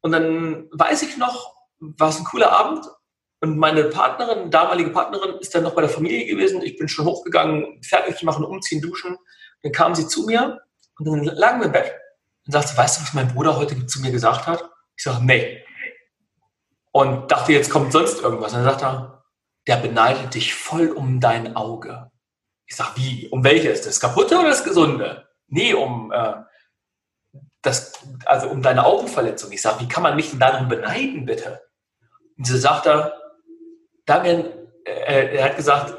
Und 0.01 0.13
dann 0.13 0.69
weiß 0.73 1.03
ich 1.03 1.17
noch, 1.17 1.55
war 1.79 2.11
es 2.11 2.19
ein 2.19 2.25
cooler 2.25 2.53
Abend. 2.53 2.85
Und 3.41 3.59
meine 3.59 3.85
Partnerin, 3.85 4.51
damalige 4.51 4.91
Partnerin, 4.91 5.39
ist 5.39 5.55
dann 5.55 5.65
noch 5.65 5.75
bei 5.75 5.83
der 5.83 5.91
Familie 5.91 6.27
gewesen. 6.27 6.63
Ich 6.63 6.77
bin 6.79 6.89
schon 6.89 7.05
hochgegangen, 7.05 7.83
fertig 7.83 8.23
machen, 8.23 8.45
umziehen, 8.45 8.81
duschen. 8.81 9.19
Dann 9.63 9.73
kam 9.73 9.95
sie 9.95 10.07
zu 10.07 10.25
mir 10.25 10.61
und 10.99 11.07
dann 11.07 11.25
lagen 11.25 11.61
wir 11.61 11.67
im 11.67 11.73
Bett. 11.73 11.95
Und 12.47 12.53
sagte, 12.53 12.77
weißt 12.77 12.99
du, 12.99 13.03
was 13.03 13.15
mein 13.15 13.33
Bruder 13.33 13.57
heute 13.57 13.87
zu 13.87 14.01
mir 14.01 14.11
gesagt 14.11 14.47
hat? 14.47 14.63
Ich 14.97 15.05
sage, 15.05 15.25
nee. 15.25 15.65
Und 16.93 17.31
dachte, 17.31 17.53
jetzt 17.53 17.71
kommt 17.71 17.93
sonst 17.93 18.21
irgendwas. 18.21 18.53
Und 18.53 18.65
dann 18.65 18.71
sagt 18.71 18.83
er, 18.83 19.25
der 19.67 19.77
beneidet 19.77 20.35
dich 20.35 20.55
voll 20.55 20.89
um 20.89 21.21
dein 21.21 21.57
Auge. 21.57 22.11
Ich 22.67 22.77
sage, 22.77 22.91
wie? 22.97 23.29
Um 23.29 23.43
welches? 23.45 23.83
Das 23.83 24.01
kaputte 24.01 24.39
oder 24.39 24.49
das 24.49 24.65
gesunde? 24.65 25.29
Nee, 25.49 25.75
um 25.75 26.13
äh, 26.13 26.35
das, 27.63 27.93
also 28.27 28.49
um 28.49 28.63
deine 28.63 28.85
Augenverletzung. 28.85 29.51
Ich 29.53 29.63
sage, 29.63 29.81
wie 29.81 29.89
kann 29.89 30.03
man 30.03 30.17
mich 30.17 30.31
denn 30.31 30.39
darum 30.39 30.69
beneiden, 30.69 31.25
bitte? 31.25 31.63
Und 32.37 32.47
sie 32.47 32.59
sagt 32.59 32.87
er, 32.87 33.15
Damian, 34.05 34.45
äh, 34.85 35.37
er 35.37 35.45
hat 35.47 35.57
gesagt, 35.57 35.97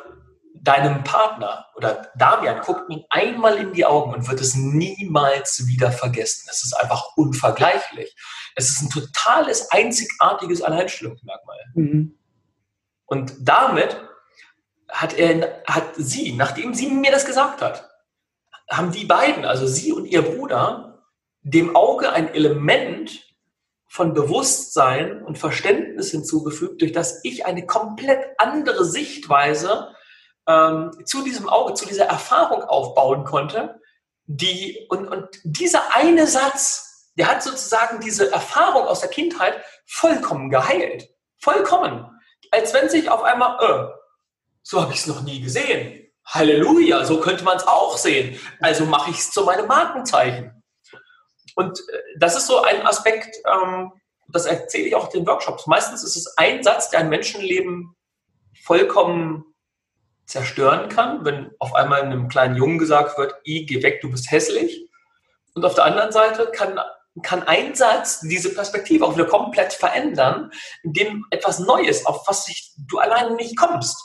deinem 0.61 1.03
Partner 1.03 1.65
oder 1.75 2.11
Damian 2.15 2.61
guckt 2.61 2.89
ihn 2.89 3.03
einmal 3.09 3.57
in 3.57 3.73
die 3.73 3.85
Augen 3.85 4.13
und 4.13 4.27
wird 4.27 4.41
es 4.41 4.55
niemals 4.55 5.67
wieder 5.67 5.91
vergessen. 5.91 6.47
Es 6.49 6.63
ist 6.63 6.73
einfach 6.73 7.15
unvergleichlich. 7.15 8.15
Es 8.55 8.69
ist 8.69 8.81
ein 8.81 8.89
totales, 8.89 9.71
einzigartiges 9.71 10.61
Alleinstellungsmerkmal. 10.61 11.59
Mhm. 11.73 12.17
Und 13.05 13.33
damit 13.39 13.97
hat 14.89 15.13
er, 15.13 15.63
hat 15.67 15.95
sie, 15.95 16.33
nachdem 16.33 16.73
sie 16.73 16.87
mir 16.87 17.11
das 17.11 17.25
gesagt 17.25 17.61
hat, 17.61 17.89
haben 18.69 18.91
die 18.91 19.05
beiden, 19.05 19.45
also 19.45 19.67
sie 19.67 19.91
und 19.91 20.05
ihr 20.05 20.21
Bruder, 20.21 21.03
dem 21.41 21.75
Auge 21.75 22.11
ein 22.11 22.33
Element 22.33 23.25
von 23.87 24.13
Bewusstsein 24.13 25.23
und 25.23 25.37
Verständnis 25.37 26.11
hinzugefügt, 26.11 26.81
durch 26.81 26.91
das 26.91 27.23
ich 27.23 27.45
eine 27.45 27.65
komplett 27.65 28.25
andere 28.37 28.83
Sichtweise 28.83 29.95
ähm, 30.47 30.91
zu 31.05 31.23
diesem 31.23 31.49
Auge, 31.49 31.73
zu 31.73 31.85
dieser 31.85 32.05
Erfahrung 32.05 32.63
aufbauen 32.63 33.23
konnte. 33.23 33.79
Die, 34.27 34.85
und, 34.89 35.07
und 35.07 35.27
dieser 35.43 35.95
eine 35.95 36.27
Satz, 36.27 37.11
der 37.17 37.27
hat 37.27 37.43
sozusagen 37.43 37.99
diese 37.99 38.31
Erfahrung 38.31 38.87
aus 38.87 38.99
der 38.99 39.09
Kindheit 39.09 39.63
vollkommen 39.85 40.49
geheilt. 40.49 41.09
Vollkommen. 41.39 42.09
Als 42.51 42.73
wenn 42.73 42.89
sich 42.89 43.09
auf 43.09 43.23
einmal, 43.23 43.57
äh, 43.61 43.93
so 44.63 44.81
habe 44.81 44.93
ich 44.93 44.99
es 44.99 45.07
noch 45.07 45.21
nie 45.21 45.41
gesehen. 45.41 46.01
Halleluja, 46.25 47.05
so 47.05 47.19
könnte 47.19 47.43
man 47.43 47.57
es 47.57 47.67
auch 47.67 47.97
sehen. 47.97 48.39
Also 48.59 48.85
mache 48.85 49.11
ich 49.11 49.19
es 49.19 49.31
zu 49.31 49.43
meinem 49.43 49.67
Markenzeichen. 49.67 50.63
Und 51.55 51.79
äh, 51.79 51.99
das 52.19 52.35
ist 52.35 52.47
so 52.47 52.61
ein 52.61 52.85
Aspekt, 52.85 53.35
ähm, 53.45 53.91
das 54.27 54.45
erzähle 54.45 54.87
ich 54.87 54.95
auch 54.95 55.13
in 55.13 55.21
den 55.21 55.27
Workshops. 55.27 55.67
Meistens 55.67 56.03
ist 56.03 56.15
es 56.15 56.37
ein 56.37 56.63
Satz, 56.63 56.89
der 56.89 57.01
ein 57.01 57.09
Menschenleben 57.09 57.95
vollkommen 58.63 59.54
zerstören 60.25 60.89
kann, 60.89 61.23
wenn 61.23 61.51
auf 61.59 61.75
einmal 61.75 62.01
einem 62.01 62.27
kleinen 62.27 62.55
Jungen 62.55 62.77
gesagt 62.77 63.17
wird, 63.17 63.35
I, 63.45 63.65
geh 63.65 63.83
weg, 63.83 64.01
du 64.01 64.09
bist 64.09 64.31
hässlich. 64.31 64.89
Und 65.53 65.65
auf 65.65 65.75
der 65.75 65.85
anderen 65.85 66.11
Seite 66.11 66.51
kann, 66.53 66.79
kann 67.23 67.43
ein 67.43 67.75
Satz 67.75 68.21
diese 68.21 68.53
Perspektive 68.53 69.05
auch 69.05 69.15
wieder 69.15 69.27
komplett 69.27 69.73
verändern, 69.73 70.51
indem 70.83 71.25
etwas 71.29 71.59
Neues, 71.59 72.05
auf 72.05 72.27
was 72.27 72.45
du 72.77 72.97
alleine 72.97 73.35
nicht 73.35 73.55
kommst, 73.55 73.97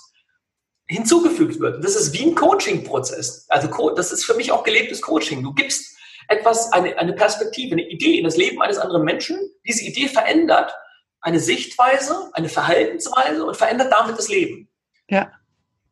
hinzugefügt 0.86 1.60
wird. 1.60 1.82
Das 1.82 1.96
ist 1.96 2.12
wie 2.12 2.26
ein 2.26 2.34
Coaching-Prozess. 2.34 3.46
Also 3.48 3.90
das 3.94 4.12
ist 4.12 4.24
für 4.24 4.34
mich 4.34 4.52
auch 4.52 4.62
gelebtes 4.62 5.00
Coaching. 5.00 5.42
Du 5.42 5.52
gibst 5.54 5.96
etwas, 6.28 6.72
eine, 6.72 6.96
eine 6.98 7.12
Perspektive, 7.12 7.72
eine 7.72 7.88
Idee 7.88 8.18
in 8.18 8.24
das 8.24 8.36
Leben 8.36 8.60
eines 8.62 8.78
anderen 8.78 9.04
Menschen. 9.04 9.36
Diese 9.66 9.84
Idee 9.84 10.08
verändert 10.08 10.72
eine 11.20 11.40
Sichtweise, 11.40 12.30
eine 12.32 12.48
Verhaltensweise 12.48 13.44
und 13.44 13.56
verändert 13.56 13.92
damit 13.92 14.18
das 14.18 14.28
Leben. 14.28 14.68
Ja. 15.08 15.32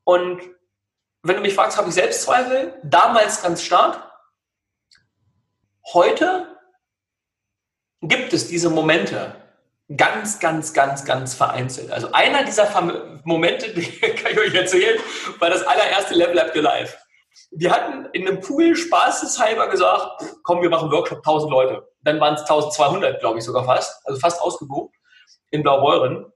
Und 0.08 0.40
wenn 1.22 1.36
du 1.36 1.42
mich 1.42 1.54
fragst, 1.54 1.76
habe 1.76 1.90
ich 1.90 1.94
Selbstzweifel? 1.94 2.80
Damals 2.82 3.42
ganz 3.42 3.62
stark. 3.62 4.10
Heute 5.92 6.56
gibt 8.00 8.32
es 8.32 8.48
diese 8.48 8.70
Momente 8.70 9.36
ganz, 9.98 10.40
ganz, 10.40 10.72
ganz, 10.72 11.04
ganz 11.04 11.34
vereinzelt. 11.34 11.90
Also 11.90 12.10
einer 12.12 12.42
dieser 12.42 12.70
Momente, 13.24 13.68
die 13.74 13.82
kann 13.82 14.32
ich 14.32 14.38
euch 14.38 14.54
erzählen, 14.54 14.98
war 15.40 15.50
das 15.50 15.62
allererste 15.62 16.14
Level 16.14 16.38
Up 16.38 16.56
Your 16.56 16.62
Life. 16.62 16.96
Wir 17.50 17.70
hatten 17.70 18.06
in 18.14 18.26
einem 18.26 18.40
Pool 18.40 18.76
spaßeshalber 18.76 19.68
gesagt, 19.68 20.24
komm, 20.42 20.62
wir 20.62 20.70
machen 20.70 20.90
Workshop 20.90 21.18
1000 21.18 21.52
Leute. 21.52 21.86
Dann 22.00 22.18
waren 22.18 22.32
es 22.32 22.40
1200, 22.40 23.20
glaube 23.20 23.40
ich 23.40 23.44
sogar 23.44 23.66
fast, 23.66 24.00
also 24.06 24.18
fast 24.18 24.40
ausgebucht 24.40 24.94
in 25.50 25.62
Blaubeuren. 25.62 26.32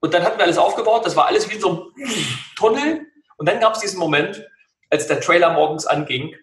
Und 0.00 0.14
dann 0.14 0.22
hatten 0.22 0.38
wir 0.38 0.44
alles 0.44 0.58
aufgebaut, 0.58 1.04
das 1.04 1.16
war 1.16 1.26
alles 1.26 1.50
wie 1.50 1.58
so 1.58 1.92
ein 1.96 2.04
Tunnel. 2.56 3.06
Und 3.36 3.48
dann 3.48 3.60
gab 3.60 3.74
es 3.74 3.80
diesen 3.80 3.98
Moment, 3.98 4.44
als 4.90 5.06
der 5.06 5.20
Trailer 5.20 5.52
morgens 5.52 5.86
anging 5.86 6.34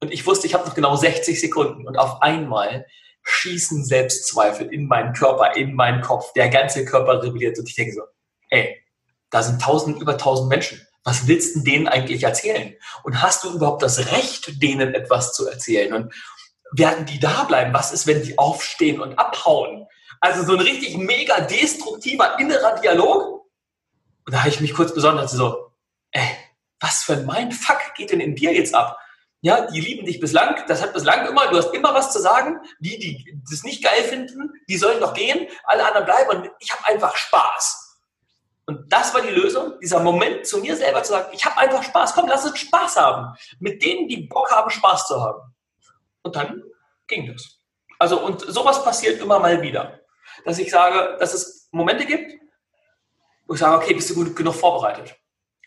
und 0.00 0.12
ich 0.12 0.26
wusste, 0.26 0.46
ich 0.46 0.54
habe 0.54 0.66
noch 0.66 0.74
genau 0.74 0.96
60 0.96 1.40
Sekunden 1.40 1.86
und 1.86 1.98
auf 1.98 2.22
einmal 2.22 2.86
schießen 3.22 3.84
Selbstzweifel 3.84 4.72
in 4.72 4.86
meinen 4.86 5.12
Körper, 5.12 5.54
in 5.56 5.74
meinen 5.74 6.00
Kopf. 6.00 6.32
Der 6.32 6.48
ganze 6.48 6.86
Körper 6.86 7.22
rebelliert 7.22 7.58
und 7.58 7.68
ich 7.68 7.74
denke 7.74 7.94
so, 7.94 8.02
ey, 8.48 8.82
da 9.30 9.42
sind 9.42 9.60
tausend, 9.60 10.00
über 10.00 10.16
tausend 10.16 10.48
Menschen 10.48 10.80
was 11.04 11.26
willst 11.26 11.56
du 11.56 11.60
denen 11.60 11.88
eigentlich 11.88 12.22
erzählen? 12.22 12.74
Und 13.02 13.22
hast 13.22 13.44
du 13.44 13.54
überhaupt 13.54 13.82
das 13.82 14.12
Recht, 14.12 14.62
denen 14.62 14.94
etwas 14.94 15.32
zu 15.32 15.48
erzählen? 15.48 15.94
Und 15.94 16.12
werden 16.72 17.06
die 17.06 17.18
da 17.18 17.44
bleiben? 17.44 17.72
Was 17.74 17.92
ist, 17.92 18.06
wenn 18.06 18.22
die 18.22 18.38
aufstehen 18.38 19.00
und 19.00 19.18
abhauen? 19.18 19.86
Also 20.20 20.44
so 20.44 20.52
ein 20.52 20.60
richtig 20.60 20.96
mega 20.96 21.40
destruktiver 21.40 22.38
innerer 22.38 22.78
Dialog. 22.80 23.46
Und 24.26 24.34
da 24.34 24.40
habe 24.40 24.50
ich 24.50 24.60
mich 24.60 24.74
kurz 24.74 24.94
besonders 24.94 25.32
so, 25.32 25.72
ey, 26.12 26.36
was 26.78 27.02
für 27.02 27.14
ein 27.14 27.26
Mindfuck 27.26 27.94
geht 27.96 28.12
denn 28.12 28.20
in 28.20 28.34
dir 28.34 28.52
jetzt 28.54 28.74
ab? 28.74 28.98
Ja, 29.42 29.66
die 29.70 29.80
lieben 29.80 30.04
dich 30.04 30.20
bislang, 30.20 30.62
das 30.68 30.82
hat 30.82 30.92
bislang 30.92 31.26
immer, 31.26 31.48
du 31.48 31.56
hast 31.56 31.72
immer 31.72 31.94
was 31.94 32.12
zu 32.12 32.20
sagen. 32.20 32.60
Die, 32.78 32.98
die 32.98 33.40
das 33.50 33.62
nicht 33.62 33.82
geil 33.82 34.02
finden, 34.04 34.52
die 34.68 34.76
sollen 34.76 35.00
doch 35.00 35.14
gehen, 35.14 35.48
alle 35.64 35.86
anderen 35.86 36.04
bleiben 36.04 36.30
und 36.30 36.50
ich 36.58 36.70
habe 36.72 36.86
einfach 36.86 37.16
Spaß. 37.16 37.90
Und 38.66 38.92
das 38.92 39.14
war 39.14 39.22
die 39.22 39.30
Lösung, 39.30 39.80
dieser 39.80 40.00
Moment 40.00 40.46
zu 40.46 40.58
mir 40.58 40.76
selber 40.76 41.02
zu 41.02 41.12
sagen, 41.12 41.30
ich 41.32 41.44
habe 41.44 41.56
einfach 41.56 41.82
Spaß, 41.82 42.14
komm, 42.14 42.28
lass 42.28 42.44
uns 42.44 42.58
Spaß 42.58 42.96
haben. 42.98 43.34
Mit 43.58 43.82
denen, 43.82 44.06
die 44.06 44.28
Bock 44.28 44.50
haben, 44.52 44.70
Spaß 44.70 45.08
zu 45.08 45.20
haben. 45.20 45.54
Und 46.22 46.36
dann 46.36 46.62
ging 47.08 47.26
das. 47.26 47.58
Also, 47.98 48.20
und 48.20 48.40
sowas 48.42 48.84
passiert 48.84 49.20
immer 49.20 49.40
mal 49.40 49.60
wieder. 49.62 49.99
Dass 50.44 50.58
ich 50.58 50.70
sage, 50.70 51.16
dass 51.18 51.34
es 51.34 51.68
Momente 51.72 52.06
gibt, 52.06 52.40
wo 53.46 53.54
ich 53.54 53.60
sage, 53.60 53.76
okay, 53.76 53.94
bist 53.94 54.10
du 54.10 54.14
gut 54.14 54.34
genug 54.36 54.54
vorbereitet? 54.54 55.16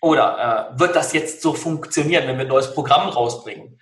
Oder 0.02 0.72
äh, 0.76 0.80
wird 0.80 0.96
das 0.96 1.14
jetzt 1.14 1.42
so 1.42 1.54
funktionieren, 1.54 2.28
wenn 2.28 2.38
wir 2.38 2.46
ein 2.46 2.50
neues 2.50 2.74
Programm 2.74 3.10
rausbringen? 3.10 3.80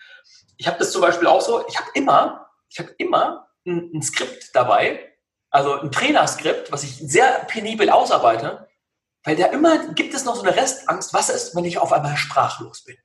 Ich 0.57 0.67
habe 0.67 0.77
das 0.77 0.91
zum 0.91 1.01
Beispiel 1.01 1.27
auch 1.27 1.41
so, 1.41 1.65
ich 1.67 1.77
habe 1.77 1.89
immer, 1.95 2.47
ich 2.69 2.79
habe 2.79 2.91
immer 2.97 3.47
ein, 3.65 3.91
ein 3.93 4.01
Skript 4.01 4.51
dabei, 4.53 5.11
also 5.49 5.79
ein 5.79 5.91
Trainerskript, 5.91 6.71
was 6.71 6.83
ich 6.83 6.95
sehr 6.97 7.45
penibel 7.47 7.89
ausarbeite, 7.89 8.67
weil 9.23 9.35
da 9.35 9.47
immer 9.47 9.93
gibt 9.93 10.13
es 10.13 10.25
noch 10.25 10.35
so 10.35 10.43
eine 10.43 10.55
Restangst, 10.55 11.13
was 11.13 11.29
ist, 11.29 11.55
wenn 11.55 11.65
ich 11.65 11.77
auf 11.77 11.91
einmal 11.91 12.17
sprachlos 12.17 12.83
bin. 12.83 12.97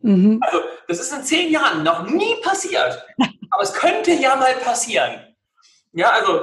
Mhm. 0.00 0.40
Also, 0.42 0.60
das 0.88 1.00
ist 1.00 1.12
in 1.12 1.24
zehn 1.24 1.52
Jahren 1.52 1.82
noch 1.82 2.02
nie 2.02 2.36
passiert. 2.42 3.04
Aber 3.50 3.62
es 3.62 3.72
könnte 3.72 4.12
ja 4.12 4.36
mal 4.36 4.54
passieren. 4.54 5.36
Ja, 5.92 6.10
also, 6.10 6.40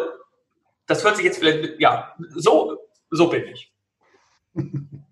das 0.88 1.04
hört 1.04 1.18
sich 1.18 1.26
jetzt 1.26 1.40
vielleicht, 1.40 1.80
ja, 1.80 2.16
so, 2.30 2.78
so 3.10 3.30
bin 3.30 3.44
ich. 3.48 3.72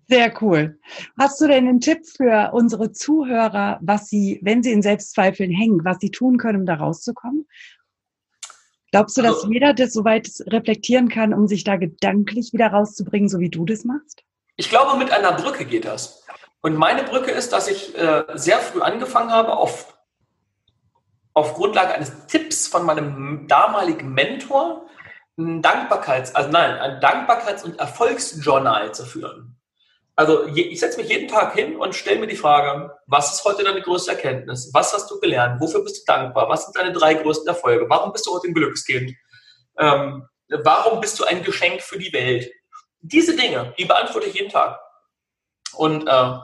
Sehr 0.08 0.32
cool. 0.42 0.78
Hast 1.18 1.40
du 1.40 1.46
denn 1.46 1.68
einen 1.68 1.80
Tipp 1.80 2.06
für 2.06 2.50
unsere 2.52 2.92
Zuhörer, 2.92 3.78
was 3.80 4.08
sie, 4.08 4.40
wenn 4.42 4.62
sie 4.62 4.72
in 4.72 4.82
Selbstzweifeln 4.82 5.50
hängen, 5.50 5.84
was 5.84 5.98
sie 6.00 6.10
tun 6.10 6.38
können, 6.38 6.60
um 6.60 6.66
da 6.66 6.74
rauszukommen? 6.74 7.46
Glaubst 8.92 9.18
du, 9.18 9.22
dass 9.22 9.36
also, 9.36 9.52
jeder 9.52 9.74
das 9.74 9.92
soweit 9.92 10.28
reflektieren 10.46 11.08
kann, 11.08 11.34
um 11.34 11.48
sich 11.48 11.64
da 11.64 11.76
gedanklich 11.76 12.52
wieder 12.52 12.68
rauszubringen, 12.68 13.28
so 13.28 13.40
wie 13.40 13.50
du 13.50 13.64
das 13.64 13.84
machst? 13.84 14.22
Ich 14.56 14.70
glaube, 14.70 14.96
mit 14.96 15.10
einer 15.10 15.32
Brücke 15.32 15.64
geht 15.64 15.84
das. 15.84 16.24
Und 16.62 16.76
meine 16.76 17.02
Brücke 17.02 17.30
ist, 17.30 17.52
dass 17.52 17.68
ich 17.68 17.96
äh, 17.98 18.24
sehr 18.34 18.58
früh 18.58 18.80
angefangen 18.80 19.30
habe, 19.30 19.56
auf, 19.56 19.98
auf 21.34 21.54
Grundlage 21.54 21.94
eines 21.94 22.26
Tipps 22.26 22.66
von 22.66 22.86
meinem 22.86 23.46
damaligen 23.48 24.14
Mentor 24.14 24.86
ein 25.38 25.62
Dankbarkeits-, 25.62 26.34
also 26.34 26.50
nein, 26.50 26.78
ein 26.78 27.00
Dankbarkeits- 27.00 27.64
und 27.64 27.78
Erfolgsjournal 27.78 28.94
zu 28.94 29.04
führen. 29.04 29.56
Also 30.18 30.46
ich 30.46 30.80
setze 30.80 30.98
mich 30.98 31.10
jeden 31.10 31.28
Tag 31.28 31.52
hin 31.52 31.76
und 31.76 31.94
stelle 31.94 32.18
mir 32.18 32.26
die 32.26 32.36
Frage, 32.36 32.90
was 33.06 33.34
ist 33.34 33.44
heute 33.44 33.64
deine 33.64 33.82
größte 33.82 34.12
Erkenntnis? 34.12 34.70
Was 34.72 34.94
hast 34.94 35.10
du 35.10 35.20
gelernt? 35.20 35.60
Wofür 35.60 35.84
bist 35.84 36.00
du 36.00 36.10
dankbar? 36.10 36.48
Was 36.48 36.64
sind 36.64 36.76
deine 36.76 36.92
drei 36.92 37.14
größten 37.14 37.46
Erfolge? 37.46 37.84
Warum 37.90 38.12
bist 38.12 38.26
du 38.26 38.32
heute 38.32 38.48
ein 38.48 38.54
Glückskind? 38.54 39.14
Ähm, 39.78 40.26
warum 40.48 41.00
bist 41.02 41.18
du 41.18 41.24
ein 41.24 41.44
Geschenk 41.44 41.82
für 41.82 41.98
die 41.98 42.14
Welt? 42.14 42.50
Diese 43.00 43.36
Dinge, 43.36 43.74
die 43.78 43.84
beantworte 43.84 44.28
ich 44.28 44.34
jeden 44.34 44.50
Tag. 44.50 44.80
Und 45.74 46.08
äh, 46.08 46.38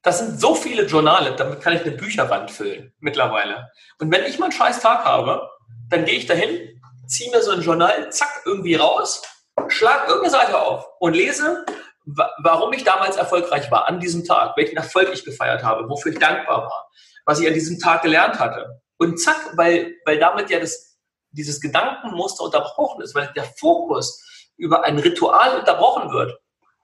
das 0.00 0.20
sind 0.20 0.40
so 0.40 0.54
viele 0.54 0.84
Journale, 0.84 1.36
damit 1.36 1.60
kann 1.60 1.74
ich 1.74 1.82
eine 1.82 1.90
Bücherwand 1.90 2.50
füllen 2.50 2.94
mittlerweile. 3.00 3.70
Und 3.98 4.10
wenn 4.10 4.24
ich 4.24 4.38
mal 4.38 4.46
einen 4.46 4.52
scheiß 4.52 4.80
Tag 4.80 5.04
habe, 5.04 5.46
dann 5.90 6.06
gehe 6.06 6.16
ich 6.16 6.26
dahin, 6.26 6.80
ziehe 7.06 7.30
mir 7.30 7.42
so 7.42 7.50
ein 7.50 7.62
Journal, 7.62 8.10
zack, 8.10 8.42
irgendwie 8.44 8.74
raus, 8.74 9.22
schlag 9.68 10.08
irgendeine 10.08 10.30
Seite 10.30 10.60
auf 10.60 10.86
und 11.00 11.14
lese 11.14 11.64
warum 12.06 12.72
ich 12.72 12.84
damals 12.84 13.16
erfolgreich 13.16 13.70
war 13.70 13.88
an 13.88 14.00
diesem 14.00 14.24
Tag, 14.24 14.56
welchen 14.56 14.76
Erfolg 14.76 15.10
ich 15.12 15.24
gefeiert 15.24 15.62
habe, 15.62 15.88
wofür 15.88 16.12
ich 16.12 16.18
dankbar 16.18 16.64
war, 16.64 16.90
was 17.24 17.40
ich 17.40 17.46
an 17.46 17.54
diesem 17.54 17.78
Tag 17.78 18.02
gelernt 18.02 18.38
hatte. 18.38 18.80
Und 18.98 19.18
zack, 19.18 19.52
weil, 19.56 19.94
weil 20.04 20.18
damit 20.18 20.50
ja 20.50 20.60
das, 20.60 20.98
dieses 21.30 21.60
Gedankenmuster 21.60 22.44
unterbrochen 22.44 23.02
ist, 23.02 23.14
weil 23.14 23.32
der 23.34 23.44
Fokus 23.44 24.22
über 24.56 24.84
ein 24.84 24.98
Ritual 24.98 25.58
unterbrochen 25.58 26.12
wird, 26.12 26.38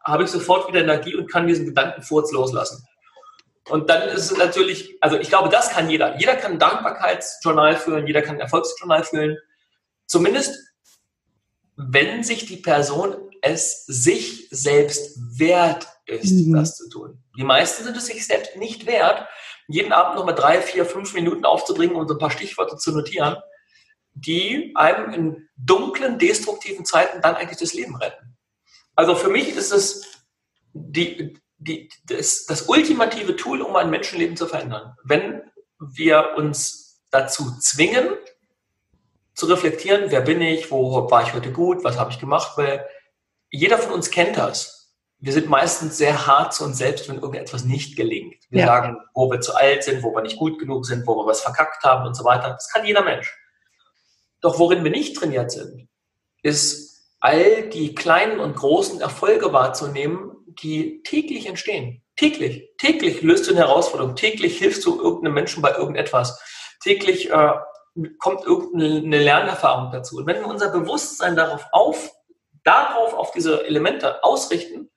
habe 0.05 0.25
ich 0.25 0.31
sofort 0.31 0.67
wieder 0.69 0.81
Energie 0.81 1.15
und 1.15 1.31
kann 1.31 1.47
diesen 1.47 1.67
Gedankenfurz 1.67 2.33
loslassen. 2.33 2.85
Und 3.69 3.91
dann 3.91 4.09
ist 4.09 4.33
es 4.33 4.37
natürlich, 4.37 4.97
also 5.03 5.19
ich 5.19 5.29
glaube, 5.29 5.51
das 5.51 5.71
kann 5.71 5.91
jeder. 5.91 6.19
Jeder 6.19 6.35
kann 6.35 6.53
ein 6.53 6.59
Dankbarkeitsjournal 6.59 7.77
führen, 7.77 8.07
jeder 8.07 8.23
kann 8.23 8.37
ein 8.37 8.41
Erfolgsjournal 8.41 9.05
führen. 9.05 9.37
Zumindest, 10.11 10.59
wenn 11.77 12.25
sich 12.25 12.45
die 12.45 12.57
Person 12.57 13.15
es 13.43 13.85
sich 13.87 14.49
selbst 14.51 15.17
wert 15.39 15.87
ist, 16.05 16.33
mhm. 16.33 16.55
das 16.55 16.77
zu 16.77 16.89
tun. 16.89 17.23
Die 17.39 17.45
meisten 17.45 17.85
sind 17.85 17.97
es 17.97 18.07
sich 18.07 18.27
selbst 18.27 18.57
nicht 18.57 18.87
wert, 18.87 19.29
jeden 19.69 19.93
Abend 19.93 20.17
nochmal 20.17 20.35
drei, 20.35 20.61
vier, 20.61 20.85
fünf 20.85 21.15
Minuten 21.15 21.45
aufzudringen 21.45 21.95
und 21.95 22.09
so 22.09 22.15
ein 22.15 22.19
paar 22.19 22.33
Stichworte 22.33 22.77
zu 22.77 22.91
notieren, 22.91 23.37
die 24.13 24.73
einem 24.75 25.13
in 25.13 25.49
dunklen, 25.57 26.19
destruktiven 26.19 26.85
Zeiten 26.85 27.23
dann 27.23 27.37
eigentlich 27.37 27.61
das 27.61 27.73
Leben 27.73 27.95
retten. 27.95 28.37
Also 28.97 29.15
für 29.15 29.31
mich 29.31 29.49
ist 29.51 29.71
es 29.71 30.25
die, 30.73 31.39
die, 31.59 31.89
das, 32.07 32.47
das 32.47 32.63
ultimative 32.63 33.37
Tool, 33.37 33.63
um 33.63 33.77
ein 33.77 33.91
Menschenleben 33.91 34.37
zu 34.37 34.49
verändern. 34.49 34.97
Wenn 35.05 35.41
wir 35.79 36.35
uns 36.37 37.01
dazu 37.13 37.57
zwingen, 37.61 38.09
zu 39.35 39.47
reflektieren, 39.47 40.11
wer 40.11 40.21
bin 40.21 40.41
ich, 40.41 40.71
wo 40.71 41.11
war 41.11 41.23
ich 41.23 41.35
heute 41.35 41.53
gut, 41.53 41.85
was 41.85 41.99
habe 41.99 42.11
ich 42.11 42.19
gemacht, 42.19 42.53
weil 42.57 42.87
jeder 43.51 43.79
von 43.79 43.93
uns 43.93 44.11
kennt 44.11 44.37
das. 44.37 44.95
Wir 45.19 45.33
sind 45.33 45.49
meistens 45.49 45.99
sehr 45.99 46.27
hart 46.27 46.55
zu 46.55 46.65
uns 46.65 46.79
selbst, 46.79 47.09
wenn 47.09 47.17
irgendetwas 47.17 47.65
nicht 47.65 47.97
gelingt. 47.97 48.43
Wir 48.49 48.63
ja. 48.63 48.67
sagen, 48.67 48.97
wo 49.15 49.31
wir 49.31 49.41
zu 49.41 49.55
alt 49.55 49.85
sind, 49.85 50.03
wo 50.03 50.15
wir 50.15 50.23
nicht 50.23 50.39
gut 50.39 50.59
genug 50.59 50.87
sind, 50.87 51.07
wo 51.07 51.15
wir 51.17 51.27
was 51.27 51.43
verkackt 51.43 51.83
haben 51.85 52.07
und 52.07 52.15
so 52.15 52.25
weiter. 52.25 52.51
Das 52.51 52.71
kann 52.71 52.87
jeder 52.87 53.03
Mensch. 53.03 53.37
Doch 54.41 54.59
worin 54.59 54.83
wir 54.83 54.91
nicht 54.91 55.17
trainiert 55.17 55.51
sind, 55.51 55.89
ist 56.43 56.91
all 57.21 57.69
die 57.69 57.95
kleinen 57.95 58.41
und 58.41 58.57
großen 58.57 59.01
Erfolge 59.01 59.53
wahrzunehmen, 59.53 60.33
die 60.63 61.03
täglich 61.03 61.47
entstehen. 61.47 62.03
Täglich. 62.17 62.71
Täglich 62.79 63.23
löst 63.23 63.47
du 63.47 63.51
eine 63.51 63.61
Herausforderung. 63.61 64.17
Täglich 64.17 64.59
hilfst 64.59 64.85
du 64.87 64.99
irgendeinem 64.99 65.35
Menschen 65.35 65.63
bei 65.63 65.73
irgendetwas. 65.73 66.41
Täglich 66.83 67.31
äh, 67.31 67.53
kommt 68.19 68.45
irgendeine 68.45 69.23
Lernerfahrung 69.23 69.91
dazu. 69.91 70.19
Und 70.19 70.27
wenn 70.27 70.41
wir 70.41 70.47
unser 70.47 70.71
Bewusstsein 70.71 71.37
darauf 71.37 71.67
auf 71.73 72.11
darauf, 72.65 73.15
auf 73.15 73.31
diese 73.33 73.65
Elemente 73.67 74.23
ausrichten, 74.23 74.91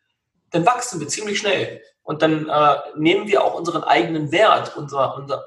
dann 0.52 0.66
wachsen 0.66 1.00
wir 1.00 1.08
ziemlich 1.08 1.40
schnell. 1.40 1.82
Und 2.04 2.22
dann 2.22 2.50
äh, 2.50 2.76
nehmen 2.96 3.28
wir 3.28 3.44
auch 3.44 3.56
unseren 3.56 3.84
eigenen 3.84 4.32
Wert 4.32 4.76
unser, 4.76 5.16
unser, 5.16 5.46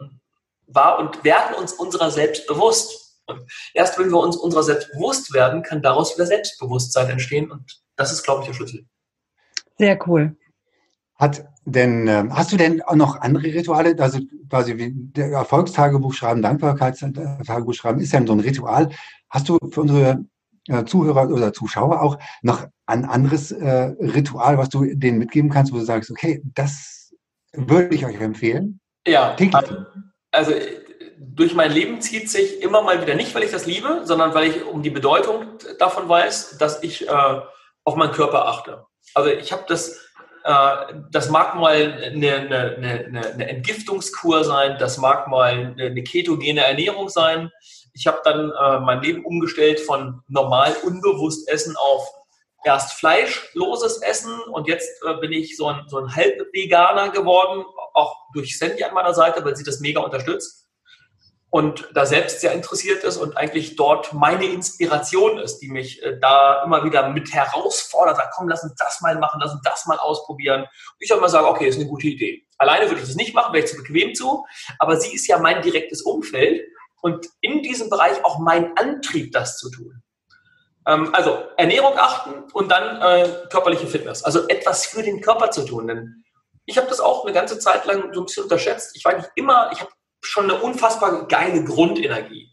wahr 0.67 0.99
und 0.99 1.23
werden 1.23 1.55
uns 1.57 1.73
unserer 1.73 2.11
selbst 2.11 2.47
bewusst. 2.47 3.21
Und 3.27 3.43
erst 3.75 3.99
wenn 3.99 4.11
wir 4.11 4.19
uns 4.19 4.37
unserer 4.37 4.63
selbst 4.63 4.91
bewusst 4.93 5.35
werden, 5.35 5.63
kann 5.63 5.83
daraus 5.83 6.15
wieder 6.15 6.27
Selbstbewusstsein 6.27 7.11
entstehen. 7.11 7.51
Und 7.51 7.83
das 7.97 8.13
ist, 8.13 8.23
glaube 8.23 8.43
ich, 8.43 8.49
der 8.49 8.55
Schlüssel. 8.55 8.87
Sehr 9.79 9.99
cool. 10.07 10.37
Hat 11.17 11.47
denn, 11.65 12.07
äh, 12.09 12.25
hast 12.31 12.53
du 12.53 12.57
denn 12.57 12.83
auch 12.83 12.95
noch 12.95 13.21
andere 13.21 13.45
Rituale? 13.45 13.97
Also 13.99 14.21
quasi 14.49 14.77
wie 14.77 14.93
der 14.93 15.31
Erfolgstagebuch 15.33 16.13
schreiben, 16.13 16.43
Dankbarkeitstagebuch 16.43 17.75
schreiben 17.75 18.01
ist 18.01 18.13
ja 18.13 18.25
so 18.27 18.33
ein 18.33 18.41
Ritual. 18.41 18.91
Hast 19.31 19.49
du 19.49 19.59
für 19.71 19.81
unsere 19.81 20.25
äh, 20.69 20.85
Zuhörer 20.85 21.29
oder 21.31 21.53
Zuschauer 21.53 22.03
auch 22.03 22.19
noch 22.43 22.67
ein 22.87 23.05
anderes 23.05 23.53
äh, 23.53 23.95
Ritual, 24.01 24.59
was 24.59 24.69
du 24.69 24.85
denen 24.95 25.19
mitgeben 25.19 25.51
kannst, 25.51 25.73
wo 25.73 25.79
du 25.79 25.85
sagst, 25.85 26.11
okay, 26.11 26.43
das 26.55 27.13
würde 27.53 27.95
ich 27.95 28.05
euch 28.07 28.21
empfehlen? 28.21 28.81
Ja, 29.07 29.37
also, 29.53 29.77
also 30.33 30.53
durch 31.19 31.55
mein 31.55 31.73
Leben 31.73 32.01
zieht 32.01 32.31
sich 32.31 32.63
immer 32.63 32.83
mal 32.83 33.01
wieder 33.01 33.15
nicht, 33.15 33.35
weil 33.35 33.43
ich 33.43 33.51
das 33.51 33.67
liebe, 33.67 34.03
sondern 34.05 34.35
weil 34.35 34.51
ich 34.51 34.65
um 34.65 34.83
die 34.83 34.91
Bedeutung 34.91 35.47
davon 35.79 36.09
weiß, 36.09 36.59
dass 36.59 36.83
ich 36.83 37.09
äh, 37.09 37.41
auf 37.85 37.97
meinen 37.97 38.13
Körper 38.13 38.47
achte. 38.47 38.87
Also 39.15 39.31
ich 39.31 39.53
habe 39.53 39.65
das, 39.69 39.91
äh, 39.91 39.95
das 41.11 41.29
mag 41.29 41.57
mal 41.57 41.75
eine, 41.75 42.35
eine, 42.35 42.77
eine, 42.77 43.33
eine 43.33 43.49
Entgiftungskur 43.49 44.45
sein, 44.45 44.77
das 44.79 44.99
mag 44.99 45.27
mal 45.29 45.75
eine 45.79 46.03
ketogene 46.05 46.65
Ernährung 46.65 47.09
sein, 47.09 47.51
ich 47.93 48.07
habe 48.07 48.21
dann 48.25 48.51
äh, 48.51 48.81
mein 48.81 49.01
Leben 49.01 49.25
umgestellt 49.25 49.81
von 49.81 50.23
normal 50.29 50.77
unbewusst 50.85 51.49
Essen 51.49 51.75
auf 51.77 52.13
erst 52.63 52.93
fleischloses 52.95 54.03
Essen. 54.03 54.39
Und 54.53 54.69
jetzt 54.69 54.91
äh, 55.07 55.15
bin 55.15 55.33
ich 55.33 55.57
so 55.57 55.69
ein, 55.69 55.85
so 55.89 55.99
ein 55.99 56.15
Halbveganer 56.15 57.09
geworden, 57.09 57.65
auch 57.95 58.15
durch 58.35 58.59
Sandy 58.59 58.85
an 58.85 58.93
meiner 58.93 59.15
Seite, 59.15 59.43
weil 59.45 59.57
sie 59.57 59.65
das 59.65 59.81
mega 59.81 60.01
unterstützt 60.01 60.66
und 61.51 61.89
da 61.95 62.05
selbst 62.05 62.41
sehr 62.41 62.53
interessiert 62.53 63.05
ist 63.05 63.17
und 63.17 63.37
eigentlich 63.37 63.77
dort 63.77 64.13
meine 64.13 64.47
Inspiration 64.47 65.39
ist, 65.39 65.59
die 65.59 65.69
mich 65.69 66.03
äh, 66.03 66.19
da 66.21 66.63
immer 66.65 66.85
wieder 66.85 67.09
mit 67.11 67.33
herausfordert, 67.33 68.17
sagt, 68.17 68.35
komm, 68.37 68.49
lass 68.49 68.65
uns 68.65 68.75
das 68.75 69.01
mal 69.01 69.17
machen, 69.19 69.41
lass 69.43 69.53
uns 69.53 69.63
das 69.63 69.87
mal 69.87 69.99
ausprobieren. 69.99 70.63
Und 70.63 70.97
ich 70.99 71.13
auch 71.13 71.19
immer 71.19 71.29
sage, 71.29 71.47
okay, 71.47 71.69
ist 71.69 71.77
eine 71.77 71.87
gute 71.87 72.09
Idee. 72.09 72.47
Alleine 72.59 72.87
würde 72.87 73.01
ich 73.01 73.07
das 73.07 73.17
nicht 73.17 73.35
machen, 73.35 73.53
wäre 73.53 73.65
ich 73.65 73.71
zu 73.71 73.77
bequem 73.77 74.15
zu, 74.15 74.45
aber 74.79 74.97
sie 74.99 75.15
ist 75.15 75.27
ja 75.29 75.39
mein 75.39 75.63
direktes 75.63 76.03
Umfeld 76.03 76.63
und 77.01 77.27
in 77.41 77.63
diesem 77.63 77.91
Bereich 77.91 78.25
auch 78.25 78.39
mein 78.39 78.77
Antrieb, 78.77 79.33
das 79.33 79.59
zu 79.59 79.71
tun. 79.71 80.03
Ähm, 80.87 81.15
also 81.15 81.45
Ernährung 81.57 81.95
achten 81.97 82.51
und 82.53 82.71
dann 82.71 83.01
äh, 83.03 83.29
körperliche 83.51 83.87
Fitness. 83.87 84.25
Also 84.25 84.49
etwas 84.49 84.87
für 84.87 85.03
den 85.03 85.21
Körper 85.21 85.51
zu 85.51 85.65
tun. 85.65 85.87
Denn 85.87 86.25
ich 86.65 86.77
habe 86.77 86.89
das 86.89 87.01
auch 87.01 87.25
eine 87.25 87.33
ganze 87.33 87.59
Zeit 87.59 87.85
lang 87.87 88.13
so 88.13 88.21
ein 88.21 88.27
bisschen 88.27 88.45
unterschätzt. 88.45 88.97
Ich 88.97 89.05
war 89.05 89.17
nicht 89.17 89.31
immer, 89.37 89.71
ich 89.73 89.81
habe 89.81 89.91
schon 90.21 90.51
eine 90.51 90.61
unfassbar 90.61 91.27
geile 91.27 91.65
Grundenergie. 91.65 92.53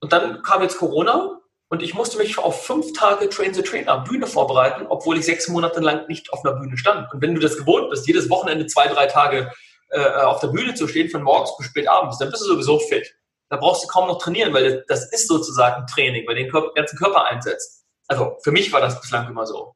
Und 0.00 0.12
dann 0.12 0.42
kam 0.42 0.62
jetzt 0.62 0.78
Corona 0.78 1.40
und 1.68 1.82
ich 1.82 1.94
musste 1.94 2.18
mich 2.18 2.38
auf 2.38 2.64
fünf 2.64 2.92
Tage 2.92 3.28
Train 3.28 3.52
the 3.52 3.62
Trainer 3.62 3.98
Bühne 3.98 4.26
vorbereiten, 4.26 4.86
obwohl 4.88 5.18
ich 5.18 5.26
sechs 5.26 5.48
Monate 5.48 5.80
lang 5.80 6.06
nicht 6.08 6.32
auf 6.32 6.44
einer 6.44 6.54
Bühne 6.54 6.78
stand. 6.78 7.12
Und 7.12 7.20
wenn 7.20 7.34
du 7.34 7.40
das 7.40 7.56
gewohnt 7.56 7.90
bist, 7.90 8.06
jedes 8.06 8.30
Wochenende 8.30 8.66
zwei, 8.66 8.86
drei 8.86 9.06
Tage 9.06 9.50
äh, 9.90 10.08
auf 10.22 10.40
der 10.40 10.48
Bühne 10.48 10.74
zu 10.74 10.88
stehen, 10.88 11.10
von 11.10 11.22
morgens 11.22 11.56
bis 11.56 11.66
spät 11.66 11.88
abends, 11.88 12.18
dann 12.18 12.30
bist 12.30 12.42
du 12.42 12.46
sowieso 12.46 12.78
fit. 12.78 13.14
Da 13.50 13.56
brauchst 13.56 13.82
du 13.82 13.88
kaum 13.88 14.08
noch 14.08 14.18
trainieren, 14.18 14.52
weil 14.52 14.84
das 14.88 15.10
ist 15.12 15.28
sozusagen 15.28 15.86
Training, 15.86 16.26
weil 16.26 16.36
den 16.36 16.50
Körper, 16.50 16.72
ganzen 16.74 16.98
Körper 16.98 17.24
einsetzt. 17.24 17.84
Also 18.06 18.36
für 18.42 18.52
mich 18.52 18.72
war 18.72 18.80
das 18.80 19.00
bislang 19.00 19.28
immer 19.28 19.46
so. 19.46 19.74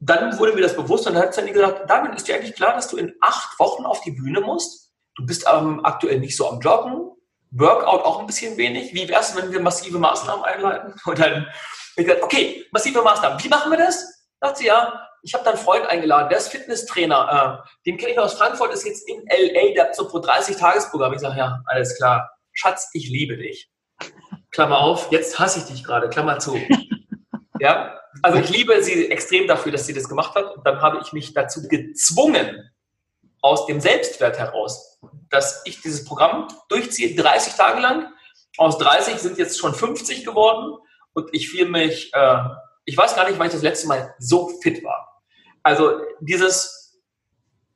Dann 0.00 0.38
wurde 0.38 0.52
mir 0.52 0.62
das 0.62 0.76
bewusst 0.76 1.06
und 1.06 1.14
dann 1.14 1.22
hat 1.24 1.34
Sandy 1.34 1.52
gesagt, 1.52 1.90
David, 1.90 2.14
ist 2.14 2.28
dir 2.28 2.36
eigentlich 2.36 2.54
klar, 2.54 2.74
dass 2.74 2.88
du 2.88 2.96
in 2.96 3.14
acht 3.20 3.58
Wochen 3.58 3.84
auf 3.84 4.00
die 4.02 4.12
Bühne 4.12 4.40
musst? 4.40 4.87
Du 5.18 5.26
bist 5.26 5.44
ähm, 5.52 5.84
aktuell 5.84 6.20
nicht 6.20 6.36
so 6.36 6.48
am 6.48 6.60
Joggen, 6.60 7.10
Workout 7.50 8.04
auch 8.04 8.20
ein 8.20 8.26
bisschen 8.26 8.56
wenig. 8.56 8.94
Wie 8.94 9.08
wäre 9.08 9.20
es, 9.20 9.34
wenn 9.34 9.50
wir 9.50 9.60
massive 9.60 9.98
Maßnahmen 9.98 10.44
einleiten? 10.44 10.94
Und 11.04 11.18
dann 11.18 11.46
ich 11.96 12.04
gesagt, 12.04 12.22
okay, 12.22 12.64
massive 12.70 13.02
Maßnahmen. 13.02 13.42
Wie 13.42 13.48
machen 13.48 13.70
wir 13.70 13.78
das? 13.78 14.26
Sagt 14.40 14.58
sie, 14.58 14.66
ja, 14.66 15.08
ich 15.22 15.34
habe 15.34 15.42
da 15.44 15.50
einen 15.50 15.58
Freund 15.58 15.84
eingeladen, 15.86 16.28
der 16.28 16.38
ist 16.38 16.48
Fitnesstrainer, 16.48 17.64
äh, 17.64 17.68
den 17.86 17.96
kenne 17.96 18.12
ich 18.12 18.18
aus 18.18 18.34
Frankfurt, 18.34 18.72
ist 18.72 18.86
jetzt 18.86 19.08
in 19.08 19.20
LA, 19.26 19.74
der 19.74 19.84
hat 19.86 19.96
so 19.96 20.06
pro 20.06 20.18
30-Tagesprogramm. 20.18 21.12
Ich 21.12 21.20
sage, 21.20 21.38
ja, 21.38 21.60
alles 21.66 21.96
klar. 21.96 22.30
Schatz, 22.52 22.90
ich 22.92 23.08
liebe 23.08 23.36
dich. 23.36 23.68
Klammer 24.52 24.78
auf, 24.78 25.10
jetzt 25.10 25.38
hasse 25.38 25.58
ich 25.58 25.64
dich 25.64 25.82
gerade, 25.82 26.08
Klammer 26.08 26.38
zu. 26.38 26.56
Ja, 27.58 27.98
Also 28.22 28.38
ich 28.38 28.48
liebe 28.50 28.80
sie 28.82 29.10
extrem 29.10 29.48
dafür, 29.48 29.72
dass 29.72 29.86
sie 29.86 29.94
das 29.94 30.08
gemacht 30.08 30.34
hat. 30.34 30.56
Und 30.56 30.64
dann 30.64 30.80
habe 30.80 31.00
ich 31.02 31.12
mich 31.12 31.34
dazu 31.34 31.66
gezwungen, 31.68 32.67
aus 33.40 33.66
dem 33.66 33.80
Selbstwert 33.80 34.38
heraus, 34.38 34.98
dass 35.30 35.62
ich 35.64 35.80
dieses 35.80 36.04
Programm 36.04 36.48
durchziehe, 36.68 37.14
30 37.14 37.54
Tage 37.54 37.80
lang. 37.80 38.12
Aus 38.56 38.78
30 38.78 39.18
sind 39.18 39.38
jetzt 39.38 39.58
schon 39.58 39.74
50 39.74 40.24
geworden 40.24 40.78
und 41.12 41.28
ich 41.32 41.50
fühle 41.50 41.66
mich, 41.66 42.12
äh, 42.14 42.38
ich 42.84 42.96
weiß 42.96 43.14
gar 43.14 43.28
nicht, 43.28 43.38
wann 43.38 43.46
ich 43.46 43.52
das 43.52 43.62
letzte 43.62 43.86
Mal 43.86 44.14
so 44.18 44.48
fit 44.62 44.82
war. 44.82 45.22
Also 45.62 46.00
dieses 46.20 47.00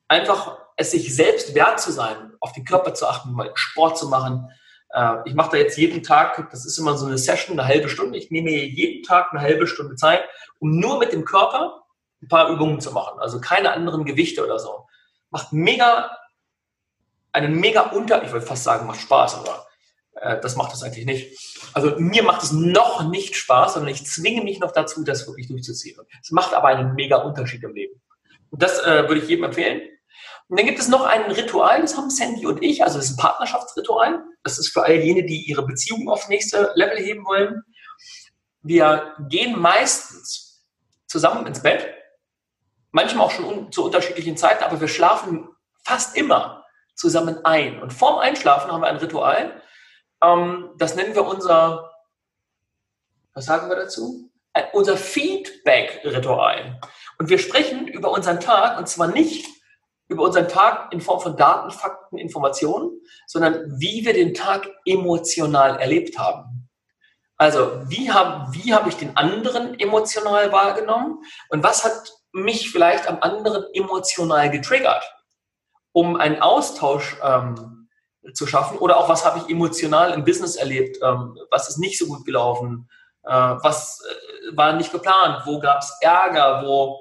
einfach 0.09 0.59
es 0.77 0.91
sich 0.91 1.15
selbst 1.15 1.55
wert 1.55 1.81
zu 1.81 1.93
sein, 1.93 2.33
auf 2.41 2.53
den 2.53 2.65
Körper 2.65 2.95
zu 2.95 3.07
achten, 3.07 3.33
mal 3.33 3.51
Sport 3.55 3.99
zu 3.99 4.09
machen. 4.09 4.49
Äh, 4.91 5.17
ich 5.27 5.35
mache 5.35 5.53
da 5.53 5.57
jetzt 5.59 5.77
jeden 5.77 6.03
Tag, 6.03 6.49
das 6.51 6.65
ist 6.65 6.79
immer 6.79 6.97
so 6.97 7.07
eine 7.07 7.19
Session, 7.19 7.59
eine 7.59 7.69
halbe 7.69 7.89
Stunde. 7.89 8.19
Ich 8.19 8.31
nehme 8.31 8.51
mir 8.51 8.67
jeden 8.67 9.03
Tag 9.03 9.29
eine 9.31 9.41
halbe 9.41 9.67
Stunde 9.67 9.97
Zeit, 9.97 10.23
um 10.59 10.79
nur 10.79 10.99
mit 10.99 11.13
dem 11.13 11.25
Körper 11.25 11.83
ein 12.23 12.29
paar 12.29 12.49
Übungen 12.49 12.81
zu 12.81 12.93
machen. 12.93 13.19
Also 13.21 13.41
keine 13.41 13.73
anderen 13.73 14.05
Gewichte 14.05 14.45
oder 14.45 14.59
so. 14.59 14.87
Macht 15.33 15.53
mega, 15.53 16.17
einen 17.33 17.59
mega 17.59 17.81
Unter, 17.91 18.23
ich 18.23 18.31
würde 18.31 18.47
fast 18.47 18.63
sagen, 18.63 18.87
macht 18.87 19.01
Spaß, 19.01 19.35
aber 19.35 19.67
äh, 20.15 20.41
das 20.41 20.55
macht 20.55 20.73
es 20.73 20.83
eigentlich 20.85 21.07
nicht. 21.07 21.69
Also 21.73 21.99
mir 21.99 22.23
macht 22.23 22.45
es 22.45 22.53
noch 22.53 23.09
nicht 23.09 23.35
Spaß, 23.35 23.75
sondern 23.75 23.93
ich 23.93 24.07
zwinge 24.07 24.45
mich 24.45 24.61
noch 24.61 24.73
dazu, 24.73 25.03
das 25.03 25.27
wirklich 25.27 25.49
durchzuziehen. 25.49 25.99
Es 26.23 26.31
macht 26.31 26.55
aber 26.55 26.69
einen 26.69 26.95
mega 26.95 27.17
Unterschied 27.17 27.65
im 27.65 27.75
Leben. 27.75 28.01
Und 28.51 28.63
das 28.63 28.79
äh, 28.81 29.09
würde 29.09 29.23
ich 29.23 29.29
jedem 29.29 29.45
empfehlen. 29.45 29.81
Und 30.49 30.59
dann 30.59 30.67
gibt 30.67 30.79
es 30.79 30.89
noch 30.89 31.05
ein 31.07 31.31
Ritual, 31.31 31.81
das 31.81 31.97
haben 31.97 32.11
Sandy 32.11 32.47
und 32.47 32.63
ich, 32.63 32.85
also 32.85 32.99
das 32.99 33.07
ist 33.07 33.13
ein 33.13 33.23
Partnerschaftsritual. 33.23 34.23
Das 34.43 34.59
ist 34.59 34.69
für 34.69 34.85
all 34.85 34.97
jene, 34.97 35.25
die 35.25 35.49
ihre 35.49 35.65
Beziehung 35.65 36.09
aufs 36.11 36.29
nächste 36.29 36.73
Level 36.75 36.99
heben 36.99 37.25
wollen. 37.25 37.63
Wir 38.61 39.15
gehen 39.31 39.59
meistens 39.59 40.63
zusammen 41.07 41.47
ins 41.47 41.63
Bett, 41.63 41.89
manchmal 42.93 43.27
auch 43.27 43.33
schon 43.33 43.73
zu 43.73 43.85
unterschiedlichen 43.85 44.37
Zeiten, 44.37 44.63
aber 44.63 44.81
wir 44.81 44.89
schlafen 44.89 45.49
fast 45.85 46.17
immer 46.17 46.65
zusammen 46.95 47.45
ein. 47.45 47.83
Und 47.83 47.93
vorm 47.93 48.19
Einschlafen 48.19 48.71
haben 48.71 48.83
wir 48.83 48.89
ein 48.89 48.97
Ritual, 48.97 49.61
ähm, 50.23 50.71
das 50.79 50.95
nennen 50.95 51.15
wir 51.15 51.27
unser, 51.27 51.91
was 53.35 53.47
sagen 53.47 53.69
wir 53.69 53.77
dazu? 53.77 54.31
Unser 54.73 54.97
Feedback-Ritual. 54.97 56.79
Und 57.19 57.31
wir 57.31 57.39
sprechen 57.39 57.89
über 57.89 58.11
unseren 58.11 58.39
Tag 58.39 58.79
und 58.79 58.87
zwar 58.87 59.09
nicht 59.09 59.49
über 60.09 60.25
unseren 60.25 60.47
Tag 60.47 60.93
in 60.93 61.01
Form 61.01 61.21
von 61.21 61.37
Daten, 61.37 61.71
Fakten, 61.71 62.19
Informationen, 62.19 63.01
sondern 63.27 63.81
wie 63.81 64.05
wir 64.05 64.13
den 64.13 64.35
Tag 64.35 64.69
emotional 64.85 65.81
erlebt 65.81 66.19
haben. 66.19 66.69
Also, 67.39 67.81
wie 67.89 68.13
habe 68.13 68.53
wie 68.53 68.75
hab 68.75 68.87
ich 68.87 68.97
den 68.97 69.17
anderen 69.17 69.79
emotional 69.81 70.53
wahrgenommen 70.53 71.25
und 71.49 71.63
was 71.63 71.83
hat 71.83 72.13
mich 72.33 72.71
vielleicht 72.71 73.09
am 73.09 73.19
anderen 73.21 73.65
emotional 73.75 74.51
getriggert, 74.51 75.05
um 75.93 76.17
einen 76.17 76.41
Austausch 76.41 77.17
ähm, 77.23 77.89
zu 78.35 78.47
schaffen. 78.47 78.79
Oder 78.79 78.97
auch 78.97 79.09
was 79.09 79.25
habe 79.25 79.39
ich 79.39 79.51
emotional 79.51 80.13
im 80.13 80.25
Business 80.25 80.57
erlebt, 80.57 80.99
ähm, 81.03 81.39
was 81.51 81.69
ist 81.69 81.79
nicht 81.79 81.99
so 81.99 82.07
gut 82.07 82.25
gelaufen, 82.25 82.89
äh, 83.25 83.31
was 83.31 84.01
äh, 84.01 84.57
war 84.57 84.73
nicht 84.73 84.93
geplant, 84.93 85.43
wo 85.45 85.59
gab 85.61 85.83
es 85.83 85.97
Ärger, 86.01 86.63
wo 86.65 87.01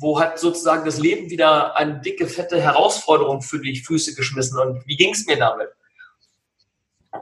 wo 0.00 0.18
hat 0.18 0.38
sozusagen 0.38 0.86
das 0.86 0.98
Leben 0.98 1.28
wieder 1.28 1.76
eine 1.76 2.00
dicke, 2.00 2.26
fette 2.26 2.58
Herausforderung 2.60 3.42
für 3.42 3.60
die 3.60 3.78
Füße 3.78 4.14
geschmissen? 4.14 4.58
Und 4.58 4.86
wie 4.86 4.96
ging 4.96 5.12
es 5.12 5.26
mir 5.26 5.36
damit? 5.36 5.68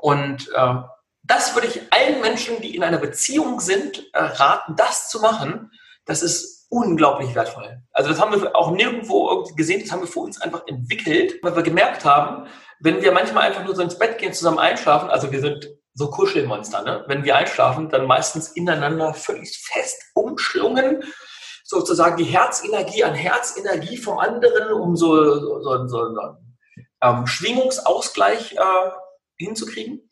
Und 0.01 0.49
äh, 0.55 0.75
das 1.25 1.55
würde 1.55 1.67
ich 1.67 1.93
allen 1.93 2.21
Menschen, 2.21 2.61
die 2.61 2.77
in 2.77 2.85
einer 2.85 2.99
Beziehung 2.99 3.59
sind, 3.59 4.05
äh, 4.13 4.23
raten, 4.23 4.77
das 4.77 5.09
zu 5.09 5.21
machen. 5.21 5.73
Das 6.05 6.23
ist 6.23 6.58
unglaublich 6.69 7.35
wertvoll. 7.35 7.83
Also 7.93 8.11
das 8.11 8.21
haben 8.21 8.41
wir 8.41 8.55
auch 8.55 8.71
nirgendwo 8.71 9.45
gesehen, 9.57 9.81
das 9.83 9.93
haben 9.93 10.01
wir 10.01 10.09
für 10.09 10.21
uns 10.21 10.41
einfach 10.41 10.67
entwickelt, 10.67 11.43
weil 11.43 11.57
wir 11.57 11.63
gemerkt 11.63 12.05
haben, 12.05 12.47
wenn 12.81 13.03
wir 13.03 13.13
manchmal 13.13 13.45
einfach 13.45 13.65
nur 13.65 13.75
so 13.75 13.83
ins 13.83 13.99
Bett 13.99 14.19
gehen, 14.19 14.33
zusammen 14.33 14.59
einschlafen, 14.59 15.11
also 15.11 15.33
wir 15.33 15.41
sind 15.41 15.69
so 15.95 16.11
Kuschelmonster, 16.11 16.83
ne? 16.83 17.05
wenn 17.09 17.25
wir 17.25 17.37
einschlafen, 17.37 17.89
dann 17.89 18.07
meistens 18.07 18.49
ineinander 18.49 19.15
völlig 19.15 19.59
fest 19.59 20.03
umschlungen 20.15 21.03
sozusagen 21.69 22.17
die 22.17 22.25
Herzenergie 22.25 23.05
an 23.05 23.15
Herzenergie 23.15 23.99
vom 23.99 24.19
anderen, 24.19 24.73
um 24.73 24.97
so, 24.97 25.39
so, 25.39 25.61
so, 25.61 25.87
so 25.87 26.05
einen 26.05 26.17
ähm, 27.03 27.27
Schwingungsausgleich 27.27 28.53
äh, 28.53 28.91
hinzukriegen. 29.37 30.11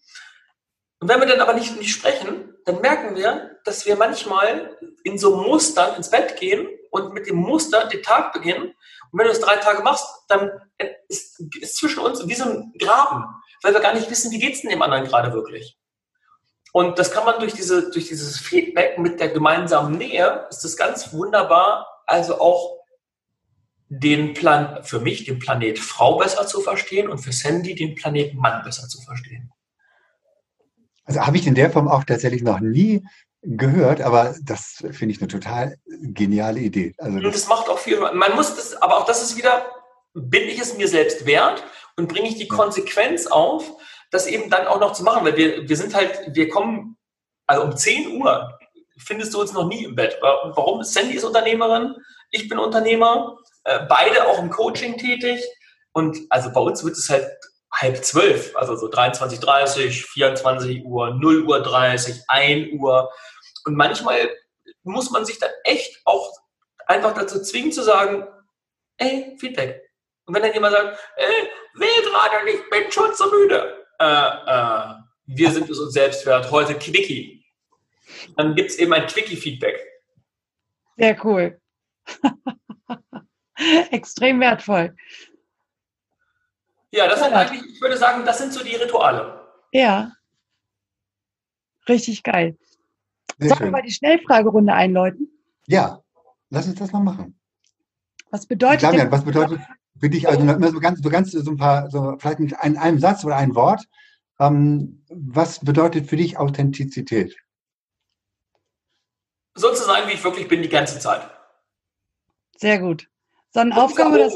Und 1.00 1.09
wenn 1.09 1.18
wir 1.18 1.26
dann 1.26 1.40
aber 1.40 1.54
nicht, 1.54 1.76
nicht 1.78 1.92
sprechen, 1.92 2.55
dann 2.67 2.81
merken 2.81 3.14
wir, 3.17 3.59
dass 3.64 3.87
wir 3.87 3.97
manchmal 3.97 4.77
in 5.05 5.19
so 5.19 5.37
Mustern 5.37 5.97
ins 5.97 6.11
Bett 6.11 6.37
gehen 6.37 6.69
und 6.91 7.14
mit 7.14 7.29
dem 7.29 7.37
Muster 7.37 7.87
den 7.87 8.03
Tag 8.03 8.33
beginnen. 8.33 8.64
Und 8.64 9.19
wenn 9.19 9.27
du 9.27 9.33
das 9.33 9.41
drei 9.41 9.57
Tage 9.57 9.83
machst, 9.83 10.05
dann 10.29 10.51
ist, 11.09 11.41
ist 11.61 11.77
zwischen 11.77 12.01
uns 12.01 12.27
wie 12.27 12.35
so 12.35 12.45
ein 12.45 12.73
Graben, 12.79 13.25
weil 13.62 13.73
wir 13.73 13.81
gar 13.81 13.95
nicht 13.95 14.11
wissen, 14.11 14.33
wie 14.33 14.41
geht 14.41 14.55
es 14.55 14.62
denn 14.62 14.71
dem 14.71 14.83
anderen 14.83 15.05
gerade 15.05 15.33
wirklich. 15.33 15.79
Und 16.73 16.99
das 16.99 17.12
kann 17.12 17.25
man 17.25 17.39
durch, 17.39 17.55
diese, 17.55 17.91
durch 17.91 18.09
dieses 18.09 18.39
Feedback 18.39 18.99
mit 18.99 19.21
der 19.21 19.29
gemeinsamen 19.29 19.97
Nähe, 19.97 20.47
ist 20.51 20.64
das 20.64 20.77
ganz 20.77 21.12
wunderbar, 21.12 21.87
also 22.05 22.41
auch 22.41 22.81
den 23.89 24.35
Plan, 24.35 24.83
für 24.83 24.99
mich 24.99 25.25
den 25.25 25.39
Planet 25.39 25.79
Frau 25.79 26.19
besser 26.19 26.49
zu 26.49 26.61
verstehen 26.61 27.09
und 27.09 27.19
für 27.19 27.33
Sandy 27.33 27.77
den 27.77 27.95
Planet 27.95 28.35
Mann 28.35 28.64
besser 28.64 28.89
zu 28.89 29.01
verstehen. 29.03 29.53
Also 31.07 31.20
habe 31.20 31.36
ich 31.36 31.46
in 31.46 31.54
der 31.54 31.70
Form 31.70 31.88
auch 31.88 32.04
tatsächlich 32.04 32.42
noch 32.42 32.61
nie 32.61 33.02
gehört, 33.42 34.00
aber 34.00 34.34
das 34.42 34.84
finde 34.90 35.14
ich 35.14 35.20
eine 35.20 35.28
total 35.28 35.76
geniale 35.86 36.61
Idee. 36.61 36.94
Also 36.98 37.20
das, 37.20 37.32
das 37.32 37.48
macht 37.48 37.68
auch 37.68 37.78
viel. 37.78 37.98
Man 37.98 38.34
muss 38.34 38.54
das, 38.57 38.74
aber 38.82 38.98
auch 38.98 39.07
das 39.07 39.22
ist 39.22 39.36
wieder, 39.36 39.66
bin 40.14 40.48
ich 40.48 40.59
es 40.59 40.76
mir 40.76 40.88
selbst 40.88 41.26
wert 41.26 41.62
und 41.96 42.09
bringe 42.09 42.28
ich 42.28 42.36
die 42.36 42.48
Konsequenz 42.48 43.26
auf, 43.26 43.72
das 44.11 44.26
eben 44.26 44.50
dann 44.50 44.66
auch 44.66 44.80
noch 44.80 44.92
zu 44.92 45.04
machen, 45.04 45.24
weil 45.24 45.36
wir, 45.36 45.68
wir 45.68 45.76
sind 45.76 45.94
halt, 45.94 46.34
wir 46.34 46.48
kommen, 46.48 46.96
also 47.46 47.62
um 47.62 47.76
10 47.76 48.20
Uhr 48.20 48.59
findest 48.98 49.34
du 49.34 49.40
uns 49.40 49.52
noch 49.52 49.68
nie 49.68 49.84
im 49.84 49.94
Bett. 49.94 50.18
Warum? 50.20 50.82
Sandy 50.82 51.14
ist 51.14 51.24
Unternehmerin, 51.24 51.94
ich 52.30 52.48
bin 52.48 52.59
Unternehmer, 52.59 53.38
äh, 53.64 53.80
beide 53.88 54.26
auch 54.26 54.40
im 54.40 54.50
Coaching 54.50 54.96
tätig 54.96 55.44
und 55.92 56.18
also 56.30 56.50
bei 56.52 56.61
uns 56.61 56.82
wird 56.84 56.96
es 56.96 57.09
halt 57.09 57.28
halb 57.81 58.05
zwölf, 58.05 58.57
also 58.57 58.77
so 58.77 58.89
23.30, 58.89 60.07
24 60.07 60.85
Uhr, 60.85 61.14
0 61.14 61.43
Uhr 61.43 61.62
30, 61.62 62.22
1 62.29 62.72
Uhr 62.81 63.12
und 63.64 63.77
manchmal 63.77 64.31
muss 64.83 65.11
man 65.11 65.24
sich 65.24 65.39
dann 65.39 65.51
echt 65.64 66.01
auch 66.05 66.33
einfach 66.87 67.14
dazu 67.14 67.43
zwingen 67.43 67.72
zu 67.72 67.83
sagen, 67.83 68.27
ey, 68.99 69.37
Feedback. 69.39 69.83
Und 70.24 70.35
wenn 70.35 70.43
dann 70.43 70.53
jemand 70.53 70.74
sagt, 70.74 70.99
ey, 71.16 71.49
will 71.74 72.11
gerade 72.11 72.45
nicht, 72.45 72.70
bin 72.70 72.91
schon 72.91 73.14
zu 73.14 73.29
müde 73.31 73.87
äh, 73.99 74.05
äh, 74.05 74.95
wir 75.27 75.51
sind 75.51 75.68
es 75.68 75.79
uns 75.79 75.93
selbst 75.93 76.27
wert, 76.27 76.51
heute 76.51 76.74
Quickie. 76.74 77.45
Dann 78.37 78.55
gibt 78.55 78.70
es 78.70 78.79
eben 78.79 78.93
ein 78.93 79.07
Quickie-Feedback. 79.07 79.85
Sehr 80.97 81.24
cool. 81.24 81.61
Extrem 83.91 84.41
wertvoll. 84.41 84.95
Ja, 86.97 87.07
das 87.07 87.20
sind 87.20 87.34
eigentlich, 87.34 87.62
ich 87.74 87.80
würde 87.80 87.99
sagen, 87.99 88.24
das 88.24 88.38
sind 88.38 88.55
so 88.55 88.64
die 88.64 88.74
Rituale. 88.74 89.38
Ja. 89.70 90.12
Richtig 91.86 92.22
geil. 92.22 92.57
Sollen 93.38 93.61
wir 93.61 93.70
mal 93.70 93.82
die 93.82 93.92
Schnellfragerunde 93.92 94.72
einläuten? 94.72 95.28
Ja, 95.66 96.01
lass 96.49 96.66
uns 96.66 96.78
das 96.78 96.92
mal 96.92 97.01
machen. 97.01 97.38
Was 98.30 98.47
bedeutet 98.47 98.82
Damian, 98.82 99.12
was 99.12 99.24
bedeutet 99.24 99.61
für 100.01 100.09
dich, 100.09 100.26
also 100.26 100.40
immer 100.40 100.70
so 100.70 100.80
ganz, 100.80 101.03
so 101.03 101.11
ganz 101.11 101.32
so 101.32 101.51
ein 101.51 101.57
paar, 101.59 101.90
so 101.90 102.16
vielleicht 102.18 102.40
in 102.40 102.55
einem 102.55 102.99
Satz 102.99 103.24
oder 103.24 103.36
ein 103.36 103.55
Wort, 103.55 103.84
ähm, 104.40 105.05
was 105.11 105.61
bedeutet 105.61 106.09
für 106.09 106.16
dich 106.16 106.38
Authentizität? 106.38 107.36
So 109.55 109.72
zu 109.72 109.84
sein, 109.84 110.09
wie 110.09 110.12
ich 110.12 110.24
wirklich 110.24 110.49
bin, 110.49 110.62
die 110.62 110.68
ganze 110.68 110.99
Zeit. 110.99 111.30
Sehr 112.57 112.78
gut. 112.78 113.09
Sonnenaufgang 113.51 114.14
oder 114.14 114.30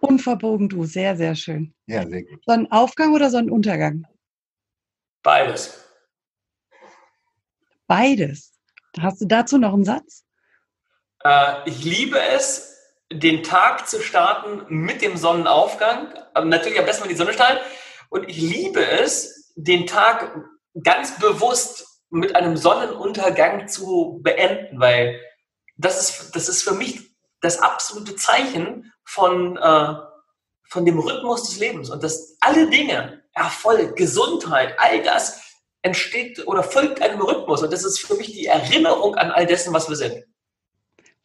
unverbogen 0.00 0.68
du, 0.68 0.84
sehr, 0.84 1.16
sehr 1.16 1.34
schön. 1.34 1.74
Ja, 1.86 2.06
sehr 2.06 2.22
gut. 2.24 2.40
Sonnenaufgang 2.46 3.14
oder 3.14 3.30
Sonnenuntergang? 3.30 4.06
Beides. 5.22 5.82
Beides. 7.86 8.52
Hast 8.98 9.20
du 9.20 9.26
dazu 9.26 9.58
noch 9.58 9.74
einen 9.74 9.84
Satz? 9.84 10.24
Äh, 11.24 11.68
ich 11.68 11.84
liebe 11.84 12.18
es, 12.20 12.76
den 13.12 13.42
Tag 13.42 13.88
zu 13.88 14.00
starten 14.00 14.64
mit 14.68 15.02
dem 15.02 15.16
Sonnenaufgang. 15.16 16.12
Aber 16.34 16.46
natürlich 16.46 16.78
am 16.78 16.86
besten, 16.86 17.04
wenn 17.04 17.10
die 17.10 17.16
Sonne 17.16 17.32
strahlt. 17.32 17.60
Und 18.08 18.28
ich 18.28 18.38
liebe 18.38 18.84
es, 18.84 19.52
den 19.56 19.86
Tag 19.86 20.34
ganz 20.82 21.18
bewusst 21.18 22.02
mit 22.10 22.36
einem 22.36 22.56
Sonnenuntergang 22.56 23.68
zu 23.68 24.20
beenden, 24.22 24.80
weil 24.80 25.20
das 25.76 26.00
ist, 26.00 26.36
das 26.36 26.48
ist 26.48 26.62
für 26.62 26.74
mich 26.74 27.16
das 27.40 27.58
absolute 27.58 28.16
Zeichen 28.16 28.92
von, 29.06 29.56
äh, 29.56 29.94
von 30.68 30.84
dem 30.84 30.98
Rhythmus 30.98 31.48
des 31.48 31.58
Lebens 31.58 31.88
und 31.90 32.02
dass 32.02 32.36
alle 32.40 32.68
Dinge, 32.68 33.22
Erfolg, 33.32 33.96
Gesundheit, 33.96 34.74
all 34.78 35.02
das 35.02 35.40
entsteht 35.82 36.46
oder 36.46 36.62
folgt 36.62 37.00
einem 37.00 37.20
Rhythmus. 37.20 37.62
Und 37.62 37.72
das 37.72 37.84
ist 37.84 38.00
für 38.00 38.14
mich 38.14 38.32
die 38.32 38.46
Erinnerung 38.46 39.14
an 39.14 39.30
all 39.30 39.46
dessen, 39.46 39.72
was 39.72 39.88
wir 39.88 39.96
sind. 39.96 40.24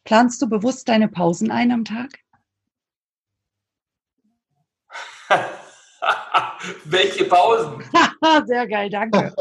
Planst 0.04 0.40
du 0.40 0.48
bewusst 0.48 0.88
deine 0.88 1.08
Pausen 1.08 1.50
ein 1.50 1.72
am 1.72 1.84
Tag? 1.84 2.18
Welche 6.84 7.24
Pausen? 7.24 7.82
Sehr 8.46 8.66
geil, 8.68 8.88
danke. 8.90 9.34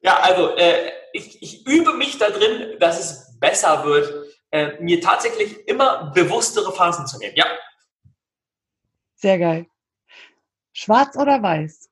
ja, 0.00 0.18
also 0.20 0.54
äh, 0.56 0.90
ich, 1.12 1.42
ich, 1.42 1.66
übe 1.66 1.94
mich 1.94 2.18
da 2.18 2.30
drin, 2.30 2.78
dass 2.78 3.00
es 3.00 3.38
besser 3.38 3.84
wird, 3.84 4.25
äh, 4.50 4.80
mir 4.80 5.00
tatsächlich 5.00 5.66
immer 5.68 6.10
bewusstere 6.12 6.72
Phasen 6.72 7.06
zu 7.06 7.18
nehmen. 7.18 7.34
Ja. 7.36 7.46
Sehr 9.14 9.38
geil. 9.38 9.66
Schwarz 10.72 11.16
oder 11.16 11.42
weiß? 11.42 11.90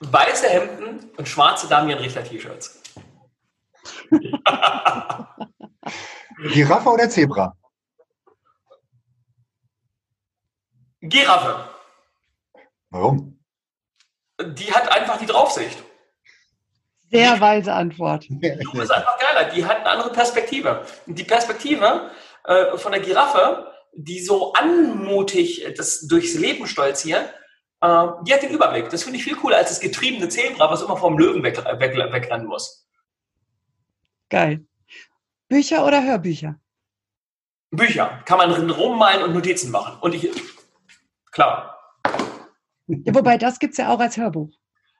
Weiße 0.00 0.48
Hemden 0.48 1.10
und 1.16 1.28
schwarze 1.28 1.68
Damian 1.68 1.98
Richter 1.98 2.24
T-Shirts. 2.24 2.82
Giraffe 6.52 6.88
oder 6.88 7.08
Zebra? 7.08 7.56
Giraffe. 11.00 11.68
Warum? 12.90 13.41
Die 14.44 14.72
hat 14.72 14.90
einfach 14.90 15.18
die 15.18 15.26
Draufsicht. 15.26 15.82
Sehr 17.10 17.40
weise 17.40 17.72
Antwort. 17.72 18.26
Die 18.28 18.46
ist 18.46 18.90
einfach 18.90 19.18
geiler. 19.18 19.50
Die 19.50 19.64
hat 19.64 19.78
eine 19.78 19.90
andere 19.90 20.12
Perspektive. 20.12 20.86
Und 21.06 21.18
die 21.18 21.24
Perspektive 21.24 22.10
äh, 22.44 22.76
von 22.78 22.92
der 22.92 23.02
Giraffe, 23.02 23.70
die 23.92 24.20
so 24.20 24.54
anmutig 24.54 25.66
das 25.76 26.06
durchs 26.08 26.34
Leben 26.34 26.66
stolziert, 26.66 27.28
äh, 27.82 28.06
die 28.22 28.32
hat 28.32 28.42
den 28.42 28.50
Überblick. 28.50 28.88
Das 28.88 29.02
finde 29.02 29.18
ich 29.18 29.24
viel 29.24 29.36
cooler 29.36 29.58
als 29.58 29.68
das 29.68 29.80
getriebene 29.80 30.28
Zebra, 30.28 30.70
was 30.70 30.80
immer 30.80 30.96
vom 30.96 31.18
Löwen 31.18 31.42
weg, 31.42 31.58
weg, 31.58 31.94
wegrennen 32.12 32.46
muss. 32.46 32.88
Geil. 34.30 34.64
Bücher 35.48 35.84
oder 35.84 36.02
Hörbücher? 36.02 36.58
Bücher. 37.70 38.22
Kann 38.24 38.38
man 38.38 38.70
rummalen 38.70 39.22
und 39.22 39.34
Notizen 39.34 39.70
machen. 39.70 39.98
Und 40.00 40.14
ich, 40.14 40.30
klar. 41.30 41.71
Ja, 42.86 43.14
wobei, 43.14 43.38
das 43.38 43.58
gibt 43.58 43.72
es 43.72 43.78
ja 43.78 43.88
auch 43.88 44.00
als 44.00 44.16
Hörbuch. 44.16 44.50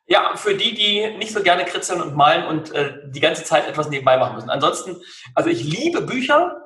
Ja, 0.06 0.34
für 0.36 0.54
die, 0.54 0.74
die 0.74 1.16
nicht 1.16 1.32
so 1.32 1.42
gerne 1.42 1.64
kritzeln 1.64 2.00
und 2.00 2.16
malen 2.16 2.46
und 2.46 2.72
äh, 2.72 2.94
die 3.06 3.20
ganze 3.20 3.44
Zeit 3.44 3.68
etwas 3.68 3.88
nebenbei 3.88 4.16
machen 4.16 4.34
müssen. 4.34 4.50
Ansonsten, 4.50 4.96
also 5.34 5.48
ich 5.48 5.62
liebe 5.62 6.02
Bücher. 6.02 6.58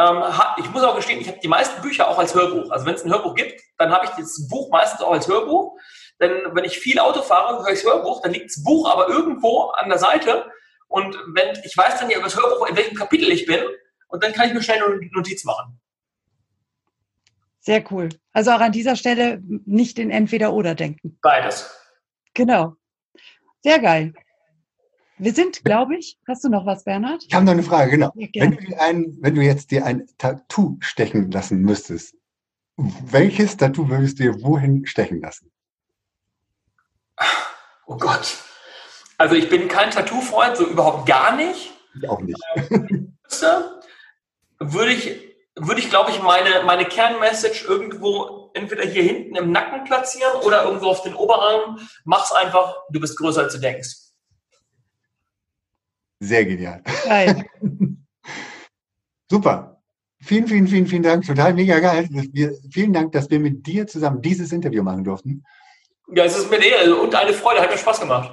Ähm, 0.00 0.22
ich 0.58 0.70
muss 0.70 0.82
auch 0.82 0.96
gestehen, 0.96 1.20
ich 1.20 1.28
habe 1.28 1.38
die 1.42 1.48
meisten 1.48 1.82
Bücher 1.82 2.08
auch 2.08 2.18
als 2.18 2.34
Hörbuch. 2.34 2.70
Also 2.70 2.86
wenn 2.86 2.94
es 2.94 3.04
ein 3.04 3.10
Hörbuch 3.10 3.34
gibt, 3.34 3.60
dann 3.76 3.92
habe 3.92 4.06
ich 4.06 4.10
das 4.12 4.48
Buch 4.48 4.70
meistens 4.70 5.02
auch 5.02 5.12
als 5.12 5.28
Hörbuch. 5.28 5.76
Denn 6.20 6.32
wenn 6.52 6.64
ich 6.64 6.78
viel 6.78 6.98
Auto 6.98 7.22
fahre, 7.22 7.58
höre 7.58 7.72
ich 7.72 7.82
das 7.82 7.92
Hörbuch, 7.92 8.22
dann 8.22 8.32
liegt 8.32 8.50
das 8.50 8.62
Buch 8.62 8.90
aber 8.90 9.08
irgendwo 9.08 9.70
an 9.70 9.88
der 9.88 9.98
Seite 9.98 10.50
und 10.88 11.16
wenn, 11.34 11.56
ich 11.64 11.76
weiß 11.76 12.00
dann 12.00 12.10
ja 12.10 12.16
über 12.16 12.26
das 12.26 12.36
Hörbuch, 12.36 12.66
in 12.66 12.76
welchem 12.76 12.96
Kapitel 12.96 13.30
ich 13.30 13.46
bin, 13.46 13.60
und 14.08 14.24
dann 14.24 14.32
kann 14.32 14.48
ich 14.48 14.54
mir 14.54 14.62
schnell 14.62 14.82
eine 14.82 14.98
Notiz 15.12 15.44
machen. 15.44 15.78
Sehr 17.68 17.84
cool. 17.90 18.08
Also 18.32 18.52
auch 18.52 18.60
an 18.60 18.72
dieser 18.72 18.96
Stelle 18.96 19.42
nicht 19.66 19.98
in 19.98 20.10
Entweder-Oder 20.10 20.74
denken. 20.74 21.18
Beides. 21.20 21.70
Genau. 22.32 22.76
Sehr 23.62 23.78
geil. 23.78 24.14
Wir 25.18 25.34
sind, 25.34 25.62
glaube 25.66 25.98
ich, 25.98 26.18
hast 26.26 26.44
du 26.44 26.48
noch 26.48 26.64
was, 26.64 26.84
Bernhard? 26.84 27.22
Ich 27.28 27.34
habe 27.34 27.44
noch 27.44 27.52
eine 27.52 27.62
Frage, 27.62 27.90
genau. 27.90 28.10
Ja, 28.14 28.28
wenn, 28.36 28.52
du 28.52 28.80
ein, 28.80 29.18
wenn 29.20 29.34
du 29.34 29.42
jetzt 29.42 29.70
dir 29.70 29.84
ein 29.84 30.06
Tattoo 30.16 30.78
stechen 30.80 31.30
lassen 31.30 31.60
müsstest, 31.60 32.16
welches 32.78 33.58
Tattoo 33.58 33.86
würdest 33.90 34.18
du 34.18 34.22
dir 34.22 34.42
wohin 34.42 34.86
stechen 34.86 35.20
lassen? 35.20 35.52
Oh 37.86 37.98
Gott. 37.98 38.38
Also 39.18 39.34
ich 39.34 39.50
bin 39.50 39.68
kein 39.68 39.90
Tattoo-Freund, 39.90 40.56
so 40.56 40.66
überhaupt 40.66 41.06
gar 41.06 41.36
nicht. 41.36 41.74
Ich 42.00 42.08
auch 42.08 42.22
nicht. 42.22 42.40
würde 44.58 44.92
ich, 44.92 45.27
würde 45.60 45.80
ich 45.80 45.90
glaube 45.90 46.10
ich, 46.10 46.22
meine, 46.22 46.62
meine 46.64 46.84
Kernmessage 46.84 47.64
irgendwo 47.66 48.50
entweder 48.54 48.84
hier 48.84 49.02
hinten 49.02 49.36
im 49.36 49.52
Nacken 49.52 49.84
platzieren 49.84 50.40
oder 50.42 50.64
irgendwo 50.64 50.86
auf 50.86 51.02
den 51.02 51.14
Oberarm. 51.14 51.78
Mach's 52.04 52.32
einfach, 52.32 52.76
du 52.90 53.00
bist 53.00 53.18
größer 53.18 53.42
als 53.42 53.54
du 53.54 53.60
denkst. 53.60 53.96
Sehr 56.20 56.44
genial. 56.44 56.82
Geil. 57.04 57.44
Super. 59.30 59.80
Vielen, 60.20 60.48
vielen, 60.48 60.66
vielen, 60.66 60.86
vielen 60.86 61.02
Dank. 61.02 61.24
Total 61.24 61.54
mega 61.54 61.78
geil. 61.78 62.08
Wir, 62.32 62.52
vielen 62.70 62.92
Dank, 62.92 63.12
dass 63.12 63.30
wir 63.30 63.38
mit 63.38 63.66
dir 63.66 63.86
zusammen 63.86 64.20
dieses 64.20 64.50
Interview 64.52 64.82
machen 64.82 65.04
durften. 65.04 65.44
Ja, 66.12 66.24
es 66.24 66.36
ist 66.36 66.50
mir 66.50 66.56
eine 66.56 66.66
Ehre 66.66 66.96
und 66.96 67.14
eine 67.14 67.32
Freude. 67.32 67.60
Hat 67.60 67.70
mir 67.70 67.78
Spaß 67.78 68.00
gemacht. 68.00 68.32